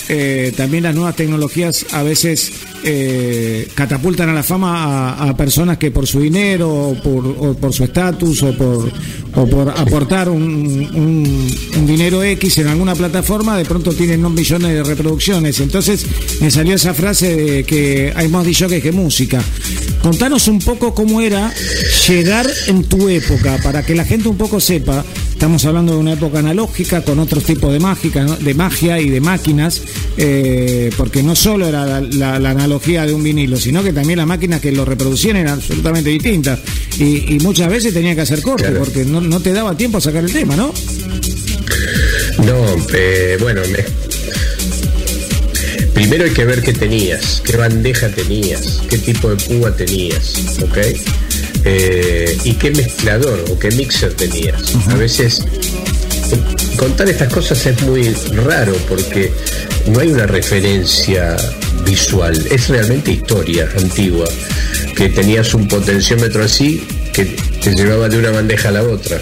eh, 0.09 0.53
también 0.57 0.83
las 0.83 0.97
nuevas 0.97 1.15
tecnologías 1.15 1.87
a 1.93 2.03
veces 2.03 2.51
eh, 2.83 3.69
catapultan 3.77 4.31
a 4.31 4.33
la 4.33 4.43
fama 4.43 5.13
a, 5.13 5.37
personas 5.37 5.79
que 5.79 5.93
por 5.93 6.09
su 6.09 6.19
dinero 6.19 6.69
o 6.69 6.95
por, 7.01 7.25
o 7.25 7.55
por 7.55 7.73
su 7.73 7.85
estatus 7.85 8.43
o 8.43 8.53
por, 8.57 8.91
o 9.37 9.47
por 9.47 9.69
aportar 9.71 10.29
un 10.29 11.87
dinero 11.87 12.25
X 12.25 12.59
en 12.59 12.67
alguna 12.67 12.97
plataforma 12.97 13.57
de 13.57 13.65
pronto 13.65 13.93
tienen 13.93 14.25
un 14.25 14.35
millones 14.35 14.73
de 14.73 14.83
reproducciones. 14.83 15.61
Entonces 15.61 16.05
me 16.41 16.51
salió 16.51 16.75
esa 16.75 16.95
frase 16.95 17.37
de 17.37 17.63
que 17.63 18.13
hay 18.17 18.27
más 18.27 18.45
DJs 18.45 18.83
que 18.83 18.91
música. 18.91 19.41
Contanos 20.03 20.49
un 20.49 20.59
poco 20.59 20.95
cómo 20.95 21.21
era 21.21 21.53
llegar 22.09 22.51
en 22.67 22.83
tu 22.85 23.09
época, 23.09 23.61
para 23.63 23.85
que 23.85 23.95
la 23.95 24.05
gente 24.05 24.29
un 24.29 24.37
poco 24.37 24.59
sepa. 24.59 25.05
Estamos 25.41 25.65
hablando 25.65 25.95
de 25.95 25.99
una 26.01 26.13
época 26.13 26.41
analógica 26.41 27.01
con 27.03 27.19
otros 27.19 27.45
tipos 27.45 27.73
de 27.73 27.81
mágica, 27.81 28.25
¿no? 28.25 28.37
de 28.37 28.53
magia 28.53 29.01
y 29.01 29.09
de 29.09 29.23
máquinas, 29.23 29.81
eh, 30.19 30.91
porque 30.99 31.23
no 31.23 31.35
solo 31.35 31.67
era 31.67 31.87
la, 31.87 32.01
la- 32.03 32.39
la 32.39 32.51
analogía 32.51 33.07
de 33.07 33.15
un 33.15 33.23
vinilo, 33.23 33.57
sino 33.57 33.83
que 33.83 33.95
también 33.95 34.19
las 34.19 34.27
máquinas 34.27 34.61
que 34.61 34.71
lo 34.71 34.85
reproducían 34.85 35.37
eran 35.37 35.55
absolutamente 35.55 36.11
distintas. 36.11 36.61
Y, 36.99 37.37
y 37.37 37.39
muchas 37.41 37.71
veces 37.71 37.95
tenía 37.95 38.15
que 38.15 38.21
hacer 38.21 38.43
corte, 38.43 38.65
Claro. 38.65 38.81
porque 38.81 39.07
no, 39.07 39.23
no 39.23 39.41
te 39.41 39.55
daba 39.55 39.75
tiempo 39.75 39.97
a 39.97 40.03
sacar 40.03 40.23
el 40.25 40.31
tema, 40.31 40.57
¿no? 40.57 40.75
No, 42.45 42.77
eh, 42.93 43.39
bueno, 43.41 43.63
me- 43.73 43.85
primero 45.95 46.25
hay 46.25 46.33
que 46.33 46.45
ver 46.45 46.61
qué 46.63 46.75
tenías, 46.75 47.41
qué 47.47 47.57
bandeja 47.57 48.11
tenías, 48.11 48.83
qué 48.91 48.99
tipo 48.99 49.31
de 49.31 49.37
púa 49.37 49.75
tenías, 49.75 50.35
¿ok? 50.63 50.79
Eh, 51.65 52.39
y 52.45 52.55
qué 52.55 52.71
mezclador 52.71 53.45
o 53.51 53.59
qué 53.59 53.71
mixer 53.71 54.15
tenías. 54.15 54.75
A 54.89 54.95
veces 54.95 55.41
eh, 55.41 56.77
contar 56.77 57.09
estas 57.09 57.33
cosas 57.33 57.65
es 57.67 57.83
muy 57.83 58.15
raro 58.45 58.75
porque 58.89 59.31
no 59.87 60.01
hay 60.01 60.09
una 60.09 60.27
referencia 60.27 61.37
visual, 61.85 62.47
es 62.51 62.69
realmente 62.69 63.13
historia 63.13 63.69
antigua, 63.77 64.27
que 64.97 65.09
tenías 65.09 65.55
un 65.55 65.69
potenciómetro 65.69 66.45
así 66.45 66.87
que 67.13 67.25
te 67.25 67.75
llevaba 67.75 68.09
de 68.09 68.19
una 68.19 68.31
bandeja 68.31 68.69
a 68.69 68.73
la 68.73 68.83
otra. 68.83 69.21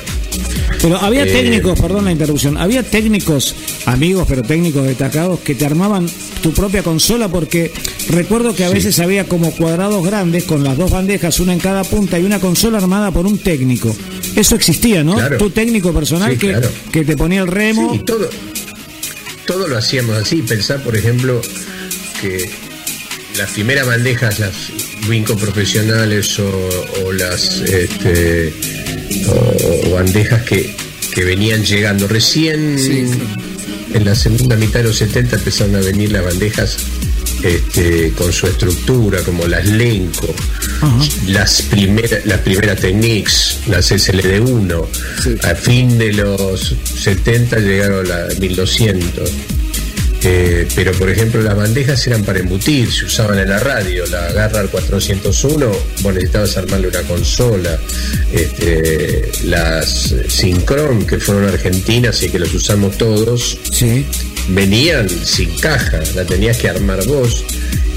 Pero 0.80 0.96
había 0.96 1.24
Eh, 1.24 1.32
técnicos, 1.32 1.80
perdón 1.80 2.04
la 2.04 2.12
interrupción, 2.12 2.56
había 2.56 2.82
técnicos, 2.82 3.54
amigos, 3.86 4.26
pero 4.28 4.42
técnicos 4.42 4.86
destacados, 4.86 5.40
que 5.40 5.54
te 5.54 5.66
armaban 5.66 6.06
tu 6.42 6.52
propia 6.52 6.82
consola 6.82 7.28
porque 7.28 7.72
recuerdo 8.10 8.54
que 8.54 8.64
a 8.64 8.70
veces 8.70 8.98
había 9.00 9.24
como 9.24 9.50
cuadrados 9.50 10.04
grandes 10.06 10.44
con 10.44 10.62
las 10.62 10.76
dos 10.76 10.90
bandejas, 10.90 11.40
una 11.40 11.52
en 11.52 11.58
cada 11.58 11.82
punta 11.84 12.18
y 12.18 12.24
una 12.24 12.38
consola 12.38 12.78
armada 12.78 13.10
por 13.10 13.26
un 13.26 13.38
técnico. 13.38 13.94
Eso 14.36 14.54
existía, 14.54 15.02
¿no? 15.02 15.14
Claro. 15.16 15.36
Tu 15.38 15.50
técnico 15.50 15.92
personal 15.92 16.30
Sí, 16.32 16.38
que, 16.38 16.48
claro. 16.50 16.70
que 16.92 17.04
te 17.04 17.16
ponía 17.16 17.40
el 17.40 17.48
remo. 17.48 17.92
Sí, 17.92 17.98
todo, 18.00 18.28
todo 19.46 19.66
lo 19.66 19.76
hacíamos 19.78 20.16
así. 20.16 20.42
Pensar, 20.42 20.80
por 20.82 20.96
ejemplo, 20.96 21.40
que 22.20 22.48
las 23.36 23.50
primeras 23.50 23.86
bandejas, 23.86 24.38
las 24.38 24.54
Winco 25.08 25.34
profesionales 25.36 26.38
o, 26.38 26.68
o 27.04 27.12
las 27.12 27.60
este, 27.62 28.52
o, 29.28 29.88
o 29.88 29.90
bandejas 29.94 30.42
que, 30.42 30.74
que 31.12 31.24
venían 31.24 31.64
llegando 31.64 32.08
recién 32.08 32.76
en 33.94 34.04
la 34.04 34.14
segunda 34.14 34.56
mitad 34.56 34.80
de 34.80 34.84
los 34.84 34.98
70 34.98 35.36
empezaron 35.36 35.76
a 35.76 35.80
venir 35.80 36.12
las 36.12 36.24
bandejas 36.24 36.76
este, 37.42 38.12
con 38.12 38.32
su 38.32 38.46
estructura, 38.46 39.22
como 39.22 39.46
las 39.46 39.66
Lenco, 39.66 40.34
las 41.28 41.62
primeras 41.62 42.26
las 42.26 42.40
primeras 42.40 42.80
Technics, 42.80 43.60
las 43.68 43.92
SLD1. 43.92 44.86
A 45.44 45.54
fin 45.54 45.98
de 45.98 46.12
los 46.12 46.74
70 46.84 47.58
llegaron 47.60 48.10
a 48.10 48.26
1200. 48.40 49.30
Eh, 50.24 50.66
pero 50.74 50.90
por 50.92 51.08
ejemplo 51.08 51.40
las 51.42 51.56
bandejas 51.56 52.04
eran 52.08 52.24
para 52.24 52.40
embutir, 52.40 52.90
se 52.92 53.04
usaban 53.04 53.38
en 53.38 53.48
la 53.50 53.60
radio, 53.60 54.04
la 54.06 54.32
Garra 54.32 54.64
401, 54.64 55.70
vos 56.00 56.12
necesitabas 56.14 56.56
armarle 56.56 56.88
una 56.88 57.02
consola, 57.02 57.78
este, 58.32 59.30
las 59.44 60.14
Synchron 60.28 61.06
que 61.06 61.18
fueron 61.18 61.46
argentinas 61.48 62.20
y 62.22 62.30
que 62.30 62.38
los 62.40 62.52
usamos 62.52 62.98
todos, 62.98 63.58
Sí. 63.70 64.04
venían 64.48 65.08
sin 65.08 65.50
caja, 65.58 66.00
la 66.16 66.24
tenías 66.24 66.58
que 66.58 66.68
armar 66.68 67.04
vos 67.06 67.44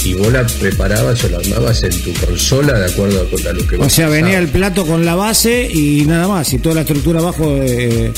y 0.05 0.13
vos 0.13 0.31
la 0.31 0.45
preparabas 0.45 1.23
o 1.23 1.29
la 1.29 1.37
armabas 1.39 1.81
en 1.83 2.01
tu 2.01 2.13
consola 2.13 2.77
de 2.79 2.85
acuerdo 2.85 3.21
a, 3.21 3.53
lo 3.53 3.65
que 3.67 3.75
O 3.77 3.79
vos 3.79 3.93
sea, 3.93 4.09
venía 4.09 4.37
el 4.39 4.47
plato 4.47 4.85
con 4.85 5.05
la 5.05 5.15
base 5.15 5.67
y 5.71 6.05
nada 6.05 6.27
más, 6.27 6.53
y 6.53 6.59
toda 6.59 6.75
la 6.75 6.81
estructura 6.81 7.19
abajo 7.19 7.51
de, 7.55 8.11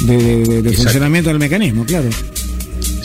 de- 0.00 0.16
de- 0.16 0.44
de 0.44 0.58
Exacto. 0.58 0.82
funcionamiento 0.82 1.30
del 1.30 1.38
mecanismo, 1.38 1.84
claro. 1.86 2.08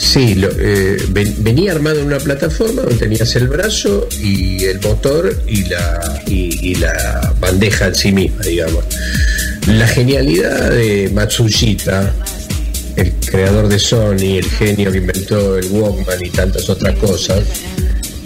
Sí, 0.01 0.35
lo- 0.35 0.49
eh, 0.57 0.95
ven- 1.09 1.35
venía 1.39 1.73
armado 1.73 1.99
en 1.99 2.05
una 2.05 2.19
plataforma 2.19 2.83
donde 2.83 2.95
tenías 2.97 3.35
el 3.35 3.47
brazo 3.49 4.07
y 4.23 4.63
el 4.63 4.79
motor 4.79 5.43
y 5.45 5.63
la, 5.65 6.23
y, 6.25 6.71
y 6.71 6.75
la 6.75 7.33
bandeja 7.39 7.87
en 7.87 7.95
sí 7.95 8.11
misma, 8.13 8.41
digamos. 8.43 8.85
La 9.67 9.85
genialidad 9.87 10.71
de 10.71 11.09
Matsushita, 11.13 12.13
el 12.95 13.11
creador 13.11 13.67
de 13.67 13.77
Sony, 13.77 14.37
el 14.37 14.45
genio 14.49 14.89
que 14.89 14.99
inventó 14.99 15.57
el 15.57 15.65
Walkman 15.69 16.25
y 16.25 16.29
tantas 16.29 16.69
otras 16.69 16.95
cosas, 16.97 17.43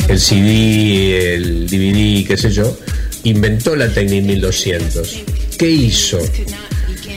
el 0.08 0.20
CD, 0.20 1.34
el 1.36 1.68
DVD, 1.68 2.28
qué 2.28 2.38
sé 2.38 2.52
yo, 2.52 2.78
inventó 3.24 3.76
la 3.76 3.88
Technic 3.90 4.24
1200. 4.26 5.24
¿Qué 5.58 5.70
hizo? 5.72 6.20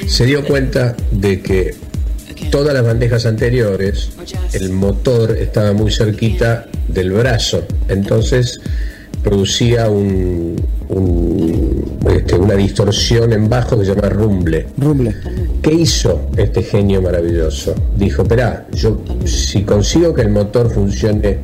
Se 0.09 0.24
dio 0.24 0.43
cuenta 0.45 0.97
de 1.11 1.41
que 1.43 1.74
todas 2.51 2.75
las 2.75 2.85
bandejas 2.85 3.27
anteriores, 3.27 4.11
el 4.53 4.71
motor 4.71 5.37
estaba 5.37 5.73
muy 5.73 5.91
cerquita 5.91 6.67
del 6.89 7.13
brazo, 7.13 7.65
entonces 7.89 8.61
producía 9.23 9.91
un, 9.91 10.55
un, 10.89 11.99
este, 12.09 12.37
una 12.37 12.55
distorsión 12.55 13.33
en 13.33 13.49
bajo 13.49 13.79
que 13.79 13.85
se 13.85 13.95
llama 13.95 14.09
rumble. 14.09 14.67
Rumble. 14.79 15.15
¿Qué 15.63 15.73
hizo 15.73 16.31
este 16.37 16.63
genio 16.63 17.03
maravilloso? 17.03 17.75
Dijo, 17.97 18.23
espera, 18.23 18.67
yo 18.73 19.01
si 19.25 19.63
consigo 19.65 20.15
que 20.15 20.23
el 20.23 20.31
motor 20.31 20.71
funcione 20.71 21.39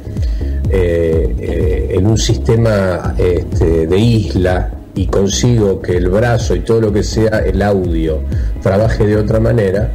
eh, 0.71 1.35
eh, 1.39 1.89
en 1.91 2.07
un 2.07 2.17
sistema 2.17 3.15
este, 3.19 3.87
de 3.87 3.99
isla 3.99 4.71
y 4.95 5.07
consigo 5.07 5.83
que 5.83 5.97
el 5.97 6.09
brazo 6.09 6.55
y 6.55 6.61
todo 6.61 6.81
lo 6.81 6.93
que 6.93 7.03
sea 7.03 7.41
el 7.41 7.63
audio 7.63 8.21
trabaje 8.63 9.07
de 9.07 9.17
otra 9.17 9.41
manera, 9.41 9.93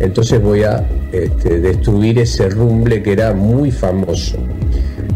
entonces 0.00 0.42
voy 0.42 0.62
a 0.62 0.86
este, 1.12 1.60
destruir 1.60 2.18
ese 2.18 2.48
rumble 2.48 3.02
que 3.02 3.12
era 3.12 3.34
muy 3.34 3.70
famoso. 3.70 4.38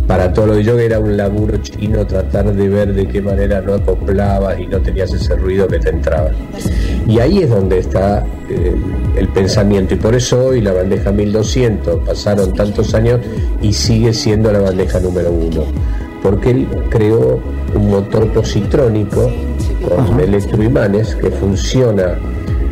Para 0.06 0.34
todo 0.34 0.48
lo 0.48 0.54
que 0.56 0.64
yo 0.64 0.76
que 0.76 0.84
era 0.84 0.98
un 0.98 1.16
laburo 1.16 1.56
chino 1.58 2.06
tratar 2.06 2.54
de 2.54 2.68
ver 2.68 2.92
de 2.92 3.08
qué 3.08 3.22
manera 3.22 3.62
no 3.62 3.72
acoplabas 3.72 4.60
y 4.60 4.66
no 4.66 4.78
tenías 4.80 5.10
ese 5.14 5.34
ruido 5.34 5.66
que 5.66 5.78
te 5.78 5.88
entraba. 5.88 6.30
Y 7.08 7.18
ahí 7.20 7.38
es 7.38 7.48
donde 7.48 7.78
está 7.78 8.22
eh, 8.50 8.74
el 9.16 9.28
pensamiento. 9.28 9.94
Y 9.94 9.96
por 9.96 10.14
eso 10.14 10.48
hoy 10.48 10.60
la 10.60 10.74
bandeja 10.74 11.10
1200 11.10 12.06
pasaron 12.06 12.52
tantos 12.52 12.94
años 12.94 13.20
y 13.62 13.72
sigue 13.72 14.12
siendo 14.12 14.52
la 14.52 14.60
bandeja 14.60 15.00
número 15.00 15.32
uno. 15.32 15.64
Porque 16.22 16.50
él 16.50 16.68
creó 16.90 17.40
un 17.74 17.88
motor 17.88 18.30
positrónico 18.30 19.32
con 19.88 20.20
electroimanes 20.20 21.14
que 21.14 21.30
funciona 21.30 22.18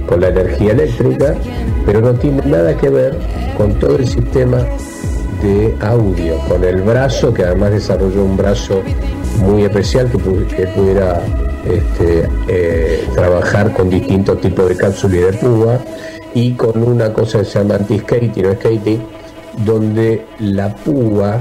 con 0.06 0.20
la 0.20 0.28
energía 0.28 0.72
eléctrica, 0.72 1.34
pero 1.86 2.00
no 2.00 2.14
tiene 2.14 2.42
nada 2.46 2.76
que 2.76 2.88
ver 2.90 3.18
con 3.56 3.74
todo 3.78 3.96
el 3.96 4.06
sistema 4.06 4.58
de 5.42 5.74
audio, 5.80 6.38
con 6.48 6.62
el 6.64 6.82
brazo, 6.82 7.32
que 7.34 7.44
además 7.44 7.72
desarrolló 7.72 8.24
un 8.24 8.36
brazo 8.36 8.82
muy 9.40 9.64
especial 9.64 10.08
que, 10.10 10.18
pu- 10.18 10.46
que 10.46 10.66
pudiera 10.68 11.20
este, 11.64 12.28
eh, 12.48 13.04
trabajar 13.14 13.72
con 13.72 13.90
distintos 13.90 14.40
tipos 14.40 14.68
de 14.68 14.76
cápsula 14.76 15.16
y 15.16 15.20
de 15.20 15.32
púa, 15.32 15.78
y 16.34 16.52
con 16.52 16.82
una 16.82 17.12
cosa 17.12 17.40
que 17.40 17.44
se 17.44 17.58
llama 17.58 17.74
anti-skating 17.76 18.46
o 18.46 18.52
skating, 18.54 19.02
donde 19.64 20.24
la 20.38 20.74
púa 20.74 21.40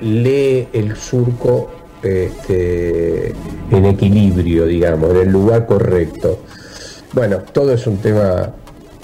lee 0.00 0.68
el 0.72 0.96
surco 0.96 1.70
este, 2.02 3.34
en 3.70 3.84
equilibrio, 3.84 4.64
digamos, 4.66 5.10
en 5.10 5.16
el 5.18 5.28
lugar 5.30 5.66
correcto. 5.66 6.38
Bueno, 7.12 7.38
todo 7.52 7.72
es 7.72 7.86
un 7.86 7.96
tema 7.98 8.50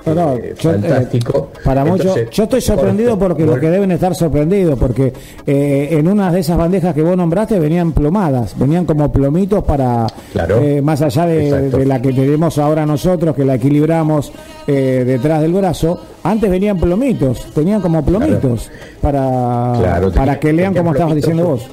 No, 0.07 0.35
eh, 0.35 0.55
yo, 0.59 0.71
eh, 0.71 0.75
fantástico. 0.75 1.51
Para 1.65 1.85
muchos, 1.85 2.07
Entonces, 2.07 2.31
yo 2.31 2.45
estoy 2.45 2.61
sorprendido 2.61 3.19
porque 3.19 3.45
los 3.45 3.59
que 3.59 3.69
deben 3.69 3.91
estar 3.91 4.15
sorprendidos, 4.15 4.79
porque 4.79 5.13
eh, 5.45 5.89
en 5.91 6.07
una 6.07 6.31
de 6.31 6.41
esas 6.41 6.57
bandejas 6.57 6.95
que 6.95 7.03
vos 7.03 7.17
nombraste 7.17 7.59
venían 7.59 7.91
plomadas, 7.93 8.57
venían 8.57 8.85
como 8.85 9.11
plomitos 9.11 9.65
para, 9.65 10.07
Claro. 10.33 10.59
eh, 10.63 10.81
más 10.81 11.03
allá 11.03 11.27
de, 11.27 11.85
la 11.85 12.01
que 12.01 12.13
tenemos 12.13 12.57
ahora 12.59 12.87
nosotros, 12.87 13.35
que 13.35 13.45
la 13.45 13.55
equilibramos 13.57 14.33
eh, 14.69 15.03
detrás 15.05 15.43
del 15.43 15.53
brazo, 15.53 15.99
antes 16.23 16.49
venían 16.49 16.79
plomitos, 16.79 17.47
tenían 17.53 17.81
como 17.81 18.05
plomitos 18.05 18.71
para, 19.01 19.75
Claro, 19.81 20.13
para 20.13 20.39
que 20.39 20.53
lean 20.53 20.73
como 20.75 20.93
estabas 20.93 21.17
diciendo 21.17 21.45
vos. 21.47 21.69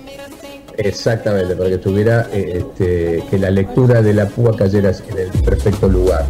Exactamente, 0.77 1.55
para 1.55 1.69
que 1.69 1.77
tuviera 1.77 2.27
eh, 2.33 2.59
este, 2.59 3.23
que 3.29 3.37
la 3.37 3.51
lectura 3.51 4.01
de 4.01 4.13
la 4.13 4.27
púa 4.27 4.55
cayera 4.55 4.91
en 4.91 5.17
el 5.17 5.43
perfecto 5.43 5.87
lugar. 5.87 6.25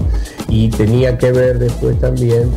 Y 0.49 0.69
tenía 0.69 1.17
que 1.17 1.31
ver 1.31 1.59
después 1.59 1.99
también, 1.99 2.49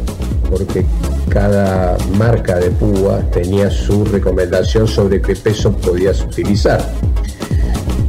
porque 0.50 0.84
cada 1.28 1.96
marca 2.16 2.56
de 2.56 2.70
púa 2.70 3.20
tenía 3.32 3.70
su 3.70 4.04
recomendación 4.04 4.88
sobre 4.88 5.20
qué 5.20 5.36
peso 5.36 5.72
podías 5.72 6.22
utilizar. 6.22 6.80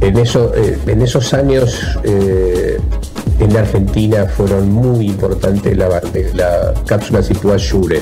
En, 0.00 0.16
eso, 0.18 0.52
eh, 0.54 0.78
en 0.86 1.02
esos 1.02 1.34
años 1.34 1.98
eh, 2.04 2.78
en 3.40 3.56
Argentina 3.56 4.26
fueron 4.26 4.70
muy 4.70 5.06
importantes 5.06 5.76
la, 5.76 6.74
cápsula 6.86 7.22
situada 7.22 7.58
Shure. 7.58 8.00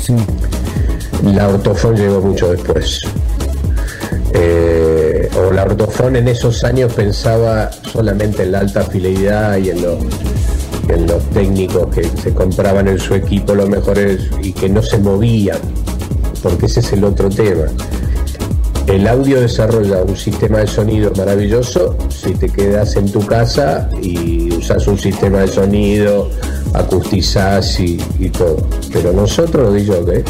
Sí. 0.00 0.14
La 1.32 1.48
ortofón 1.48 1.96
llegó 1.96 2.20
mucho 2.20 2.50
después. 2.50 3.00
Eh, 4.34 4.73
o 5.44 5.52
la 5.52 5.64
ortofón 5.64 6.16
en 6.16 6.28
esos 6.28 6.64
años 6.64 6.92
pensaba 6.92 7.70
solamente 7.92 8.42
en 8.44 8.52
la 8.52 8.60
alta 8.60 8.82
fidelidad 8.82 9.58
y 9.58 9.70
en 9.70 9.82
los, 9.82 9.98
en 10.88 11.06
los 11.06 11.22
técnicos 11.30 11.94
que 11.94 12.04
se 12.04 12.32
compraban 12.32 12.88
en 12.88 12.98
su 12.98 13.14
equipo 13.14 13.54
los 13.54 13.68
mejores 13.68 14.30
y 14.42 14.52
que 14.52 14.68
no 14.68 14.82
se 14.82 14.98
movían, 14.98 15.58
porque 16.42 16.66
ese 16.66 16.80
es 16.80 16.92
el 16.92 17.04
otro 17.04 17.28
tema. 17.28 17.66
El 18.86 19.08
audio 19.08 19.40
desarrolla 19.40 20.02
un 20.02 20.16
sistema 20.16 20.58
de 20.58 20.66
sonido 20.66 21.10
maravilloso 21.16 21.96
si 22.10 22.34
te 22.34 22.50
quedas 22.50 22.96
en 22.96 23.10
tu 23.10 23.24
casa 23.24 23.88
y 24.02 24.52
usas 24.52 24.86
un 24.86 24.98
sistema 24.98 25.38
de 25.38 25.48
sonido, 25.48 26.30
acustizás 26.74 27.80
y, 27.80 27.98
y 28.18 28.28
todo. 28.28 28.56
Pero 28.92 29.12
nosotros, 29.12 29.74
digo 29.74 30.04
que 30.04 30.22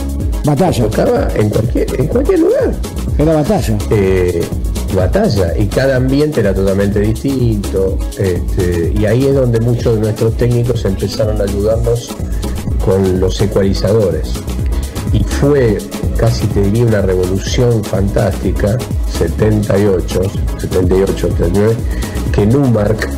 Batalla. 0.45 0.85
tocaba 0.85 1.29
en 1.35 1.49
cualquier, 1.49 2.01
en 2.01 2.07
cualquier 2.07 2.39
lugar. 2.39 2.73
Era 3.19 3.35
batalla. 3.35 3.79
Eh, 3.91 4.45
batalla 4.95 5.57
y 5.57 5.67
cada 5.67 5.97
ambiente 5.97 6.41
era 6.41 6.55
totalmente 6.55 7.01
distinto 7.01 7.99
este, 8.19 8.93
y 8.97 9.07
ahí 9.07 9.27
es 9.27 9.35
donde 9.35 9.61
muchos 9.61 9.97
de 9.97 10.01
nuestros 10.01 10.37
técnicos 10.37 10.85
empezaron 10.85 11.41
a 11.41 11.45
ayudarnos 11.45 12.15
con 12.85 13.21
los 13.21 13.41
ecualizadores. 13.41 14.33
Y 15.13 15.23
fue 15.23 15.79
casi 16.17 16.47
te 16.49 16.63
diría 16.63 16.87
una 16.87 17.03
revolución 17.03 17.83
fantástica 17.85 18.79
78 19.19 20.23
78 20.59 21.29
79 21.29 21.75
que 22.33 22.47
Numark 22.47 23.09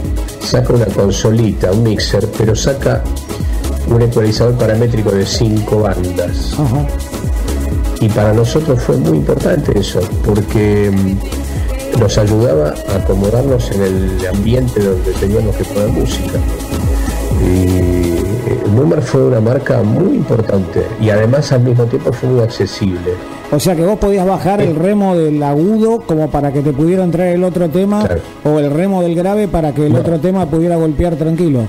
saca 0.40 0.72
una 0.72 0.86
consolita 0.86 1.72
un 1.72 1.82
mixer 1.82 2.28
pero 2.36 2.54
saca 2.54 3.02
un 3.88 4.02
ecualizador 4.02 4.54
paramétrico 4.56 5.10
de 5.10 5.24
5 5.24 5.80
bandas. 5.80 6.56
Y 8.00 8.08
para 8.08 8.32
nosotros 8.32 8.82
fue 8.82 8.96
muy 8.98 9.18
importante 9.18 9.78
eso, 9.78 10.00
porque 10.24 10.90
mm, 10.90 11.45
nos 11.98 12.18
ayudaba 12.18 12.74
a 12.88 12.96
acomodarnos 12.96 13.70
en 13.72 13.82
el 13.82 14.26
ambiente 14.32 14.80
donde 14.80 15.12
teníamos 15.12 15.56
que 15.56 15.64
poner 15.64 15.88
música. 15.88 16.38
Y 17.42 17.66
eh, 18.48 19.00
fue 19.02 19.22
una 19.26 19.40
marca 19.40 19.82
muy 19.82 20.16
importante 20.16 20.84
y 21.00 21.10
además 21.10 21.52
al 21.52 21.60
mismo 21.60 21.84
tiempo 21.84 22.12
fue 22.12 22.28
muy 22.28 22.42
accesible. 22.42 23.12
O 23.52 23.60
sea 23.60 23.76
que 23.76 23.84
vos 23.84 23.98
podías 23.98 24.26
bajar 24.26 24.60
el 24.60 24.74
remo 24.74 25.14
del 25.16 25.42
agudo 25.42 26.00
como 26.00 26.30
para 26.30 26.52
que 26.52 26.62
te 26.62 26.72
pudiera 26.72 27.04
entrar 27.04 27.28
el 27.28 27.44
otro 27.44 27.68
tema 27.68 28.08
o 28.44 28.58
el 28.58 28.70
remo 28.70 29.02
del 29.02 29.14
grave 29.14 29.48
para 29.48 29.72
que 29.72 29.86
el 29.86 29.92
No. 29.92 30.00
otro 30.00 30.18
tema 30.18 30.46
pudiera 30.46 30.76
golpear 30.76 31.14
tranquilo. 31.16 31.66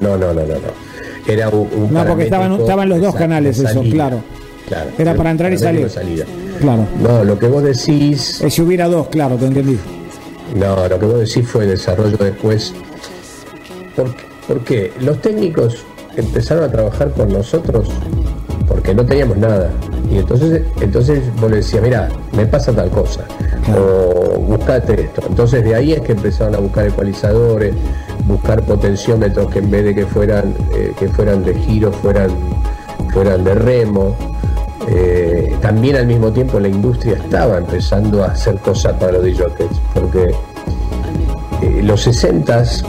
No, 0.00 0.16
no, 0.16 0.28
no, 0.32 0.40
no, 0.42 0.54
no. 0.54 0.90
Era 1.26 1.48
un, 1.48 1.68
un 1.74 1.92
No, 1.92 2.04
porque 2.06 2.24
estaban, 2.24 2.52
estaban 2.52 2.88
los 2.88 3.00
dos 3.00 3.14
canales 3.14 3.58
eso, 3.58 3.82
claro. 3.82 4.20
Claro, 4.70 4.90
Era 4.96 5.14
para 5.16 5.30
entrar 5.32 5.52
y 5.52 5.58
salir. 5.58 5.82
de 5.82 5.90
salida. 5.90 6.24
Claro. 6.60 6.86
No, 7.02 7.24
lo 7.24 7.36
que 7.36 7.48
vos 7.48 7.62
decís 7.64 8.40
Eh, 8.40 8.48
si 8.50 8.62
hubiera 8.62 8.86
dos, 8.86 9.08
claro, 9.08 9.34
te 9.34 9.46
entendí. 9.46 9.76
No, 10.54 10.88
lo 10.88 10.96
que 10.98 11.06
vos 11.06 11.18
decís 11.18 11.46
fue 11.48 11.66
desarrollo 11.66 12.16
después. 12.16 12.72
¿Por, 13.96 14.14
qué? 14.14 14.22
porque 14.46 14.92
los 15.00 15.20
técnicos 15.20 15.84
empezaron 16.16 16.64
a 16.64 16.70
trabajar 16.70 17.10
con 17.12 17.32
nosotros 17.32 17.88
porque 18.68 18.94
no 18.94 19.04
teníamos 19.04 19.36
nada. 19.38 19.70
Y 20.08 20.18
entonces, 20.18 20.62
entonces 20.80 21.20
vos 21.40 21.50
le 21.50 21.56
decías, 21.56 21.82
mira, 21.82 22.08
me 22.32 22.46
pasa 22.46 22.72
tal 22.72 22.90
cosa. 22.90 23.24
O 23.76 24.38
buscate 24.38 25.02
esto. 25.02 25.22
Entonces 25.28 25.64
de 25.64 25.74
ahí 25.74 25.92
es 25.94 26.00
que 26.02 26.12
empezaron 26.12 26.54
a 26.54 26.58
buscar 26.58 26.86
ecualizadores, 26.86 27.74
buscar 28.26 28.62
potenciómetros 28.62 29.50
que 29.50 29.58
en 29.58 29.70
vez 29.70 29.84
de 29.84 29.94
que 29.96 30.06
fueran, 30.06 30.54
eh, 30.76 30.92
que 30.96 31.08
fueran 31.08 31.44
de 31.44 31.54
giro, 31.54 31.90
fueran, 31.92 32.30
fueran 33.12 33.42
de 33.42 33.54
remo. 33.56 34.16
Eh, 34.88 35.56
también 35.60 35.96
al 35.96 36.06
mismo 36.06 36.32
tiempo 36.32 36.58
la 36.58 36.68
industria 36.68 37.14
estaba 37.14 37.58
empezando 37.58 38.24
a 38.24 38.28
hacer 38.28 38.56
cosas 38.58 38.94
para 38.94 39.12
los 39.12 39.24
DJs, 39.24 39.80
porque 39.94 40.34
eh, 41.62 41.82
los 41.82 42.06
60s 42.06 42.84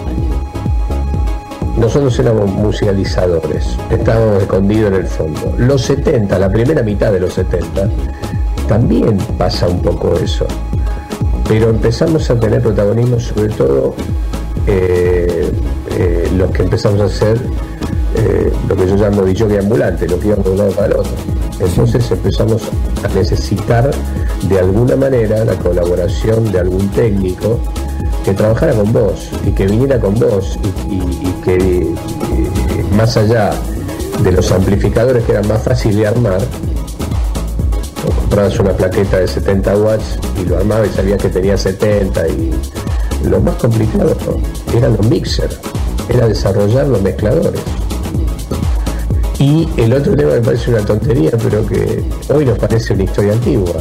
nosotros 1.77 2.17
éramos 2.19 2.49
musicalizadores, 2.51 3.75
estábamos 3.89 4.43
escondidos 4.43 4.93
en 4.93 4.99
el 4.99 5.07
fondo. 5.07 5.53
Los 5.57 5.81
70, 5.83 6.37
la 6.37 6.49
primera 6.49 6.83
mitad 6.83 7.11
de 7.11 7.19
los 7.19 7.33
70, 7.33 7.89
también 8.67 9.17
pasa 9.37 9.67
un 9.67 9.81
poco 9.81 10.15
eso. 10.15 10.45
Pero 11.47 11.69
empezamos 11.69 12.29
a 12.29 12.39
tener 12.39 12.61
protagonismo 12.61 13.19
sobre 13.19 13.49
todo 13.49 13.95
eh, 14.67 15.51
eh, 15.97 16.31
los 16.37 16.51
que 16.51 16.63
empezamos 16.63 17.01
a 17.01 17.05
hacer 17.05 17.37
eh, 18.15 18.51
lo 18.67 18.75
que 18.75 18.87
yo 18.87 18.95
llamo 18.95 19.23
DJ 19.23 19.59
ambulante, 19.59 20.07
lo 20.07 20.19
que 20.19 20.27
íbamos 20.27 20.45
de 20.45 20.51
un 20.51 20.57
lado 20.57 20.71
para 20.71 20.87
el 20.87 20.93
otro. 20.93 21.11
Entonces 21.59 22.11
empezamos 22.11 22.61
a 23.03 23.07
necesitar 23.09 23.91
de 24.43 24.59
alguna 24.59 24.95
manera 24.95 25.45
la 25.45 25.55
colaboración 25.55 26.51
de 26.51 26.59
algún 26.59 26.89
técnico 26.89 27.59
que 28.25 28.33
trabajara 28.33 28.73
con 28.73 28.91
vos 28.91 29.29
y 29.45 29.51
que 29.51 29.65
viniera 29.65 29.99
con 29.99 30.15
vos 30.15 30.59
y, 30.89 31.31
que 31.43 31.55
eh, 31.55 31.95
más 32.95 33.17
allá 33.17 33.51
de 34.23 34.31
los 34.31 34.51
amplificadores 34.51 35.23
que 35.23 35.31
eran 35.31 35.47
más 35.47 35.63
fáciles 35.63 35.97
de 35.97 36.07
armar, 36.07 36.41
comprabas 38.19 38.59
una 38.59 38.73
plaqueta 38.73 39.17
de 39.17 39.27
70 39.27 39.77
watts 39.77 40.19
y 40.39 40.45
lo 40.45 40.57
armabas 40.57 40.89
y 40.89 40.95
sabías 40.95 41.21
que 41.21 41.29
tenía 41.29 41.57
70 41.57 42.27
y 42.27 42.51
lo 43.27 43.39
más 43.39 43.55
complicado 43.55 44.15
eran 44.75 44.95
los 44.97 45.07
mixers, 45.07 45.59
era 46.09 46.27
desarrollar 46.27 46.87
los 46.87 47.01
mezcladores. 47.01 47.61
Y 49.39 49.67
el 49.77 49.93
otro 49.93 50.15
tema 50.15 50.33
me 50.33 50.41
parece 50.41 50.69
una 50.69 50.85
tontería, 50.85 51.31
pero 51.31 51.65
que 51.65 52.03
hoy 52.33 52.45
nos 52.45 52.57
parece 52.59 52.93
una 52.93 53.03
historia 53.03 53.33
antigua. 53.33 53.73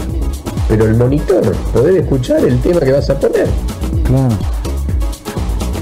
Pero 0.68 0.84
el 0.86 0.96
monitor, 0.96 1.42
poder 1.72 1.98
escuchar 1.98 2.44
el 2.44 2.58
tema 2.60 2.80
que 2.80 2.92
vas 2.92 3.10
a 3.10 3.18
poner. 3.18 3.46
Claro. 4.04 4.34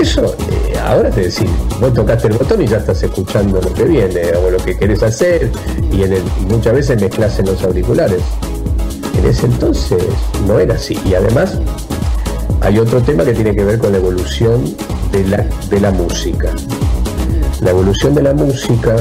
Eso, 0.01 0.24
eh, 0.24 0.78
ahora 0.85 1.10
te 1.10 1.23
decís, 1.23 1.48
vos 1.81 1.93
tocaste 1.93 2.28
el 2.28 2.35
botón 2.35 2.62
y 2.62 2.66
ya 2.66 2.78
estás 2.78 3.02
escuchando 3.02 3.60
lo 3.60 3.73
que 3.74 3.85
viene 3.85 4.23
o 4.44 4.51
lo 4.51 4.59
que 4.59 4.77
querés 4.77 5.02
hacer 5.02 5.51
y, 5.93 6.02
en 6.02 6.12
el- 6.12 6.23
y 6.40 6.47
muchas 6.52 6.73
veces 6.73 7.01
mezclas 7.01 7.39
en 7.40 7.47
los 7.47 7.62
auriculares. 7.62 8.23
En 9.19 9.27
ese 9.28 9.47
entonces 9.47 10.02
no 10.47 10.59
era 10.59 10.74
así. 10.74 10.97
Y 11.05 11.15
además 11.15 11.59
hay 12.60 12.78
otro 12.78 13.01
tema 13.02 13.24
que 13.24 13.32
tiene 13.35 13.55
que 13.55 13.65
ver 13.65 13.78
con 13.78 13.90
la 13.93 13.98
evolución 13.98 14.62
de 15.12 15.26
la, 15.26 15.47
de 15.70 15.80
la 15.80 15.90
música. 15.90 16.55
La 17.60 17.70
evolución 17.70 18.14
de 18.14 18.22
la 18.22 18.35
música 18.35 18.97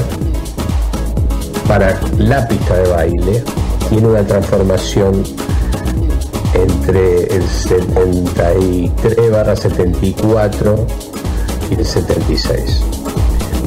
para 1.66 1.98
la 2.16 2.48
pista 2.48 2.76
de 2.76 2.88
baile 2.88 3.44
tiene 3.88 4.08
una 4.08 4.26
transformación 4.26 5.22
entre 6.54 7.24
el 7.34 7.46
73 7.46 9.30
barra 9.30 9.54
74 9.54 10.86
y 11.70 11.74
el 11.74 11.86
76. 11.86 12.82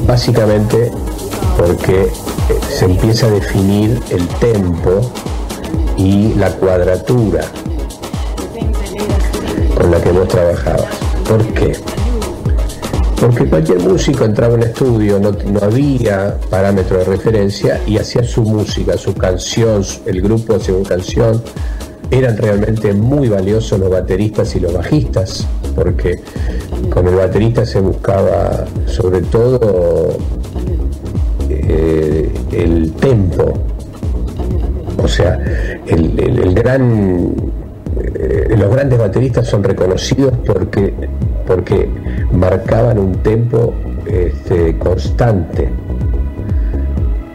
Básicamente 0.06 0.90
porque 1.56 2.02
eh, 2.02 2.10
se 2.68 2.86
empieza 2.86 3.26
a 3.26 3.30
definir 3.30 4.00
el 4.10 4.26
tempo 4.28 5.00
y 5.96 6.34
la 6.34 6.50
cuadratura 6.50 7.44
con 9.76 9.90
la 9.90 10.00
que 10.00 10.10
vos 10.10 10.28
trabajabas. 10.28 10.86
¿Por 11.28 11.46
qué? 11.54 11.91
Porque 13.22 13.46
cualquier 13.46 13.78
músico 13.78 14.24
entraba 14.24 14.54
en 14.56 14.64
estudio, 14.64 15.20
no, 15.20 15.30
no 15.30 15.60
había 15.62 16.36
parámetro 16.50 16.98
de 16.98 17.04
referencia 17.04 17.80
y 17.86 17.96
hacía 17.96 18.24
su 18.24 18.42
música, 18.42 18.98
su 18.98 19.14
canción, 19.14 19.84
el 20.06 20.20
grupo 20.22 20.56
hacía 20.56 20.74
una 20.74 20.88
canción. 20.88 21.40
Eran 22.10 22.36
realmente 22.36 22.92
muy 22.92 23.28
valiosos 23.28 23.78
los 23.78 23.90
bateristas 23.90 24.56
y 24.56 24.60
los 24.60 24.72
bajistas, 24.74 25.46
porque 25.76 26.20
con 26.92 27.06
el 27.06 27.14
baterista 27.14 27.64
se 27.64 27.80
buscaba 27.80 28.64
sobre 28.86 29.20
todo 29.22 30.16
eh, 31.48 32.28
el 32.52 32.92
tempo, 32.94 33.52
o 35.02 35.06
sea, 35.08 35.38
el- 35.86 36.18
el 36.18 36.54
gran, 36.54 37.34
eh, 38.18 38.56
los 38.58 38.70
grandes 38.70 38.98
bateristas 38.98 39.46
son 39.46 39.62
reconocidos 39.62 40.32
porque, 40.46 40.92
porque 41.46 41.88
marcaban 42.32 42.98
un 42.98 43.12
tempo 43.22 43.74
este, 44.06 44.76
constante. 44.78 45.68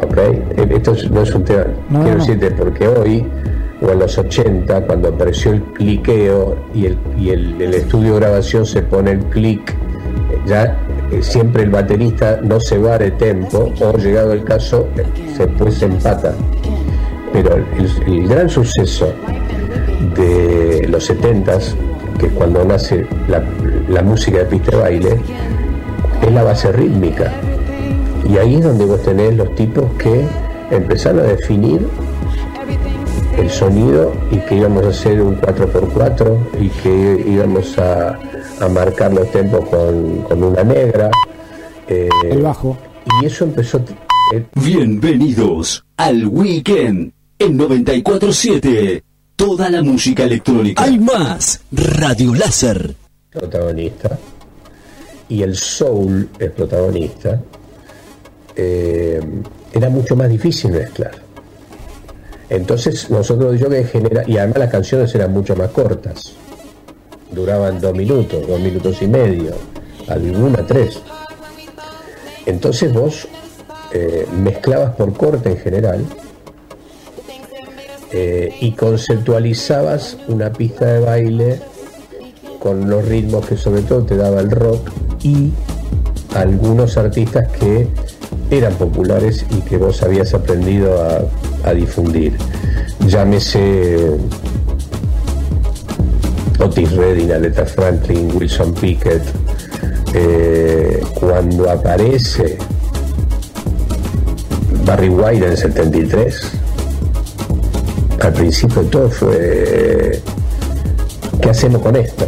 ¿Ok? 0.03 0.17
Eh, 0.17 0.67
Esto 0.69 0.91
es- 0.93 1.09
no 1.11 1.21
es 1.21 1.33
un 1.33 1.43
tema, 1.43 1.65
No, 1.89 2.01
quiero 2.03 2.17
no. 2.17 2.25
decirte, 2.25 2.51
porque 2.51 2.87
hoy 2.87 3.25
o 3.81 3.91
en 3.91 3.99
los 3.99 4.17
80, 4.17 4.81
cuando 4.87 5.09
apareció 5.09 5.51
el 5.53 5.61
cliqueo 5.61 6.55
y 6.73 6.87
el, 6.87 6.97
y 7.17 7.29
el, 7.29 7.61
el 7.61 7.73
estudio 7.75 8.13
de 8.15 8.19
grabación 8.21 8.65
se 8.65 8.81
pone 8.81 9.11
el 9.11 9.19
clic, 9.25 9.75
ya 10.47 10.75
eh, 11.11 11.21
siempre 11.21 11.63
el 11.63 11.69
baterista 11.69 12.39
no 12.43 12.59
se 12.59 12.79
va 12.79 12.97
de 12.97 13.11
tempo 13.11 13.71
o 13.79 13.97
llegado 13.97 14.33
el 14.33 14.43
caso 14.43 14.87
se 15.35 15.47
pues 15.47 15.75
se 15.75 15.85
empata 15.85 16.33
pero 17.33 17.55
el, 17.55 18.13
el 18.13 18.27
gran 18.27 18.49
suceso 18.49 19.13
de 20.15 20.87
los 20.89 21.09
70s, 21.09 21.75
que 22.17 22.27
es 22.27 22.31
cuando 22.33 22.63
nace 22.65 23.05
la, 23.27 23.43
la 23.89 24.01
música 24.01 24.39
de 24.39 24.45
pista 24.45 24.71
de 24.71 24.77
baile, 24.77 25.17
es 26.21 26.31
la 26.31 26.43
base 26.43 26.71
rítmica. 26.71 27.33
Y 28.29 28.37
ahí 28.37 28.55
es 28.55 28.63
donde 28.63 28.85
vos 28.85 29.01
tenés 29.03 29.35
los 29.35 29.53
tipos 29.55 29.85
que 29.97 30.25
empezaron 30.71 31.21
a 31.21 31.23
definir 31.23 31.87
el 33.37 33.49
sonido 33.49 34.13
y 34.31 34.37
que 34.37 34.55
íbamos 34.55 34.85
a 34.85 34.89
hacer 34.89 35.21
un 35.21 35.39
4x4 35.39 36.37
y 36.59 36.69
que 36.69 37.23
íbamos 37.27 37.77
a, 37.77 38.17
a 38.59 38.67
marcar 38.69 39.13
los 39.13 39.31
tempos 39.31 39.67
con, 39.69 40.21
con 40.23 40.43
una 40.43 40.63
negra. 40.63 41.11
eh, 41.87 42.09
El 42.29 42.41
bajo. 42.41 42.77
Y 43.21 43.25
eso 43.27 43.45
empezó... 43.45 43.79
eh, 44.33 44.43
Bienvenidos 44.55 45.85
al 45.97 46.27
Weekend 46.27 47.11
en 47.39 47.57
947. 47.57 49.03
Toda 49.35 49.69
la 49.69 49.83
música 49.83 50.23
electrónica. 50.23 50.83
Hay 50.83 50.97
más. 50.97 51.61
Radio 51.71 52.33
Láser. 52.33 52.95
Protagonista 53.31 54.17
y 55.29 55.43
el 55.43 55.55
soul 55.55 56.29
es 56.39 56.51
protagonista, 56.51 57.39
eh, 58.55 59.21
era 59.73 59.89
mucho 59.89 60.15
más 60.15 60.29
difícil 60.29 60.71
mezclar. 60.71 61.11
Entonces 62.49 63.09
nosotros 63.09 63.59
yo 63.59 63.69
que 63.69 63.83
genera 63.83 64.23
y 64.25 64.37
además 64.37 64.59
las 64.59 64.71
canciones 64.71 65.13
eran 65.15 65.33
mucho 65.33 65.55
más 65.55 65.69
cortas, 65.71 66.33
duraban 67.31 67.81
dos 67.81 67.93
minutos, 67.93 68.47
dos 68.47 68.59
minutos 68.59 69.01
y 69.01 69.07
medio, 69.07 69.53
alguna 70.07 70.65
tres. 70.65 71.01
Entonces 72.45 72.93
vos 72.93 73.27
eh, 73.91 74.25
mezclabas 74.31 74.95
por 74.95 75.13
corte 75.15 75.49
en 75.49 75.57
general 75.57 76.05
eh, 78.13 78.55
y 78.61 78.71
conceptualizabas 78.71 80.17
una 80.29 80.51
pista 80.53 80.85
de 80.85 80.99
baile 81.01 81.59
con 82.67 82.89
los 82.89 83.05
ritmos 83.05 83.45
que 83.45 83.55
sobre 83.55 83.81
todo 83.81 84.03
te 84.03 84.17
daba 84.17 84.41
el 84.41 84.51
rock 84.51 84.89
y 85.23 85.53
algunos 86.35 86.97
artistas 86.97 87.47
que 87.57 87.87
eran 88.51 88.73
populares 88.73 89.45
y 89.49 89.61
que 89.61 89.77
vos 89.77 90.03
habías 90.03 90.33
aprendido 90.33 91.01
a, 91.63 91.73
difundir. 91.73 92.33
Llámese 93.07 94.17
Otis 96.59 96.91
Redding, 96.91 97.31
Aretha 97.31 97.65
Franklin, 97.65 98.31
Wilson 98.33 98.73
Pickett. 98.73 99.21
Eh, 100.13 101.01
cuando 101.13 101.69
aparece 101.69 102.57
Barry 104.85 105.09
White 105.09 105.45
en 105.45 105.51
el 105.51 105.57
73, 105.57 106.51
al 108.21 108.33
principio 108.33 108.81
todo 108.83 109.09
fue 109.09 110.21
¿qué 111.41 111.49
hacemos 111.49 111.81
con 111.81 111.95
esto? 111.95 112.25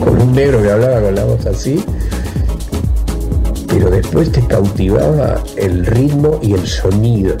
Con 0.00 0.20
un 0.20 0.32
negro 0.32 0.62
que 0.62 0.70
hablaba 0.70 1.00
con 1.00 1.14
la 1.14 1.24
voz 1.24 1.46
así, 1.46 1.84
pero 3.68 3.90
después 3.90 4.30
te 4.32 4.40
cautivaba 4.46 5.42
el 5.56 5.84
ritmo 5.86 6.38
y 6.42 6.54
el 6.54 6.66
sonido. 6.66 7.36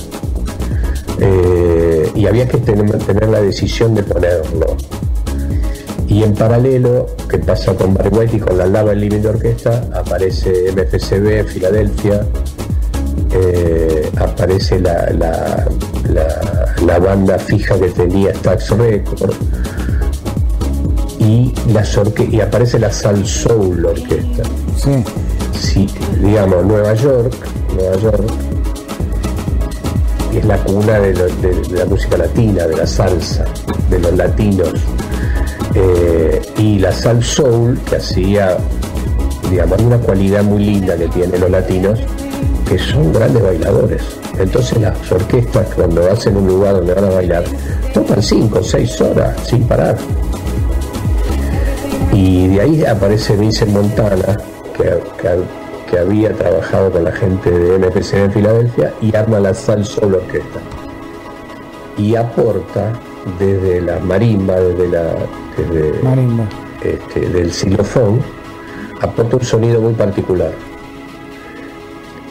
Eh, 1.20 2.10
y 2.14 2.26
había 2.26 2.46
que 2.48 2.58
tener, 2.58 3.28
la 3.28 3.40
decisión 3.42 3.94
de 3.94 4.02
ponerlo. 4.02 4.76
Y 6.06 6.22
en 6.22 6.34
paralelo, 6.34 7.06
que 7.28 7.38
pasa 7.38 7.74
con 7.74 7.94
Barry 7.94 8.30
y 8.32 8.38
con 8.38 8.56
la 8.56 8.66
Lava 8.66 8.92
en 8.92 9.00
Living 9.00 9.26
Orquesta, 9.26 9.84
aparece 9.94 10.72
MFCB 10.72 11.46
Filadelfia, 11.46 12.24
eh, 13.32 14.10
aparece 14.16 14.80
la, 14.80 15.10
la, 15.10 15.66
la- 16.12 16.74
la 16.86 16.98
banda 17.00 17.38
fija 17.38 17.78
que 17.78 17.88
tenía 17.88 18.32
Stax 18.34 18.70
Record 18.70 19.34
y, 21.28 21.52
las 21.72 21.96
orque- 21.98 22.28
y 22.30 22.40
aparece 22.40 22.78
la 22.78 22.90
Sal 22.92 23.26
Soul 23.26 23.84
Orquesta. 23.84 24.42
Sí. 24.82 25.04
Sí, 25.58 25.86
digamos, 26.22 26.64
Nueva 26.64 26.94
York, 26.94 27.34
Nueva 27.76 27.96
York, 27.96 28.24
es 30.34 30.44
la 30.44 30.56
cuna 30.58 30.98
de, 31.00 31.14
lo- 31.14 31.26
de- 31.26 31.62
de 31.68 31.78
la 31.78 31.84
música 31.84 32.16
latina, 32.16 32.66
de 32.66 32.76
la 32.76 32.86
salsa, 32.86 33.44
de 33.90 33.98
los 33.98 34.14
latinos. 34.16 34.72
Eh, 35.74 36.40
y 36.58 36.78
la 36.78 36.92
sal 36.92 37.22
soul, 37.22 37.78
que 37.88 37.96
hacía, 37.96 38.56
digamos, 39.50 39.80
una 39.82 39.98
cualidad 39.98 40.42
muy 40.42 40.64
linda 40.64 40.96
que 40.96 41.08
tienen 41.08 41.40
los 41.40 41.50
latinos, 41.50 41.98
que 42.68 42.78
son 42.78 43.12
grandes 43.12 43.42
bailadores. 43.42 44.02
Entonces 44.38 44.80
las 44.80 45.10
orquestas 45.10 45.66
cuando 45.74 46.08
hacen 46.10 46.36
un 46.36 46.46
lugar 46.46 46.74
donde 46.74 46.94
van 46.94 47.04
a 47.04 47.10
bailar, 47.10 47.44
tocan 47.92 48.22
5 48.22 48.60
o 48.60 48.62
6 48.62 49.00
horas 49.00 49.34
sin 49.48 49.64
parar. 49.66 49.96
Y 52.12 52.48
de 52.48 52.60
ahí 52.60 52.84
aparece 52.84 53.36
Vincent 53.36 53.72
Montana, 53.72 54.36
que, 54.76 54.84
que- 55.20 55.68
que 55.90 55.98
había 55.98 56.32
trabajado 56.34 56.90
con 56.90 57.04
la 57.04 57.12
gente 57.12 57.50
de 57.50 57.78
MPC 57.78 58.12
de 58.16 58.30
Filadelfia, 58.30 58.92
y 59.00 59.14
arma 59.16 59.40
la 59.40 59.54
Sal 59.54 59.84
Soul 59.86 60.16
Orquesta. 60.16 60.60
Y 61.96 62.14
aporta 62.14 62.92
desde 63.38 63.80
la 63.80 63.98
marimba, 63.98 64.56
desde 64.56 64.88
la 64.88 65.14
desde, 65.56 66.02
Marimba. 66.02 66.44
este, 66.82 67.20
del 67.30 67.50
xilofón, 67.52 68.20
aporta 69.00 69.36
un 69.36 69.42
sonido 69.44 69.80
muy 69.80 69.94
particular. 69.94 70.52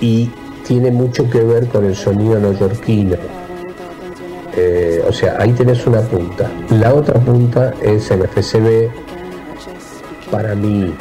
Y 0.02 0.30
tiene 0.66 0.91
mucho 0.91 1.28
que 1.30 1.40
ver 1.44 1.68
con 1.68 1.84
el 1.86 1.95
sonido 1.95 2.40
neoyorquino. 2.40 3.16
Eh, 4.56 5.04
o 5.08 5.12
sea, 5.12 5.36
ahí 5.40 5.52
tenés 5.54 5.86
una 5.88 6.02
punta. 6.02 6.49
La 6.70 6.94
otra 6.94 7.20
punta 7.20 7.74
es 7.82 8.10
en 8.12 8.22
FCB, 8.24 8.90
para 10.32 10.56
mí 10.56 10.94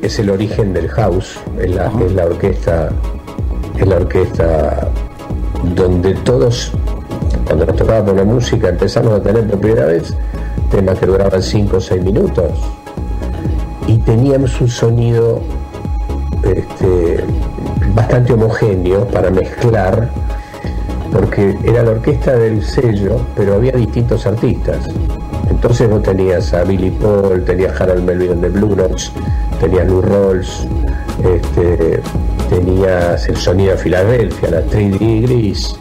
es 0.00 0.18
el 0.18 0.30
origen 0.30 0.72
del 0.72 0.88
house, 0.88 1.38
es 1.58 1.74
la, 1.74 1.92
es 2.04 2.12
la 2.12 2.24
orquesta, 2.26 2.90
es 3.78 3.86
la 3.86 3.96
orquesta 3.96 4.88
donde 5.74 6.14
todos, 6.14 6.72
cuando 7.46 7.66
nos 7.66 7.76
tocaba 7.76 8.04
poner 8.04 8.24
música, 8.24 8.68
empezamos 8.68 9.12
a 9.12 9.22
tener 9.22 9.46
por 9.46 9.60
primera 9.60 9.86
vez 9.86 10.14
temas 10.70 10.98
que 10.98 11.06
duraban 11.06 11.42
5 11.42 11.76
o 11.76 11.80
6 11.80 12.02
minutos. 12.02 12.50
Y 13.86 13.98
teníamos 13.98 14.60
un 14.60 14.68
sonido 14.68 15.40
este, 16.42 17.24
bastante 17.94 18.32
homogéneo 18.32 19.06
para 19.08 19.30
mezclar, 19.30 20.08
porque 21.12 21.56
era 21.64 21.82
la 21.82 21.92
orquesta 21.92 22.36
del 22.36 22.64
sello, 22.64 23.20
pero 23.36 23.54
había 23.54 23.72
distintos 23.72 24.26
artistas. 24.26 24.88
Entonces 25.52 25.88
vos 25.88 26.02
tenías 26.02 26.52
a 26.54 26.64
Billy 26.64 26.90
Paul, 26.90 27.44
tenías 27.44 27.78
Harold 27.78 28.02
Melvin 28.04 28.40
de 28.40 28.48
Blue 28.48 28.74
Notes, 28.74 29.12
tenías 29.60 29.86
Lou 29.86 30.00
Rolls, 30.00 30.66
este, 31.22 32.00
tenías 32.48 33.28
el 33.28 33.36
sonido 33.36 33.72
de 33.72 33.78
Filadelfia, 33.78 34.50
la 34.50 34.64
3D 34.64 35.22
Gris, 35.22 35.76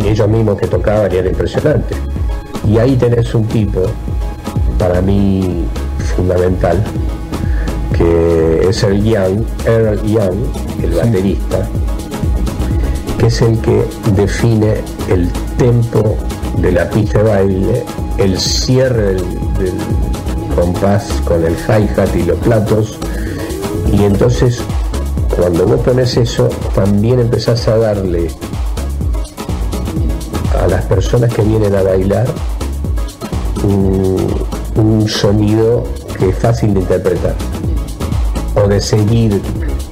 y 0.00 0.08
ellos 0.08 0.28
mismos 0.28 0.58
que 0.58 0.66
tocaban 0.66 1.10
y 1.12 1.16
era 1.16 1.28
impresionante. 1.30 1.94
Y 2.68 2.76
ahí 2.76 2.96
tenés 2.96 3.34
un 3.34 3.46
tipo, 3.46 3.82
para 4.78 5.00
mí 5.00 5.64
fundamental, 6.16 6.82
que 7.96 8.68
es 8.68 8.82
el 8.82 9.02
Young, 9.04 9.44
Earl 9.64 10.02
Young, 10.02 10.36
el 10.82 10.90
baterista, 10.90 11.66
que 13.16 13.26
es 13.28 13.40
el 13.40 13.58
que 13.60 13.84
define 14.16 14.74
el 15.08 15.30
tempo 15.56 16.16
de 16.58 16.72
la 16.72 16.90
pista 16.90 17.22
de 17.22 17.24
baile, 17.24 17.84
el 18.18 18.38
cierre 18.38 19.14
del, 19.14 19.22
compás 20.54 21.04
con 21.24 21.44
el 21.44 21.54
hi-hat 21.54 22.14
y 22.14 22.22
los 22.22 22.38
platos, 22.38 22.98
y 23.92 24.04
entonces 24.04 24.62
cuando 25.36 25.66
vos 25.66 25.80
pones 25.80 26.16
eso, 26.16 26.48
también 26.74 27.20
empezás 27.20 27.66
a 27.66 27.76
darle 27.76 28.28
a 30.62 30.66
las 30.68 30.84
personas 30.84 31.32
que 31.34 31.42
vienen 31.42 31.74
a 31.74 31.82
bailar 31.82 32.26
un, 33.64 34.44
un 34.76 35.08
sonido 35.08 35.84
que 36.18 36.28
es 36.28 36.38
fácil 36.38 36.74
de 36.74 36.80
interpretar 36.80 37.34
o 38.54 38.68
de 38.68 38.80
seguir 38.80 39.40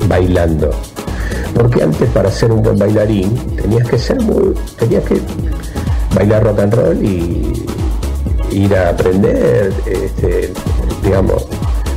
bailando. 0.08 0.70
Porque 1.54 1.82
antes 1.82 2.08
para 2.10 2.30
ser 2.30 2.52
un 2.52 2.62
buen 2.62 2.78
bailarín 2.78 3.34
tenías 3.56 3.88
que 3.88 3.98
ser 3.98 4.20
muy, 4.22 4.54
tenías 4.78 5.04
que 5.04 5.20
bailar 6.14 6.44
rock 6.44 6.60
and 6.60 6.74
roll 6.74 7.04
y 7.04 7.66
ir 8.52 8.74
a 8.76 8.90
aprender, 8.90 9.72
este, 9.86 10.52
digamos, 11.02 11.46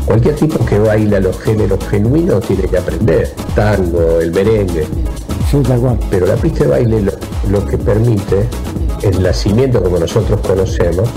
cualquier 0.06 0.36
tipo 0.36 0.64
que 0.66 0.80
baila 0.80 1.20
los 1.20 1.40
géneros 1.40 1.80
genuinos 1.88 2.46
tiene 2.46 2.64
que 2.64 2.78
aprender, 2.78 3.34
tango, 3.56 4.20
el 4.20 4.32
merengue. 4.32 4.88
Sí, 5.50 5.58
tal 5.62 5.80
cual. 5.80 6.00
Pero 6.10 6.26
la 6.26 6.36
pista 6.36 6.64
de 6.64 6.70
baile 6.70 7.02
lo, 7.02 7.12
lo 7.50 7.66
que 7.66 7.78
permite, 7.78 8.48
el 9.02 9.22
nacimiento 9.22 9.82
como 9.82 10.00
nosotros 10.00 10.40
conocemos, 10.42 11.10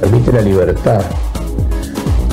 permite 0.00 0.32
la 0.32 0.40
libertad 0.40 1.02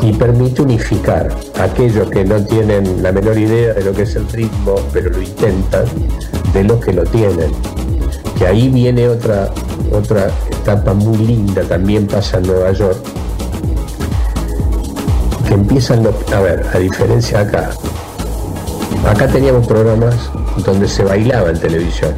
y 0.01 0.13
permite 0.13 0.61
unificar 0.61 1.35
a 1.59 1.63
aquellos 1.63 2.09
que 2.09 2.23
no 2.23 2.43
tienen 2.45 3.01
la 3.01 3.11
menor 3.11 3.37
idea 3.37 3.73
de 3.73 3.83
lo 3.83 3.93
que 3.93 4.03
es 4.03 4.15
el 4.15 4.27
ritmo, 4.29 4.75
pero 4.93 5.09
lo 5.09 5.21
intentan, 5.21 5.85
de 6.53 6.63
los 6.63 6.83
que 6.83 6.93
lo 6.93 7.03
tienen. 7.03 7.51
Que 8.37 8.45
ahí 8.47 8.67
viene 8.69 9.07
otra, 9.07 9.49
otra 9.91 10.27
etapa 10.51 10.93
muy 10.93 11.17
linda, 11.17 11.61
también 11.63 12.05
pasa 12.07 12.37
en 12.37 12.47
Nueva 12.47 12.71
York, 12.73 12.97
que 15.47 15.53
empiezan, 15.53 16.03
los- 16.03 16.15
a 16.33 16.41
ver, 16.41 16.65
a 16.73 16.77
diferencia 16.79 17.39
acá, 17.41 17.69
acá 19.07 19.27
teníamos 19.27 19.67
programas 19.67 20.15
donde 20.65 20.87
se 20.87 21.03
bailaba 21.03 21.49
en 21.49 21.59
televisión, 21.59 22.13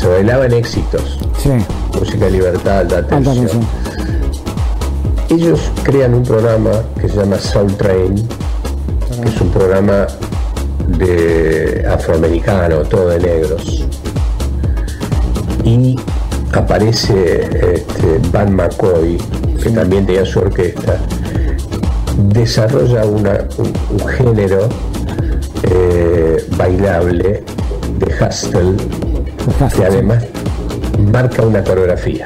se 0.00 0.08
bailaba 0.08 0.46
en 0.46 0.54
éxitos, 0.54 1.18
Sí, 1.42 1.50
música 1.98 2.28
libertad, 2.28 2.78
alta 2.80 3.02
tensión. 3.06 3.36
tensión. 3.46 3.66
Ellos 5.30 5.60
crean 5.82 6.14
un 6.14 6.22
programa 6.22 6.70
que 7.00 7.08
se 7.08 7.16
llama 7.16 7.38
Soul 7.38 7.76
Train, 7.76 8.14
que 9.22 9.28
es 9.28 9.40
un 9.40 9.50
programa 9.50 10.06
de 10.98 11.86
afroamericano, 11.88 12.78
todo 12.84 13.08
de 13.10 13.18
negros. 13.20 13.84
Y 15.68 15.96
aparece 16.52 17.42
este, 17.74 18.18
Van 18.32 18.54
McCoy, 18.54 19.18
que 19.62 19.68
también 19.70 20.06
tenía 20.06 20.24
su 20.24 20.38
orquesta, 20.38 20.96
desarrolla 22.32 23.04
una- 23.04 23.44
un, 23.58 23.72
un 24.00 24.08
género 24.08 24.68
eh, 25.64 26.42
bailable 26.56 27.44
de 27.98 28.06
hustle, 28.26 28.74
que 29.76 29.84
además 29.84 30.24
marca 31.12 31.42
una 31.42 31.62
coreografía. 31.62 32.24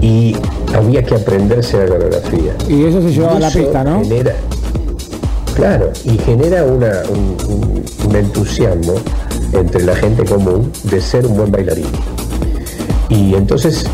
Y 0.00 0.36
había 0.74 1.02
que 1.02 1.14
aprenderse 1.16 1.78
la 1.78 1.86
coreografía. 1.86 2.54
Y 2.68 2.84
eso 2.84 3.02
se 3.02 3.12
llevaba 3.12 3.36
a 3.36 3.40
la 3.40 3.50
pista, 3.50 3.82
¿no? 3.84 4.02
genera- 4.02 4.34
claro, 5.56 5.90
y 6.04 6.16
genera 6.18 6.64
una- 6.64 7.02
un, 7.10 7.36
un- 7.48 7.84
un 8.08 8.16
entusiasmo 8.16 8.94
entre 9.52 9.84
la 9.84 9.94
gente 9.94 10.24
común 10.24 10.70
de 10.84 11.00
ser 11.00 11.26
un 11.26 11.36
buen 11.36 11.50
bailarín. 11.50 11.86
Y 13.08 13.34
entonces 13.34 13.84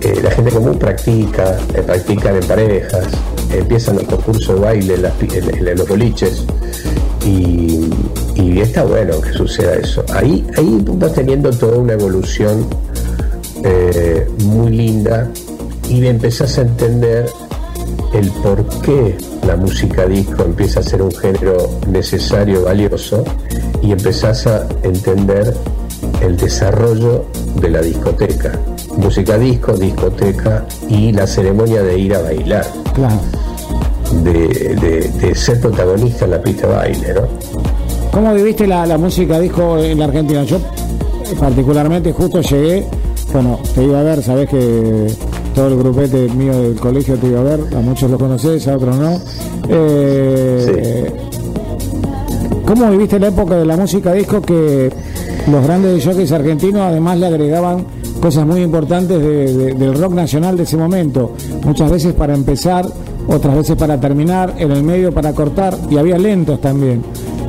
eh, 0.00 0.20
la 0.22 0.30
gente 0.30 0.50
común 0.50 0.78
practica, 0.78 1.58
eh, 1.74 1.82
practican 1.82 2.36
en 2.36 2.44
parejas, 2.46 3.06
empiezan 3.52 3.96
los 3.96 4.04
concursos 4.04 4.54
de 4.54 4.60
baile 4.60 4.94
en, 4.94 5.76
los 5.76 5.88
boliches 5.88 6.44
y, 7.24 7.90
y 8.34 8.60
está 8.60 8.84
bueno 8.84 9.20
que 9.20 9.32
suceda 9.32 9.74
eso. 9.74 10.04
Ahí, 10.12 10.46
ahí 10.56 10.84
vas 10.92 11.12
teniendo 11.12 11.50
toda 11.50 11.78
una 11.78 11.94
evolución 11.94 12.66
eh, 13.64 14.28
muy 14.44 14.70
linda 14.70 15.28
y 15.88 16.06
empezás 16.06 16.58
a 16.58 16.62
entender 16.62 17.26
el 18.12 18.30
por 18.30 18.64
qué 18.82 19.16
la 19.46 19.56
música 19.56 20.06
disco 20.06 20.44
empieza 20.44 20.80
a 20.80 20.82
ser 20.82 21.02
un 21.02 21.12
género 21.12 21.56
necesario, 21.88 22.64
valioso, 22.64 23.24
y 23.86 23.92
empezás 23.92 24.46
a 24.46 24.66
entender 24.82 25.54
el 26.20 26.36
desarrollo 26.36 27.24
de 27.60 27.70
la 27.70 27.80
discoteca. 27.80 28.52
Música 28.96 29.38
disco, 29.38 29.72
discoteca 29.74 30.64
y 30.88 31.12
la 31.12 31.26
ceremonia 31.26 31.82
de 31.82 31.98
ir 31.98 32.14
a 32.14 32.22
bailar, 32.22 32.66
Claro. 32.94 33.20
de, 34.24 34.32
de- 34.80 35.10
de 35.20 35.34
ser 35.34 35.60
protagonista 35.60 36.24
en 36.24 36.30
la 36.32 36.42
pista 36.42 36.66
de 36.66 36.74
baile, 36.74 37.14
¿no? 37.14 37.20
¿Cómo 38.10 38.32
viviste 38.34 38.66
la, 38.66 38.86
la 38.86 38.96
música 38.98 39.38
disco 39.38 39.78
en 39.78 39.98
la 39.98 40.06
Argentina? 40.06 40.42
Yo 40.44 40.58
particularmente 41.38 42.12
justo 42.12 42.40
llegué, 42.40 42.86
bueno, 43.32 43.60
te 43.74 43.84
iba 43.84 44.00
a 44.00 44.02
ver, 44.02 44.22
sabés 44.22 44.48
que 44.48 45.06
todo 45.54 45.68
el 45.68 45.76
grupete 45.76 46.28
mío 46.30 46.58
del 46.60 46.74
colegio 46.76 47.16
te 47.16 47.26
iba 47.26 47.40
a 47.40 47.44
ver, 47.44 47.60
a 47.76 47.80
muchos 47.80 48.10
lo 48.10 48.18
conocés, 48.18 48.66
a 48.68 48.76
otros 48.76 48.96
no. 48.96 49.20
Eh, 49.68 51.12
¿Cómo 52.66 52.90
viviste 52.90 53.18
la 53.20 53.28
época 53.28 53.56
de 53.56 53.64
la 53.64 53.76
música 53.76 54.12
disco 54.12 54.42
que 54.42 54.90
los 55.50 55.64
grandes 55.64 56.04
jockeys 56.04 56.32
argentinos 56.32 56.82
además 56.82 57.18
le 57.18 57.26
agregaban 57.26 57.86
cosas 58.20 58.44
muy 58.44 58.62
importantes 58.62 59.20
de- 59.20 59.54
de- 59.54 59.74
del 59.74 59.94
rock 59.96 60.12
nacional 60.14 60.56
de 60.56 60.64
ese 60.64 60.76
momento? 60.76 61.32
Muchas 61.64 61.90
veces 61.90 62.12
para 62.14 62.34
empezar, 62.34 62.84
otras 63.28 63.54
veces 63.56 63.76
para 63.76 64.00
terminar, 64.00 64.54
en 64.58 64.72
el 64.72 64.82
medio 64.82 65.12
para 65.12 65.32
cortar 65.32 65.76
y 65.90 65.96
había 65.96 66.18
lentos 66.18 66.60
también. 66.60 67.02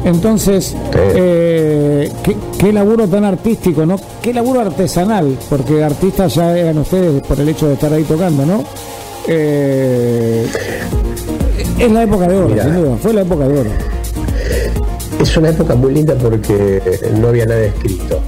Entonces, 0.05 0.75
eh, 1.15 2.11
¿qué, 2.23 2.35
qué 2.59 2.71
laburo 2.71 3.07
tan 3.07 3.25
artístico, 3.25 3.85
¿no? 3.87 3.95
Qué 4.21 4.31
laburo 4.33 4.61
artesanal, 4.61 5.35
porque 5.49 5.83
artistas 5.83 6.35
ya 6.35 6.55
eran 6.57 6.77
ustedes 6.77 7.23
por 7.23 7.39
el 7.39 7.49
hecho 7.49 7.67
de 7.67 7.73
estar 7.73 7.91
ahí 7.91 8.03
tocando, 8.03 8.45
¿no? 8.45 8.63
Eh, 9.27 10.45
es 11.79 11.91
la 11.91 12.03
época 12.03 12.27
de 12.27 12.37
oro, 12.37 12.49
sin 12.63 12.75
duda, 12.75 12.97
fue 13.01 13.13
la 13.13 13.21
época 13.21 13.47
de 13.47 13.59
oro. 13.59 13.69
Es 15.19 15.35
una 15.35 15.49
época 15.49 15.75
muy 15.75 15.93
linda 15.93 16.15
porque 16.15 16.81
no 17.19 17.29
había 17.29 17.45
nada 17.45 17.61
escrito. 17.61 18.19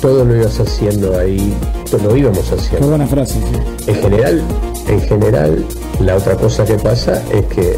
Todo 0.00 0.24
lo 0.24 0.36
ibas 0.36 0.60
haciendo 0.60 1.18
ahí, 1.18 1.54
todo 1.90 2.10
lo 2.10 2.16
íbamos 2.16 2.52
haciendo. 2.52 2.88
buena 2.88 3.06
frase. 3.06 3.34
sí. 3.34 3.90
En 3.90 3.94
general, 3.96 4.42
en 4.88 5.00
general, 5.00 5.64
la 6.00 6.16
otra 6.16 6.36
cosa 6.36 6.64
que 6.64 6.74
pasa 6.74 7.22
es 7.32 7.44
que 7.46 7.76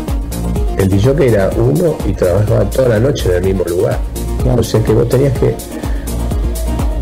el 0.76 0.88
DJ 0.88 1.28
era 1.28 1.50
uno 1.56 1.96
y 2.06 2.12
trabajaba 2.12 2.68
toda 2.70 2.88
la 2.90 3.00
noche 3.00 3.28
en 3.28 3.36
el 3.36 3.42
mismo 3.54 3.64
lugar. 3.64 3.98
O 4.56 4.62
sea 4.62 4.82
que 4.82 4.92
vos 4.92 5.08
tenías 5.08 5.38
que 5.38 5.54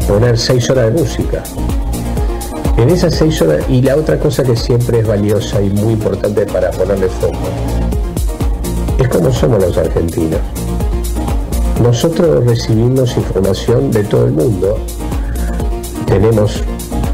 poner 0.06 0.38
seis 0.38 0.68
horas 0.70 0.92
de 0.92 1.00
música. 1.00 1.42
En 2.76 2.90
esas 2.90 3.14
seis 3.14 3.40
horas, 3.42 3.64
y 3.68 3.82
la 3.82 3.96
otra 3.96 4.18
cosa 4.18 4.42
que 4.44 4.54
siempre 4.56 5.00
es 5.00 5.06
valiosa 5.06 5.60
y 5.60 5.68
muy 5.70 5.94
importante 5.94 6.46
para 6.46 6.70
ponerle 6.70 7.08
foco, 7.08 7.36
es 8.98 9.08
como 9.08 9.32
somos 9.32 9.60
los 9.60 9.76
argentinos. 9.76 10.40
Nosotros 11.82 12.44
recibimos 12.44 13.16
información 13.16 13.90
de 13.90 14.04
todo 14.04 14.24
el 14.26 14.32
mundo. 14.32 14.78
Tenemos 16.06 16.62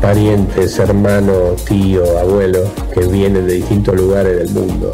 parientes, 0.01 0.78
hermanos, 0.78 1.62
tíos, 1.65 2.09
abuelos 2.20 2.69
que 2.93 3.01
vienen 3.07 3.47
de 3.47 3.55
distintos 3.55 3.95
lugares 3.95 4.39
del 4.39 4.51
mundo. 4.51 4.91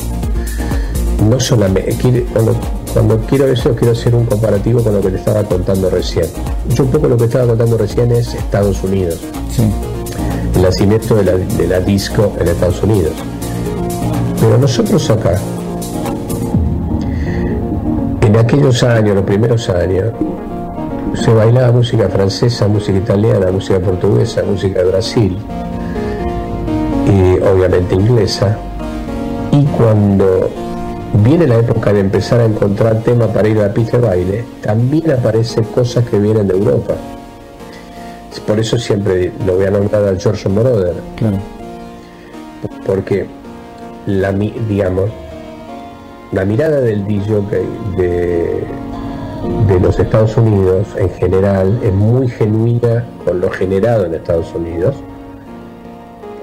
No 1.29 1.39
solamente, 1.39 1.95
quiere- 1.97 2.25
cuando, 2.33 2.57
cuando 2.93 3.19
quiero 3.21 3.47
eso, 3.47 3.75
quiero 3.77 3.93
hacer 3.93 4.15
un 4.15 4.25
comparativo 4.27 4.83
con 4.83 4.95
lo 4.95 5.01
que 5.01 5.11
te 5.11 5.17
estaba 5.19 5.45
contando 5.45 5.89
recién. 5.91 6.27
Yo 6.75 6.85
un 6.85 6.91
poco 6.91 7.09
lo 7.09 7.17
que 7.17 7.25
estaba 7.25 7.47
contando 7.47 7.77
recién 7.79 8.11
es 8.13 8.35
Estados 8.35 8.83
Unidos. 8.83 9.19
El 10.57 10.63
nacimiento 10.63 11.15
de 11.17 11.25
la, 11.25 11.33
de 11.33 11.67
la 11.67 11.81
disco 11.81 12.33
en 12.41 12.49
Estados 12.49 12.83
Unidos. 12.83 13.13
Pero 14.41 14.59
nosotros 14.59 15.09
acá, 15.11 15.39
aquellos 18.41 18.83
años, 18.83 19.15
los 19.15 19.25
primeros 19.25 19.69
años, 19.71 20.12
se 21.15 21.33
bailaba 21.33 21.73
música 21.73 22.09
francesa, 22.09 22.69
música 22.69 22.99
italiana, 22.99 23.51
música 23.51 23.79
portuguesa, 23.81 24.43
música 24.45 24.81
de 24.81 24.85
Brasil, 24.91 25.39
y 27.07 27.41
obviamente 27.43 27.95
inglesa. 27.95 28.57
Y 29.53 29.65
cuando 29.65 30.49
viene 31.25 31.47
la 31.47 31.57
época 31.59 31.93
de 31.93 32.01
empezar 32.01 32.41
a 32.41 32.45
encontrar 32.45 33.01
temas 33.03 33.29
para 33.29 33.49
ir 33.49 33.59
a 33.59 33.69
la 33.69 33.75
pista 33.75 33.99
de 33.99 34.07
baile, 34.07 34.45
también 34.62 35.11
aparecen 35.11 35.65
cosas 35.65 36.05
que 36.09 36.19
vienen 36.19 36.47
de 36.47 36.55
Europa. 36.55 36.95
Por 38.47 38.59
eso 38.59 38.79
siempre 38.79 39.33
lo 39.47 39.57
voy 39.57 39.67
a 39.67 39.71
nombrar 39.71 40.03
a 40.09 40.19
George 40.19 40.49
Moroder, 40.49 40.95
Claro. 41.17 41.37
porque 42.85 43.27
la, 44.07 44.33
digamos, 44.33 45.11
la 46.32 46.44
mirada 46.44 46.81
del 46.81 47.07
DJ 47.07 47.40
de, 47.97 48.65
de 49.66 49.81
los 49.81 49.98
Estados 49.98 50.36
Unidos 50.36 50.86
en 50.97 51.11
general 51.11 51.78
es 51.82 51.93
muy 51.93 52.28
genuina 52.28 53.05
con 53.24 53.40
lo 53.40 53.51
generado 53.51 54.07
en 54.07 54.15
Estados 54.15 54.55
Unidos, 54.55 54.94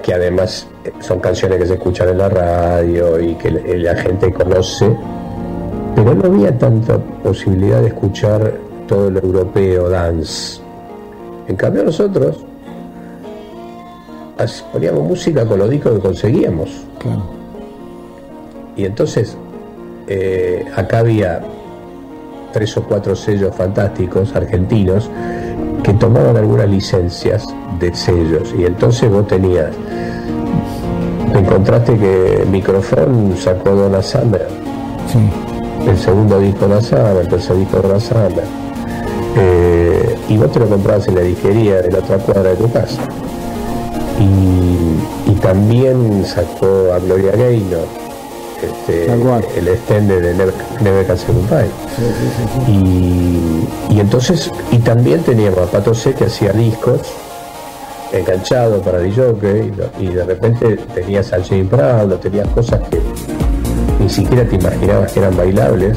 que 0.02 0.12
además 0.12 0.68
son 1.00 1.20
canciones 1.20 1.58
que 1.58 1.66
se 1.66 1.74
escuchan 1.74 2.08
en 2.10 2.18
la 2.18 2.28
radio 2.28 3.18
y 3.20 3.34
que 3.36 3.50
la 3.50 3.94
gente 3.96 4.32
conoce, 4.32 4.94
pero 5.94 6.14
no 6.14 6.24
había 6.26 6.56
tanta 6.56 6.98
posibilidad 6.98 7.80
de 7.80 7.88
escuchar 7.88 8.54
todo 8.86 9.10
lo 9.10 9.20
europeo, 9.20 9.88
dance. 9.88 10.60
En 11.46 11.56
cambio 11.56 11.84
nosotros 11.84 12.44
poníamos 14.72 15.02
música 15.02 15.46
con 15.46 15.58
los 15.58 15.70
discos 15.70 15.94
que 15.94 16.00
conseguíamos. 16.00 16.70
Y 18.76 18.84
entonces 18.84 19.36
eh, 20.08 20.64
acá 20.74 21.00
había 21.00 21.40
tres 22.52 22.76
o 22.78 22.82
cuatro 22.82 23.14
sellos 23.14 23.54
fantásticos 23.54 24.34
argentinos 24.34 25.10
que 25.82 25.92
tomaban 25.94 26.36
algunas 26.36 26.68
licencias 26.68 27.46
de 27.78 27.94
sellos. 27.94 28.54
Y 28.58 28.64
entonces 28.64 29.10
vos 29.10 29.26
tenías 29.26 29.70
encontraste 31.34 31.96
que 31.96 32.46
Microfón 32.50 33.36
sacó 33.36 33.70
Donna 33.70 34.02
Summer. 34.02 34.48
El 35.86 35.96
segundo 35.98 36.40
disco 36.40 36.66
de 36.66 36.82
Summer 36.82 37.16
el 37.20 37.28
tercer 37.28 37.56
disco 37.56 37.80
de 37.80 38.00
Summer. 38.00 38.44
Eh, 39.36 40.16
y 40.28 40.36
vos 40.36 40.50
te 40.50 40.58
lo 40.58 40.68
comprabas 40.68 41.06
en 41.08 41.14
la 41.16 41.20
disquería 41.20 41.82
de 41.82 41.90
la 41.90 41.98
otra 41.98 42.18
cuadra 42.18 42.50
de 42.50 42.56
tu 42.56 42.70
casa. 42.72 43.02
Y, 44.18 45.30
y 45.30 45.34
también 45.34 46.24
sacó 46.24 46.92
a 46.92 46.98
Gloria 46.98 47.32
Gaynor 47.32 48.07
este, 48.66 49.06
el 49.58 49.68
extende 49.68 50.20
de 50.20 50.34
Never, 50.34 50.54
Never 50.82 51.06
Can 51.06 51.16
Say 51.18 51.34
Goodbye. 51.34 51.70
Y, 52.66 53.94
y 53.94 54.00
entonces, 54.00 54.50
y 54.70 54.78
también 54.78 55.22
teníamos 55.22 55.58
a 55.60 55.66
Pato 55.66 55.94
C 55.94 56.14
que 56.14 56.24
hacía 56.24 56.52
discos 56.52 57.00
enganchados 58.12 58.82
para 58.82 58.98
DJ 59.00 59.22
y, 59.30 59.70
lo- 59.76 60.10
y 60.10 60.14
de 60.14 60.24
repente 60.24 60.76
tenías 60.94 61.32
al 61.32 61.44
James 61.44 61.70
Brown, 61.70 62.18
tenías 62.20 62.48
cosas 62.48 62.80
que 62.88 63.00
ni 64.02 64.08
siquiera 64.08 64.44
te 64.44 64.56
imaginabas 64.56 65.12
que 65.12 65.18
eran 65.20 65.36
bailables 65.36 65.96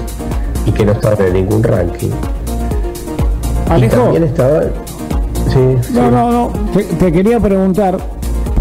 y 0.65 0.71
que 0.71 0.85
no 0.85 0.91
estaban 0.91 1.21
en 1.27 1.33
ningún 1.33 1.63
ranking. 1.63 2.09
Y 2.09 3.71
Alejo. 3.71 3.95
también 4.03 4.23
estaba. 4.25 4.61
No, 5.93 6.11
no, 6.11 6.31
no. 6.31 6.51
Te, 6.73 6.83
te 6.83 7.11
quería 7.11 7.39
preguntar, 7.39 7.97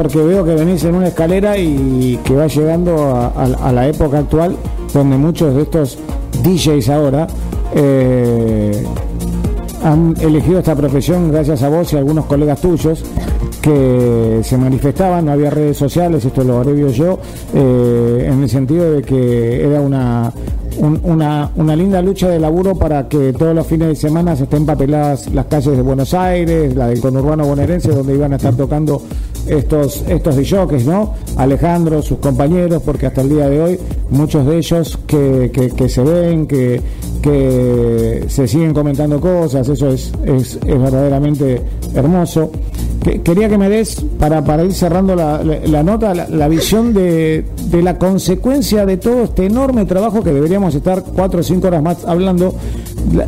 porque 0.00 0.16
veo 0.22 0.42
que 0.46 0.54
venís 0.54 0.82
en 0.84 0.94
una 0.94 1.08
escalera 1.08 1.58
y 1.58 2.18
que 2.24 2.34
va 2.34 2.46
llegando 2.46 3.14
a, 3.36 3.70
la 3.70 3.86
época 3.86 4.20
actual, 4.20 4.56
donde 4.94 5.18
muchos 5.18 5.54
de 5.54 5.60
estos 5.62 5.98
DJs 6.42 6.88
ahora 6.88 7.26
eh, 7.74 8.82
han 9.84 10.14
elegido 10.22 10.60
esta 10.60 10.74
profesión 10.74 11.30
gracias 11.30 11.62
a 11.62 11.68
vos 11.68 11.92
y 11.92 11.96
a 11.96 11.98
algunos 11.98 12.24
colegas 12.24 12.62
tuyos 12.62 13.02
que 13.60 14.40
se 14.42 14.56
manifestaban, 14.56 15.26
no 15.26 15.32
había 15.32 15.50
redes 15.50 15.76
sociales, 15.76 16.24
esto 16.24 16.44
lo 16.44 16.56
abrevio 16.60 16.88
yo, 16.88 17.18
eh, 17.52 18.26
en 18.32 18.42
el 18.42 18.48
sentido 18.48 18.90
de 18.92 19.02
que 19.02 19.66
era 19.66 19.82
una, 19.82 20.32
un- 20.78 20.98
una, 21.04 21.50
una 21.56 21.76
linda 21.76 22.00
lucha 22.00 22.28
de 22.28 22.40
laburo 22.40 22.74
para 22.74 23.06
que 23.06 23.34
todos 23.34 23.54
los 23.54 23.66
fines 23.66 23.88
de 23.88 23.96
semana 23.96 24.34
se 24.34 24.44
estén 24.44 24.64
papeladas 24.64 25.30
las 25.34 25.44
calles 25.44 25.76
de 25.76 25.82
Buenos 25.82 26.14
Aires, 26.14 26.74
la 26.74 26.86
del 26.86 27.02
conurbano 27.02 27.44
bonaerense, 27.44 27.90
donde 27.90 28.14
iban 28.14 28.32
a 28.32 28.36
estar 28.36 28.54
tocando 28.54 29.02
estos 29.46 30.02
estos 30.08 30.36
DJs, 30.36 30.84
¿no? 30.86 31.14
Alejandro, 31.36 32.02
sus 32.02 32.18
compañeros, 32.18 32.82
porque 32.84 33.06
hasta 33.06 33.20
el 33.22 33.28
día 33.30 33.48
de 33.48 33.60
hoy 33.62 33.78
muchos 34.10 34.46
de 34.46 34.58
ellos 34.58 34.98
que, 35.06 35.50
que- 35.52 35.88
se 35.88 36.02
ven, 36.02 36.46
que, 36.46 36.80
que 37.22 38.24
se 38.28 38.46
siguen 38.48 38.72
comentando 38.74 39.20
cosas, 39.20 39.68
eso 39.68 39.88
es, 39.88 40.12
es, 40.24 40.54
es 40.66 40.80
verdaderamente 40.80 41.62
hermoso. 41.94 42.50
Que- 43.02 43.22
quería 43.22 43.48
que 43.48 43.56
me 43.56 43.68
des, 43.70 43.96
para, 44.18 44.44
para 44.44 44.62
ir 44.64 44.72
cerrando 44.74 45.14
la, 45.16 45.42
la- 45.42 45.58
la 45.66 45.82
nota, 45.82 46.14
la, 46.14 46.28
la 46.28 46.48
visión 46.48 46.92
de, 46.92 47.44
de 47.70 47.82
la 47.82 47.96
consecuencia 47.98 48.84
de 48.84 48.96
todo 48.98 49.22
este 49.24 49.46
enorme 49.46 49.84
trabajo 49.86 50.22
que 50.22 50.32
deberíamos 50.32 50.74
estar 50.74 51.02
cuatro 51.02 51.40
o 51.40 51.42
cinco 51.42 51.68
horas 51.68 51.82
más 51.82 52.04
hablando, 52.04 52.54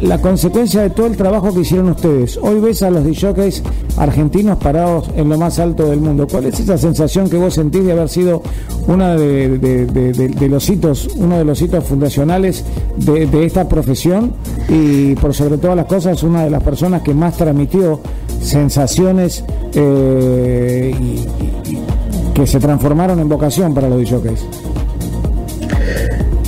la, 0.01 0.20
consecuencia 0.20 0.82
de 0.82 0.90
todo 0.90 1.07
el 1.07 1.16
trabajo 1.16 1.53
que 1.53 1.61
hicieron 1.61 1.90
ustedes. 1.90 2.39
Hoy 2.40 2.61
ves 2.61 2.82
a 2.82 2.90
los 2.90 3.05
DJs 3.05 3.62
argentinos 3.97 4.59
parados 4.59 5.11
en 5.16 5.28
lo 5.28 5.39
más 5.39 5.59
alto 5.59 5.86
del 5.86 6.01
mundo. 6.01 6.27
¿Cuál 6.31 6.47
es 6.47 6.61
esa 6.61 6.78
sensación 6.78 7.28
que 7.28 7.36
vos 7.36 7.55
sentís 7.55 7.85
de 7.85 7.93
haber 7.93 8.09
sido 8.09 8.43
una 8.86 9.16
de, 9.16 10.49
los 10.49 10.69
hitos, 10.69 11.09
uno 11.16 11.39
de 11.39 11.44
los 11.44 11.61
hitos 11.61 11.85
fundacionales 11.85 12.65
de, 12.97 13.44
esta 13.44 13.69
profesión 13.69 14.32
y 14.69 15.15
por 15.16 15.35
sobre 15.35 15.59
todas 15.59 15.77
las 15.77 15.86
cosas 15.86 16.23
una 16.23 16.44
de 16.44 16.51
las 16.51 16.62
personas 16.62 17.03
que 17.03 17.15
más 17.15 17.36
transmitió 17.36 18.01
sensaciones 18.40 19.44
eh, 19.74 20.94
y 20.99 22.32
que 22.35 22.47
se 22.47 22.59
transformaron 22.59 23.19
en 23.20 23.28
vocación 23.28 23.74
para 23.74 23.89
los 23.89 24.01
DJs? 24.01 24.47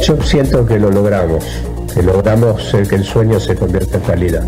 Yo 0.02 0.20
siento 0.22 0.66
que 0.66 0.78
lo 0.78 0.90
logramos, 0.90 1.44
que 1.94 2.02
logramos 2.02 2.74
que 2.88 2.94
el 2.96 3.04
sueño 3.04 3.38
se 3.38 3.54
convierta 3.54 3.98
en 3.98 4.04
realidad. 4.04 4.44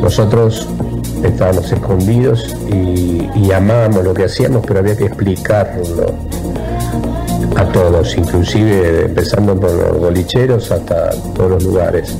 Nosotros 0.00 0.68
estábamos 1.24 1.70
escondidos 1.70 2.56
y, 2.72 3.28
y 3.34 3.52
amábamos 3.52 4.04
lo 4.04 4.14
que 4.14 4.24
hacíamos, 4.24 4.64
pero 4.66 4.80
había 4.80 4.96
que 4.96 5.06
explicarlo 5.06 6.14
a 7.56 7.64
todos, 7.72 8.16
inclusive 8.16 9.06
empezando 9.06 9.58
por 9.58 9.72
los 9.72 9.98
bolicheros 9.98 10.70
hasta 10.70 11.10
todos 11.34 11.50
los 11.50 11.64
lugares. 11.64 12.16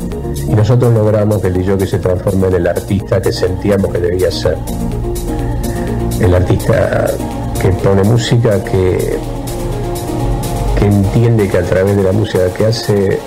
Y 0.49 0.55
nosotros 0.55 0.93
logramos 0.93 1.41
que 1.41 1.49
el 1.49 1.55
DJ 1.55 1.87
se 1.87 1.99
transforme 1.99 2.49
en 2.49 2.55
el 2.55 2.67
artista 2.67 3.21
que 3.23 3.33
sentíamos 3.33 3.93
que 3.93 3.99
debía 3.99 4.31
ser. 4.31 4.57
El 6.21 6.35
artista 6.35 7.07
que 7.61 7.69
pone 7.71 8.03
música, 8.05 8.63
que, 8.65 9.19
que 10.79 10.85
entiende 10.85 11.49
que 11.49 11.59
a 11.59 11.63
través 11.63 11.97
de 11.97 12.03
la 12.03 12.13
música 12.13 12.53
que 12.53 12.67
hace 12.67 13.19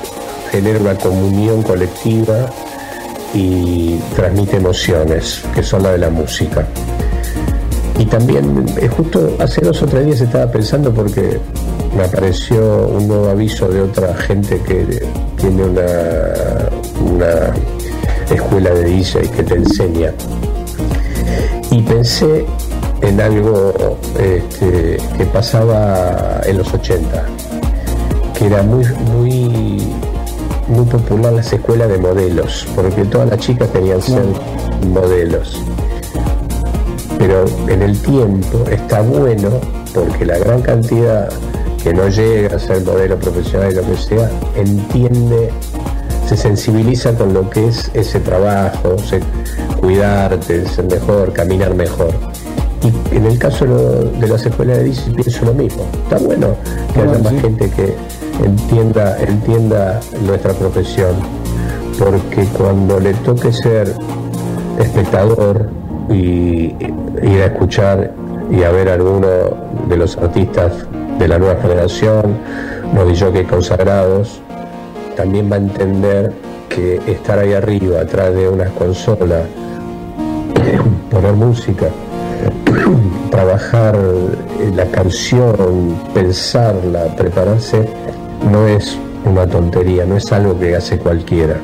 genera 0.54 0.80
una 0.80 0.94
comunión 0.94 1.64
colectiva 1.64 2.46
y 3.34 3.96
transmite 4.16 4.58
emociones, 4.58 5.42
que 5.56 5.64
son 5.64 5.82
la 5.82 5.94
de 5.94 5.98
la 5.98 6.12
música. 6.12 6.64
Y 7.98 8.06
también, 8.06 8.64
eh, 8.80 8.88
justo 8.88 9.36
hace 9.40 9.62
dos 9.62 9.82
o 9.82 9.88
tres 9.88 10.06
días 10.06 10.22
estaba 10.22 10.52
pensando 10.52 10.94
porque 10.94 11.40
me 11.98 12.04
apareció 12.04 12.88
un 12.88 13.08
nuevo 13.08 13.30
aviso 13.32 13.68
de 13.68 13.82
otra 13.82 14.16
gente 14.16 14.62
que 14.62 15.04
tiene 15.38 15.64
una, 15.64 16.70
una 17.02 17.54
escuela 18.32 18.70
de 18.76 18.84
DJ 18.84 19.22
que 19.30 19.42
te 19.42 19.56
enseña. 19.56 20.14
Y 21.72 21.82
pensé 21.82 22.46
en 23.02 23.20
algo 23.20 23.98
este, 24.20 24.98
que 25.18 25.26
pasaba 25.34 26.42
en 26.46 26.60
los 26.60 26.72
80, 26.72 27.26
que 28.38 28.46
era 28.46 28.62
muy, 28.62 28.86
muy, 29.12 29.82
muy 30.68 30.86
popular 30.86 31.34
las 31.34 31.52
escuelas 31.52 31.90
de 31.90 31.98
modelos, 31.98 32.66
porque 32.76 33.04
todas 33.06 33.30
las 33.30 33.40
chicas 33.40 33.70
querían 33.70 34.02
ser 34.02 34.24
modelos. 34.88 35.60
Pero 37.18 37.46
en 37.68 37.82
el 37.82 37.98
tiempo 38.00 38.64
está 38.70 39.02
bueno 39.02 39.50
porque 39.94 40.26
la 40.26 40.38
gran 40.40 40.62
cantidad 40.62 41.30
que 41.82 41.94
no 41.94 42.08
llega 42.08 42.56
a 42.56 42.60
ser 42.60 42.82
modelo 42.84 43.18
profesional 43.18 43.72
y 43.72 43.76
lo 43.76 43.82
que 43.86 43.98
sea, 43.98 44.30
entiende, 44.56 45.50
se 46.28 46.38
sensibiliza 46.38 47.14
con 47.14 47.34
lo 47.34 47.50
que 47.50 47.68
es 47.68 47.92
ese 47.94 48.20
trabajo, 48.22 48.98
se- 48.98 49.20
cuidarte, 49.82 50.66
ser 50.68 50.86
mejor, 50.86 51.34
caminar 51.34 51.76
mejor. 51.76 52.12
Y 53.12 53.18
en 53.18 53.26
el 53.26 53.38
caso 53.38 53.66
de, 53.66 54.28
las 54.28 54.46
escuelas 54.46 54.78
de 54.78 54.84
DJ 54.86 55.12
pienso 55.14 55.46
lo 55.46 55.54
mismo. 55.54 55.86
Está 56.04 56.18
bueno 56.18 56.56
que 56.94 57.02
haya 57.02 57.20
más 57.20 57.42
gente 57.42 57.70
que 57.70 57.96
entienda, 58.44 59.18
entienda 59.20 60.00
nuestra 60.26 60.54
profesión, 60.54 61.16
porque 62.00 62.46
cuando 62.58 63.00
le 63.00 63.14
toque 63.16 63.52
ser 63.52 63.94
espectador 64.80 65.70
y 66.10 66.76
ir 67.22 67.42
a 67.42 67.46
escuchar 67.46 68.12
y 68.52 68.64
a 68.64 68.72
ver 68.72 68.90
a 68.90 68.94
alguno 68.94 69.28
de 69.88 69.98
los 69.98 70.18
artistas 70.18 70.74
de 71.20 71.28
la 71.28 71.38
nueva 71.38 71.62
generación, 71.62 72.38
los 72.96 73.08
DJs 73.08 73.48
consagrados, 73.48 74.42
también 75.16 75.50
va 75.52 75.56
a 75.56 75.60
entender 75.60 76.34
que 76.70 77.00
estar 77.08 77.40
ahí 77.40 77.54
arriba, 77.54 78.02
atrás 78.02 78.34
de 78.34 78.50
una 78.50 78.66
consola, 78.66 79.42
poner 81.12 81.34
música, 81.34 81.88
trabajar 83.32 83.98
la 84.76 84.86
canción, 84.86 85.96
pensarla, 86.14 87.06
prepararse, 87.16 87.88
no 88.52 88.68
es 88.68 88.98
una 89.26 89.48
tontería, 89.48 90.06
no 90.06 90.18
es 90.18 90.32
algo 90.32 90.60
que 90.60 90.76
hace 90.76 90.98
cualquiera. 90.98 91.58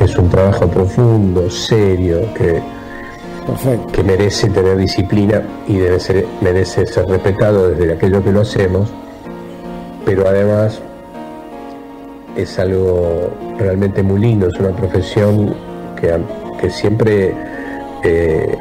Es 0.00 0.16
un 0.16 0.28
trabajo 0.28 0.66
profundo, 0.68 1.50
serio, 1.50 2.20
que, 2.34 2.62
que 3.92 4.02
merece 4.02 4.48
tener 4.48 4.76
disciplina 4.76 5.42
y 5.66 5.76
debe 5.76 6.00
ser, 6.00 6.26
merece 6.40 6.86
ser 6.86 7.06
respetado 7.06 7.70
desde 7.70 7.94
aquello 7.94 8.22
que 8.22 8.32
lo 8.32 8.40
hacemos, 8.40 8.88
pero 10.04 10.26
además 10.28 10.80
es 12.36 12.58
algo 12.58 13.30
realmente 13.58 14.02
muy 14.02 14.20
lindo, 14.20 14.48
es 14.48 14.58
una 14.58 14.74
profesión 14.74 15.54
que, 16.00 16.18
que 16.60 16.70
siempre 16.70 17.34
eh, 18.02 18.58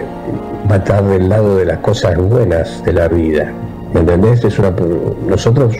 va 0.69 0.75
a 0.75 0.77
estar 0.77 1.03
del 1.03 1.29
lado 1.29 1.57
de 1.57 1.65
las 1.65 1.79
cosas 1.79 2.17
buenas 2.17 2.83
de 2.83 2.93
la 2.93 3.07
vida. 3.07 3.51
¿Me 3.93 3.99
entendés? 3.99 4.43
Es 4.43 4.57
una, 4.59 4.73
nosotros 5.27 5.75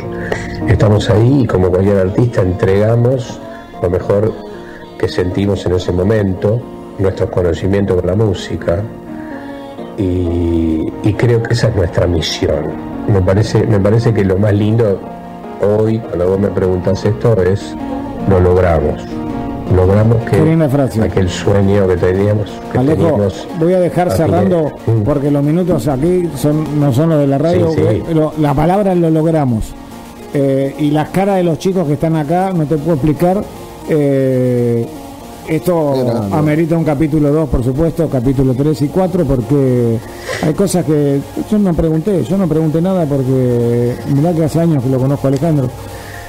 estamos 0.68 1.10
ahí 1.10 1.42
y 1.44 1.48
como 1.48 1.70
cualquier 1.70 2.00
artista 2.00 2.42
entregamos 2.42 3.40
lo 3.82 3.90
mejor 3.90 4.34
que 4.98 5.08
sentimos 5.08 5.66
en 5.66 5.74
ese 5.74 5.92
momento, 5.92 6.62
nuestros 7.00 7.30
conocimientos 7.30 7.98
con 7.98 8.08
la 8.08 8.16
música 8.16 8.84
y, 9.98 11.14
creo 11.18 11.44
que 11.44 11.54
esa 11.54 11.68
es 11.68 11.76
nuestra 11.76 12.08
misión. 12.08 12.72
Me 13.08 13.22
parece, 13.22 13.66
me 13.68 13.80
parece 13.80 14.14
que 14.14 14.24
lo 14.24 14.38
más 14.38 14.54
lindo 14.54 15.00
hoy, 15.62 16.00
cuando 16.00 16.30
vos 16.30 16.40
me 16.40 16.48
preguntas 16.48 17.04
esto, 17.06 17.42
es 17.44 17.76
lo 18.30 18.40
logramos. 18.40 19.21
Logramos 19.76 20.18
que 20.30 20.38
aquel 21.04 21.30
sueño 21.30 21.88
que 21.88 21.98
teníamos, 21.98 22.50
que 22.72 22.78
Alejo, 22.78 22.98
teníamos 23.04 23.48
voy 23.60 23.74
a 23.74 23.80
dejar 23.80 24.08
a 24.10 24.12
cerrando 24.12 24.72
porque 25.06 25.32
los 25.32 25.44
minutos 25.44 25.88
aquí 25.88 26.30
son, 26.36 26.80
no 26.80 26.92
son 26.94 27.10
los 27.10 27.20
de 27.20 27.28
la 27.28 27.38
radio. 27.38 27.70
Sí, 27.72 27.82
sí. 28.08 28.14
Lo- 28.14 28.34
la 28.40 28.54
palabra 28.54 28.94
lo 28.96 29.10
logramos. 29.10 29.74
Eh, 30.34 30.76
y 30.80 30.92
las 30.92 31.10
caras 31.10 31.38
de 31.38 31.44
los 31.44 31.60
chicos 31.60 31.86
que 31.88 31.94
están 31.94 32.16
acá, 32.16 32.52
no 32.54 32.66
te 32.66 32.78
puedo 32.78 32.94
explicar. 32.94 33.44
eh, 33.90 34.88
esto 35.48 35.94
grande. 36.06 36.36
amerita 36.36 36.78
un 36.78 36.84
capítulo 36.84 37.32
2, 37.32 37.50
por 37.50 37.64
supuesto, 37.64 38.08
capítulo 38.08 38.54
3 38.54 38.84
y 38.84 38.88
4, 38.90 39.26
porque 39.26 39.98
hay 40.44 40.54
cosas 40.54 40.86
que 40.86 41.20
yo 41.50 41.58
no 41.58 41.74
pregunté, 41.74 42.24
yo 42.24 42.38
no 42.38 42.48
pregunté 42.48 42.80
nada 42.82 43.06
porque 43.06 43.96
mirá 44.14 44.32
que 44.34 44.44
hace 44.46 44.60
años 44.62 44.84
que 44.84 44.90
lo 44.90 45.00
conozco 45.00 45.28
a 45.28 45.30
Alejandro. 45.30 45.68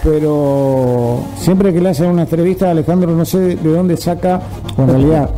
Pero 0.03 1.21
siempre 1.37 1.73
que 1.73 1.81
le 1.81 1.91
hacen 1.91 2.09
una 2.09 2.23
entrevista 2.23 2.71
Alejandro, 2.71 3.13
no 3.13 3.25
sé 3.25 3.57
de 3.57 3.73
dónde 3.73 3.97
saca, 3.97 4.41
en 4.77 4.89
realidad, 4.89 5.31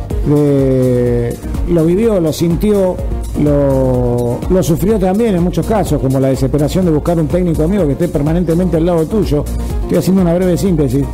lo 1.69 1.85
vivió, 1.85 2.19
lo 2.19 2.33
sintió, 2.33 2.95
lo, 3.43 4.39
lo 4.49 4.63
sufrió 4.63 4.97
también 4.97 5.35
en 5.35 5.43
muchos 5.43 5.65
casos, 5.67 6.01
como 6.01 6.19
la 6.19 6.29
desesperación 6.29 6.85
de 6.85 6.91
buscar 6.91 7.19
un 7.19 7.27
técnico 7.27 7.63
amigo 7.63 7.85
que 7.85 7.91
esté 7.93 8.07
permanentemente 8.07 8.77
al 8.77 8.85
lado 8.85 9.05
tuyo. 9.05 9.43
Estoy 9.83 9.97
haciendo 9.99 10.21
una 10.21 10.33
breve 10.33 10.57
síntesis. 10.57 11.05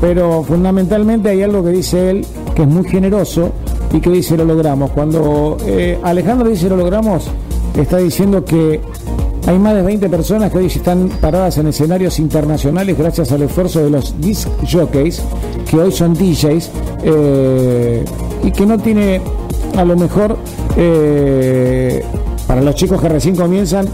Pero 0.00 0.42
fundamentalmente 0.42 1.28
hay 1.28 1.42
algo 1.42 1.62
que 1.62 1.70
dice 1.70 2.10
él, 2.10 2.26
que 2.54 2.62
es 2.62 2.68
muy 2.68 2.84
generoso, 2.88 3.50
y 3.92 4.00
que 4.00 4.10
dice 4.10 4.36
lo 4.36 4.44
logramos. 4.44 4.90
Cuando 4.90 5.56
eh, 5.66 5.98
Alejandro 6.02 6.48
dice 6.48 6.68
lo 6.68 6.76
logramos, 6.76 7.28
está 7.76 7.98
diciendo 7.98 8.44
que 8.44 8.80
hay 9.46 9.58
más 9.58 9.74
de 9.74 9.82
20 9.82 10.08
personas 10.08 10.50
que 10.50 10.58
hoy 10.58 10.66
están 10.66 11.08
paradas 11.20 11.58
en 11.58 11.68
escenarios 11.68 12.18
internacionales 12.18 12.96
gracias 12.96 13.32
al 13.32 13.42
esfuerzo 13.42 13.82
de 13.82 13.90
los 13.90 14.20
disc 14.20 14.48
jockeys, 14.70 15.22
que 15.68 15.76
hoy 15.76 15.92
son 15.92 16.14
DJs, 16.14 16.70
eh, 17.04 18.04
y 18.44 18.50
que 18.50 18.66
no 18.66 18.78
tiene 18.78 19.20
a 19.76 19.84
lo 19.84 19.96
mejor 19.96 20.36
eh, 20.76 22.04
para 22.46 22.60
los 22.60 22.74
chicos 22.74 23.00
que 23.00 23.08
recién 23.08 23.36
comienzan 23.36 23.88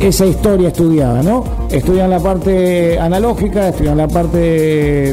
esa 0.00 0.26
historia 0.26 0.68
estudiada, 0.68 1.22
¿no? 1.22 1.44
Estudian 1.70 2.08
la 2.10 2.20
parte 2.20 2.98
analógica, 2.98 3.68
estudian 3.68 3.96
la 3.96 4.06
parte 4.06 4.38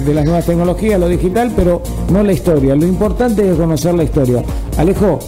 de 0.02 0.14
las 0.14 0.26
nuevas 0.26 0.45
tecnologías, 0.45 0.99
lo 0.99 1.07
digital, 1.07 1.52
pero 1.56 1.81
no 2.11 2.22
la 2.22 2.34
historia. 2.34 2.76
Lo 2.76 2.85
importante 2.85 3.49
es 3.49 3.57
conocer 3.57 3.95
la 3.95 4.03
historia. 4.03 4.43
Alejo, 4.77 5.19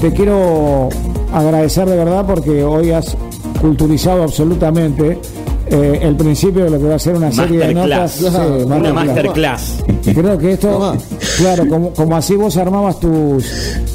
te 0.00 0.12
quiero 0.12 0.88
agradecer 1.32 1.88
de 1.88 1.96
verdad 1.96 2.24
porque 2.26 2.64
hoy 2.64 2.90
has 2.90 3.16
culturizado 3.62 4.22
absolutamente 4.24 5.18
eh, 5.70 6.00
el 6.02 6.16
principio 6.16 6.64
de 6.64 6.70
lo 6.70 6.78
que 6.78 6.84
va 6.88 6.96
a 6.96 6.98
ser 6.98 7.14
una 7.14 7.30
serie 7.32 7.58
de 7.60 7.72
notas. 7.74 8.12
Sí, 8.12 8.24
Una 8.64 8.92
masterclass. 8.92 9.84
Creo 10.04 10.36
que 10.36 10.52
esto, 10.52 10.94
claro, 11.38 11.68
como, 11.68 11.90
como 11.94 12.16
así 12.16 12.34
vos 12.34 12.56
armabas 12.56 12.98
tus, 13.00 13.46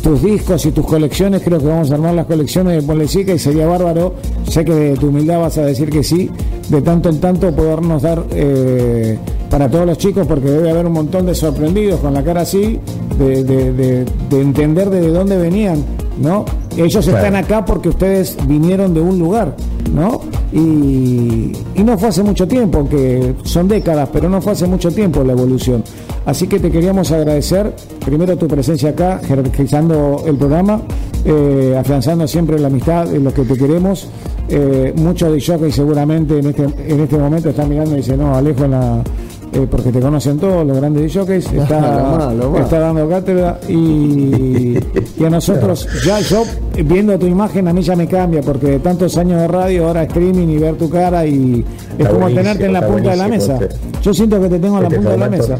tus 0.02 0.24
discos 0.24 0.66
y 0.66 0.72
tus 0.72 0.86
colecciones, 0.86 1.42
creo 1.44 1.60
que 1.60 1.66
vamos 1.68 1.92
a 1.92 1.96
armar 1.96 2.14
las 2.16 2.26
colecciones 2.26 2.74
de 2.82 2.82
Ponlecica 2.82 3.34
y 3.34 3.40
sería 3.40 3.68
bárbaro. 3.68 4.14
Sé 4.50 4.64
que 4.66 4.74
de 4.74 4.96
tu 4.98 5.10
humildad 5.10 5.42
vas 5.42 5.58
a 5.58 5.66
decir 5.66 5.90
que 5.90 6.02
sí, 6.04 6.32
de 6.70 6.82
tanto 6.82 7.10
en 7.10 7.20
tanto 7.20 7.52
podernos 7.52 8.02
dar 8.02 8.24
eh, 8.32 9.18
para 9.50 9.70
todos 9.70 9.86
los 9.86 9.98
chicos, 9.98 10.26
porque 10.26 10.50
debe 10.50 10.72
haber 10.72 10.86
un 10.88 10.94
montón 10.94 11.26
de 11.26 11.36
sorprendidos 11.36 12.00
con 12.00 12.14
la 12.14 12.24
cara 12.24 12.42
así, 12.42 12.80
de, 13.20 13.44
de- 13.44 13.74
de- 13.74 14.06
de 14.30 14.42
entender 14.42 14.90
de 14.90 15.10
dónde 15.10 15.38
venían, 15.38 15.84
¿no? 16.20 16.46
Ellos 16.76 17.06
Claro. 17.06 17.18
están 17.20 17.36
acá 17.36 17.66
porque 17.66 17.90
ustedes 17.90 18.38
vinieron 18.48 18.94
de 18.94 19.02
un 19.02 19.18
lugar, 19.20 19.56
¿no? 19.94 20.22
Y, 20.54 21.52
y 21.76 21.84
no 21.84 21.98
fue 21.98 22.10
hace 22.10 22.24
mucho 22.24 22.48
tiempo, 22.48 22.88
que 22.90 23.36
son 23.44 23.68
décadas, 23.68 24.10
pero 24.12 24.30
no 24.30 24.42
fue 24.42 24.54
hace 24.54 24.68
mucho 24.68 24.92
tiempo 24.92 25.24
la 25.24 25.34
evolución. 25.34 25.84
Así 26.26 26.48
que 26.48 26.60
te 26.60 26.70
queríamos 26.70 27.12
agradecer, 27.12 27.74
primero 28.06 28.36
tu 28.38 28.48
presencia 28.48 28.90
acá, 28.90 29.22
jerarquizando 29.26 30.24
el 30.28 30.36
programa, 30.36 30.82
eh, 31.24 31.76
afianzando 31.80 32.28
siempre 32.28 32.60
la 32.60 32.68
amistad 32.68 33.14
en 33.14 33.24
lo 33.24 33.34
que 33.34 33.44
te 33.44 33.56
queremos. 33.58 34.08
Eh, 34.50 34.94
muchos 34.96 35.32
de 35.34 35.42
jockey 35.42 35.72
seguramente 35.72 36.40
en 36.40 36.48
este, 36.48 36.64
en 36.64 37.00
este 37.02 37.18
momento 37.18 37.50
están 37.50 37.70
mirando 37.70 37.94
y 37.94 37.98
dicen, 37.98 38.18
no, 38.20 38.36
Alejo 38.36 38.66
en 38.66 38.72
la... 38.72 39.04
eh, 39.54 39.68
porque 39.70 39.92
te 39.92 40.00
conocen 40.00 40.38
todos 40.38 40.66
los 40.66 40.78
grandes 40.78 41.14
jockeys, 41.14 41.46
está, 41.54 42.32
Lo 42.34 42.52
lo 42.52 42.60
está 42.60 42.80
dando 42.80 43.08
cátedra 43.10 43.60
y, 43.68 44.78
y 45.18 45.26
a 45.26 45.30
nosotros, 45.30 45.88
ya 46.06 46.20
yo 46.22 46.44
viendo 46.86 47.18
tu 47.18 47.26
imagen 47.28 47.68
a 47.68 47.74
mí 47.74 47.82
ya 47.82 47.96
me 47.96 48.08
cambia 48.08 48.42
porque 48.42 48.68
de 48.68 48.80
tantos 48.80 49.18
años 49.18 49.42
de 49.42 49.48
radio, 49.48 49.88
ahora 49.88 50.04
streaming 50.04 50.48
y 50.48 50.58
ver 50.58 50.76
tu 50.76 50.90
cara 50.90 51.26
y 51.26 51.64
es 51.98 52.08
como 52.08 52.28
tenerte 52.28 52.66
en 52.66 52.74
la 52.74 52.86
punta 52.86 53.12
de 53.12 53.18
la 53.18 53.28
mesa. 53.28 53.56
buenísimo 53.56 54.02
Yo 54.02 54.14
siento 54.14 54.42
que 54.42 54.50
te 54.50 54.60
tengo 54.60 54.78
en 54.78 54.84
la 54.84 54.88
Este 54.88 54.98
punta 54.98 55.12
de 55.12 55.18
la 55.18 55.30
mesa. 55.30 55.58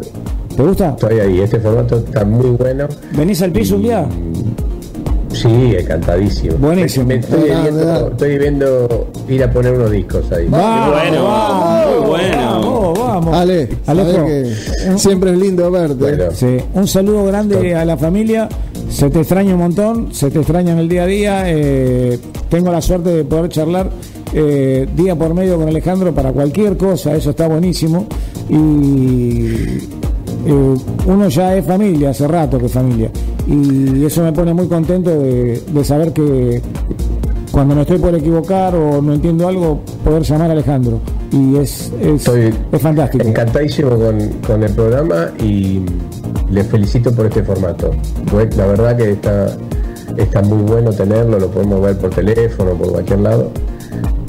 ¿Te 0.56 0.64
gusta? 0.64 0.90
Estoy 0.90 1.20
ahí, 1.20 1.42
este 1.42 1.60
formato 1.60 1.98
está 1.98 2.26
muy 2.26 2.50
bueno. 2.50 2.88
¿Venís 3.16 3.42
al 3.44 3.52
piso 3.52 3.76
un 3.76 3.84
día? 3.84 4.08
Sí, 5.42 5.76
encantadísimo. 5.78 6.58
Buenísimo. 6.58 7.06
Me, 7.06 7.16
me 7.16 7.20
estoy, 7.22 7.44
viendo, 7.62 8.08
estoy 8.10 8.38
viendo 8.38 9.08
ir 9.30 9.44
a 9.44 9.52
poner 9.52 9.74
unos 9.74 9.92
discos 9.92 10.32
ahí. 10.32 10.48
Vamos, 10.50 10.96
bueno, 10.96 11.24
vamos, 11.24 12.00
muy 12.00 12.08
bueno. 12.10 12.38
Vamos, 12.38 13.00
vamos. 13.00 13.36
Ale, 13.36 13.70
Alejo. 13.86 14.26
que 14.26 14.54
siempre 14.98 15.32
es 15.32 15.38
lindo 15.38 15.70
verte. 15.72 15.96
Bueno, 15.96 16.24
Sí, 16.34 16.58
un 16.74 16.88
saludo 16.88 17.26
grande 17.26 17.76
a 17.76 17.86
la 17.86 17.98
familia. 17.98 18.50
Se 18.90 19.10
te 19.10 19.20
extraña 19.20 19.54
un 19.54 19.60
montón, 19.60 20.14
se 20.14 20.32
te 20.32 20.40
extraña 20.40 20.72
en 20.72 20.80
el 20.80 20.90
día 20.90 21.04
a 21.04 21.08
día. 21.08 21.44
eh, 21.48 22.18
tengo 22.50 22.72
la 22.72 22.82
suerte 22.82 23.10
de 23.10 23.24
poder 23.26 23.50
charlar 23.50 23.90
eh, 24.34 24.88
día 24.96 25.16
por 25.16 25.34
medio 25.34 25.58
con 25.58 25.68
Alejandro 25.68 26.14
para 26.14 26.32
cualquier 26.32 26.78
cosa, 26.78 27.16
eso 27.16 27.32
está 27.32 27.48
buenísimo. 27.48 28.06
Y 28.50 29.46
eh, 30.46 30.76
uno 31.06 31.28
ya 31.30 31.56
es 31.58 31.66
familia, 31.66 32.12
hace 32.12 32.28
rato 32.28 32.58
que 32.58 32.68
es 32.68 32.72
familia. 32.72 33.10
Y 33.48 34.04
eso 34.06 34.24
me 34.24 34.34
pone 34.34 34.54
muy 34.54 34.68
contento 34.68 35.10
de, 35.10 35.62
de 35.72 35.84
saber 35.84 36.12
que 36.12 36.62
cuando 37.52 37.76
me 37.76 37.82
estoy 37.82 37.98
por 37.98 38.14
equivocar 38.14 38.76
o 38.76 39.02
no 39.02 39.14
entiendo 39.14 39.48
algo, 39.48 39.80
poder 40.04 40.24
llamar 40.24 40.50
a 40.50 40.54
Alejandro. 40.54 41.00
Y 41.32 41.58
es, 41.58 41.92
es, 42.02 42.08
Estoy 42.22 42.54
es 42.72 42.82
fantástico. 42.82 43.26
encantadísimo 43.26 43.90
con, 43.92 44.20
con 44.46 44.64
el 44.64 44.72
programa 44.74 45.30
y 45.40 45.82
les 46.52 46.68
felicito 46.68 47.12
por 47.14 47.26
este 47.26 47.44
formato. 47.44 47.92
La 48.56 48.66
verdad 48.66 48.98
que 48.98 49.12
está, 49.12 49.58
está 50.18 50.42
muy 50.42 50.62
bueno 50.64 50.92
tenerlo, 50.92 51.40
lo 51.40 51.48
podemos 51.50 51.82
ver 51.82 51.98
por 51.98 52.10
teléfono, 52.12 52.72
por 52.72 52.92
cualquier 52.92 53.20
lado. 53.20 53.52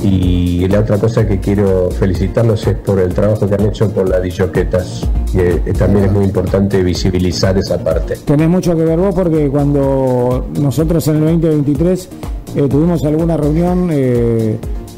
Y 0.02 0.68
la 0.68 0.80
otra 0.80 0.98
cosa 0.98 1.26
que 1.26 1.40
quiero 1.40 1.90
felicitarlos 1.90 2.66
es 2.66 2.76
por 2.76 3.00
el 3.00 3.12
trabajo 3.12 3.48
que 3.48 3.54
han 3.54 3.66
hecho 3.66 3.90
por 3.90 4.08
las 4.08 4.22
disjoquetas, 4.22 5.08
que 5.32 5.72
también 5.72 6.04
es 6.04 6.12
muy 6.12 6.24
importante 6.24 6.82
visibilizar 6.82 7.58
esa 7.58 7.82
parte. 7.82 8.16
Tenés 8.24 8.48
mucho 8.48 8.76
que 8.76 8.84
ver 8.84 8.98
vos 8.98 9.14
porque 9.14 9.48
cuando 9.48 10.46
nosotros 10.60 11.06
en 11.08 11.16
el 11.16 11.40
2023 11.40 12.08
eh, 12.54 12.68
tuvimos 12.68 13.04
alguna 13.04 13.36
reunión, 13.36 13.88
eh, 13.90 14.56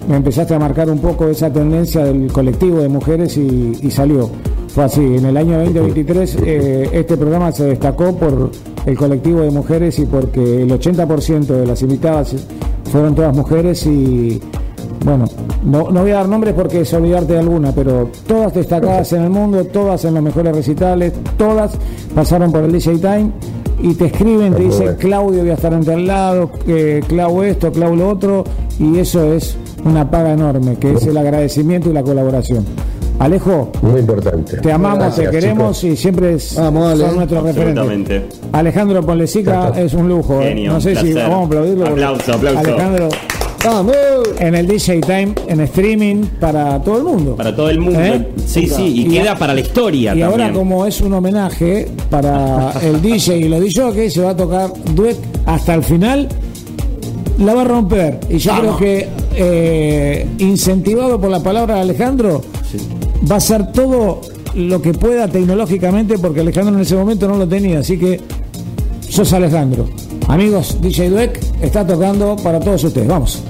me 0.08 0.16
empezaste 0.16 0.54
a 0.54 0.58
marcar 0.58 0.90
un 0.90 0.98
poco 0.98 1.28
esa 1.28 1.50
tendencia 1.50 2.04
del 2.04 2.30
colectivo 2.30 2.80
de 2.80 2.88
mujeres 2.88 3.36
y, 3.36 3.78
y 3.80 3.90
salió. 3.90 4.30
Fue 4.68 4.84
así, 4.84 5.00
en 5.00 5.24
el 5.24 5.36
año 5.36 5.58
2023 5.58 6.36
eh, 6.44 6.90
este 6.92 7.16
programa 7.16 7.50
se 7.50 7.64
destacó 7.64 8.14
por 8.14 8.50
el 8.86 8.96
colectivo 8.96 9.40
de 9.40 9.50
mujeres 9.50 9.98
y 9.98 10.06
porque 10.06 10.62
el 10.62 10.70
80% 10.70 11.46
de 11.46 11.66
las 11.66 11.82
invitadas 11.82 12.36
fueron 12.84 13.14
todas 13.14 13.34
mujeres 13.34 13.84
y 13.86 14.40
bueno, 15.04 15.24
no, 15.64 15.90
no 15.90 16.02
voy 16.02 16.10
a 16.10 16.14
dar 16.16 16.28
nombres 16.28 16.54
porque 16.54 16.82
es 16.82 16.92
olvidarte 16.92 17.32
de 17.34 17.38
alguna, 17.38 17.72
pero 17.72 18.10
todas 18.26 18.52
destacadas 18.54 19.12
en 19.14 19.22
el 19.24 19.30
mundo, 19.30 19.64
todas 19.66 20.04
en 20.04 20.14
los 20.14 20.22
mejores 20.22 20.54
recitales, 20.54 21.12
todas 21.36 21.72
pasaron 22.14 22.52
por 22.52 22.64
el 22.64 22.72
DJ 22.72 22.98
Time 22.98 23.30
y 23.82 23.94
te 23.94 24.06
escriben, 24.06 24.54
te 24.54 24.62
dicen. 24.64 24.96
Claudio 24.98 25.40
voy 25.40 25.50
a 25.50 25.54
estar 25.54 25.72
ante 25.72 25.92
al 25.94 26.06
lado, 26.06 26.50
eh, 26.66 27.00
Clau 27.08 27.42
esto, 27.42 27.72
Clau 27.72 27.96
lo 27.96 28.10
otro, 28.10 28.44
y 28.78 28.98
eso 28.98 29.24
es 29.32 29.56
una 29.84 30.10
paga 30.10 30.32
enorme, 30.32 30.76
que 30.76 30.92
es 30.92 31.06
el 31.06 31.16
agradecimiento 31.16 31.88
y 31.88 31.94
la 31.94 32.02
colaboración. 32.02 32.64
Alejo, 33.18 33.70
Muy 33.82 34.00
importante. 34.00 34.58
te 34.58 34.72
amamos, 34.72 34.98
Gracias, 34.98 35.30
te 35.30 35.38
queremos 35.40 35.78
chicos. 35.78 35.98
y 35.98 36.02
siempre 36.02 36.34
es- 36.34 36.56
Vamos, 36.56 36.98
son 36.98 37.16
nuestros 37.16 37.42
referentes. 37.42 38.22
Alejandro 38.52 39.04
Ponlecica 39.04 39.72
es 39.76 39.92
un 39.94 40.08
lujo. 40.08 40.40
eh. 40.40 40.48
Genio, 40.48 40.72
no 40.72 40.80
sé 40.80 40.96
si 40.96 41.12
vamos 41.14 41.42
a 41.42 41.46
aplaudirlo. 41.46 41.86
Aplauso, 41.86 42.32
aplauso. 42.34 42.58
Alejandro, 42.60 43.08
¡Vamos! 43.64 43.94
en 44.38 44.54
el 44.54 44.66
DJ 44.66 45.00
Time, 45.02 45.34
en 45.46 45.60
streaming, 45.60 46.24
para 46.40 46.82
todo 46.82 46.96
el 46.98 47.04
mundo. 47.04 47.36
Para 47.36 47.54
todo 47.54 47.68
el 47.68 47.78
mundo. 47.80 48.00
¿Eh? 48.00 48.26
Sí, 48.46 48.66
sí, 48.66 48.82
y, 48.82 49.00
Y- 49.06 49.08
queda 49.10 49.36
para 49.36 49.52
la 49.54 49.60
historia 49.60 50.14
Y 50.14 50.20
también. 50.20 50.28
ahora 50.40 50.52
como 50.52 50.86
es 50.86 51.00
un 51.02 51.12
homenaje 51.12 51.88
para 52.08 52.72
el 52.82 53.02
DJ 53.02 53.36
y 53.36 53.48
los 53.48 53.60
DJ 53.60 54.08
se 54.10 54.22
va 54.22 54.30
a 54.30 54.36
tocar 54.36 54.72
duet 54.94 55.16
hasta 55.44 55.74
el 55.74 55.82
final, 55.82 56.26
la 57.38 57.54
va 57.54 57.62
a 57.62 57.64
romper. 57.64 58.18
Y 58.30 58.38
yo 58.38 58.52
creo 58.60 58.76
que 58.78 59.08
eh, 59.36 60.26
incentivado 60.38 61.20
por 61.20 61.30
la 61.30 61.42
palabra 61.42 61.74
de 61.76 61.80
Alejandro, 61.82 62.42
va 63.30 63.34
a 63.34 63.38
hacer 63.38 63.72
todo 63.72 64.22
lo 64.54 64.80
que 64.80 64.94
pueda 64.94 65.28
tecnológicamente 65.28 66.18
porque 66.18 66.40
Alejandro 66.40 66.74
en 66.76 66.80
ese 66.80 66.96
momento 66.96 67.28
no 67.28 67.36
lo 67.36 67.46
tenía. 67.46 67.80
Así 67.80 67.98
que 67.98 68.20
sos 69.06 69.30
Alejandro. 69.34 69.86
Amigos, 70.30 70.80
DJ 70.80 71.10
Dueck 71.10 71.40
está 71.60 71.84
tocando 71.84 72.36
para 72.36 72.60
todos 72.60 72.84
ustedes. 72.84 73.08
Vamos. 73.08 73.42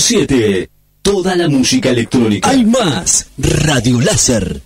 947. 0.00 0.70
Toda 1.02 1.36
la 1.36 1.48
música 1.48 1.90
electrónica. 1.90 2.48
Hay 2.48 2.64
más. 2.64 3.26
Radio 3.36 4.00
Láser. 4.00 4.62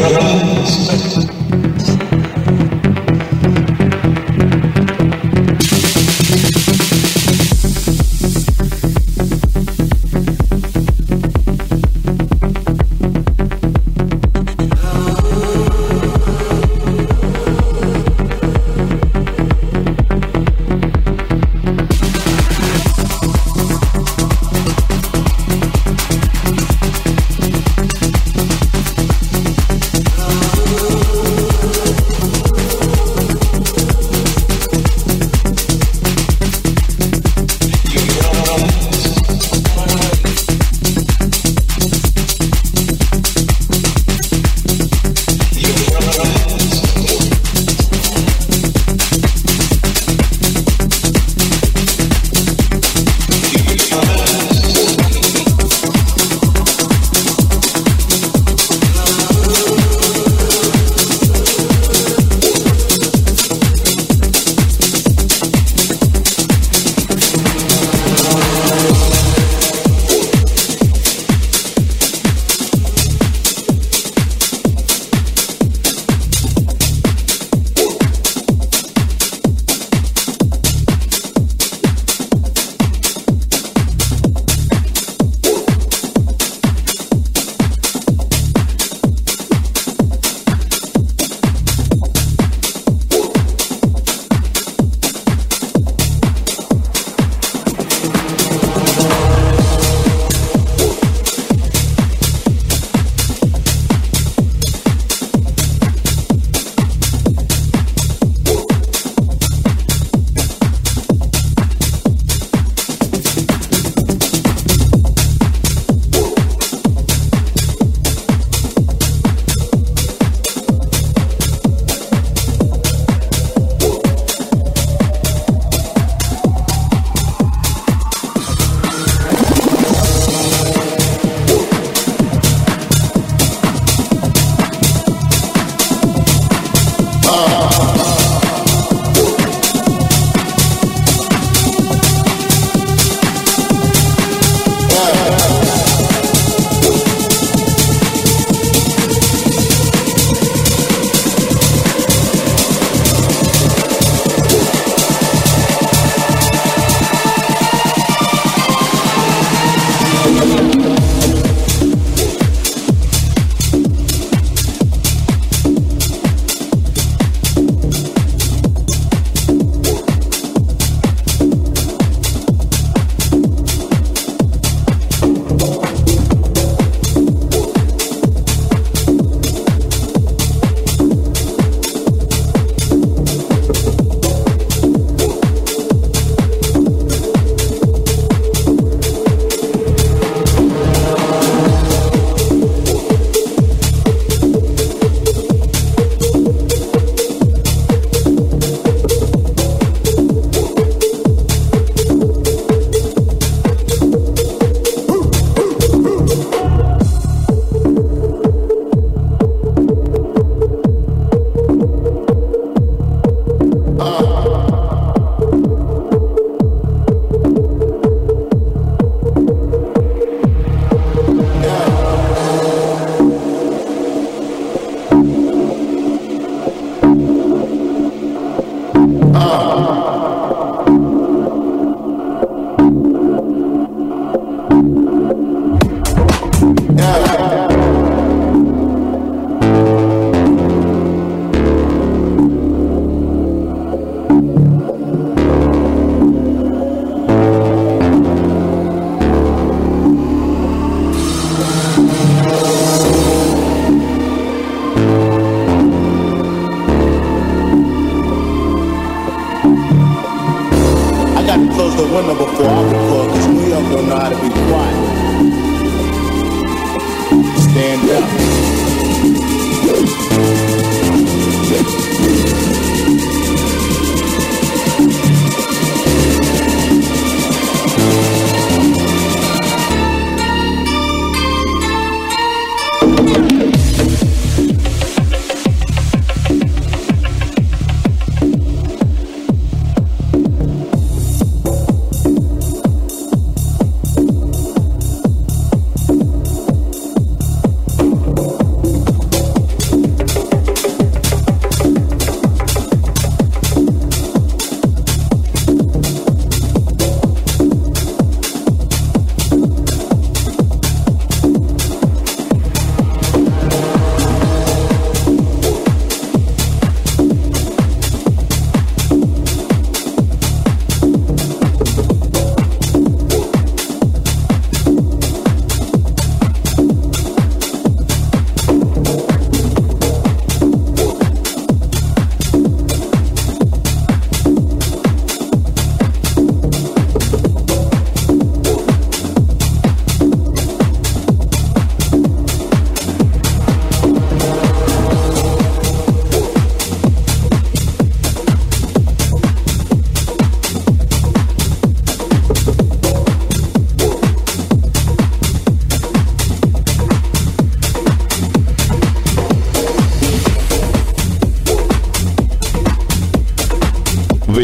I 0.00 0.27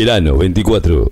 Verano 0.05 0.37
24. 0.37 1.09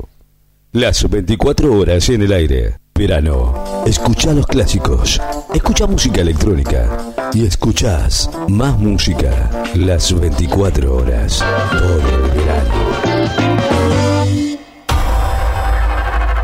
Las 0.72 1.08
24 1.08 1.78
horas 1.78 2.10
en 2.10 2.20
el 2.20 2.32
aire. 2.34 2.76
Verano. 2.94 3.82
Escucha 3.86 4.34
los 4.34 4.46
clásicos. 4.46 5.18
Escucha 5.54 5.86
música 5.86 6.20
electrónica. 6.20 7.14
Y 7.32 7.46
escuchás 7.46 8.28
más 8.48 8.78
música. 8.78 9.48
Las 9.76 10.12
24 10.12 10.94
horas. 10.94 11.42
Todo 11.70 12.00
el 12.00 12.20
verano. 12.32 12.74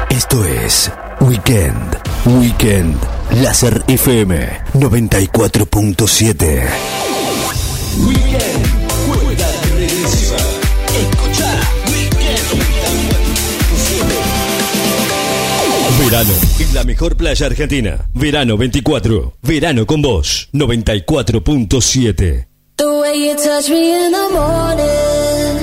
Esto 0.08 0.42
es 0.46 0.90
Weekend. 1.20 1.98
Weekend. 2.24 2.96
Láser 3.42 3.84
FM 3.88 4.48
94.7. 4.72 6.66
Weekend, 8.06 8.77
Verano 16.10 16.32
en 16.58 16.74
la 16.74 16.84
mejor 16.84 17.16
playa 17.18 17.44
argentina. 17.44 18.08
Verano 18.14 18.56
24. 18.56 19.34
Verano 19.42 19.84
con 19.84 20.00
vos 20.00 20.48
94.7. 20.54 22.46
The 22.76 22.84
way 22.86 23.28
you 23.28 23.36
touch 23.36 23.68
me 23.68 24.06
in 24.06 24.12
the 24.12 24.28
morning, 24.32 25.58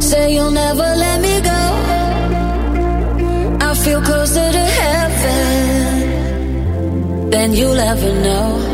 say 0.00 0.32
you'll 0.32 0.52
never 0.52 0.94
let 0.96 1.20
me 1.20 1.40
go. 1.40 1.50
I 3.66 3.74
feel 3.74 4.00
closer 4.00 4.52
to 4.52 4.64
heaven 4.80 6.10
than 7.30 7.52
you'll 7.52 7.80
ever 7.80 8.12
know. 8.22 8.73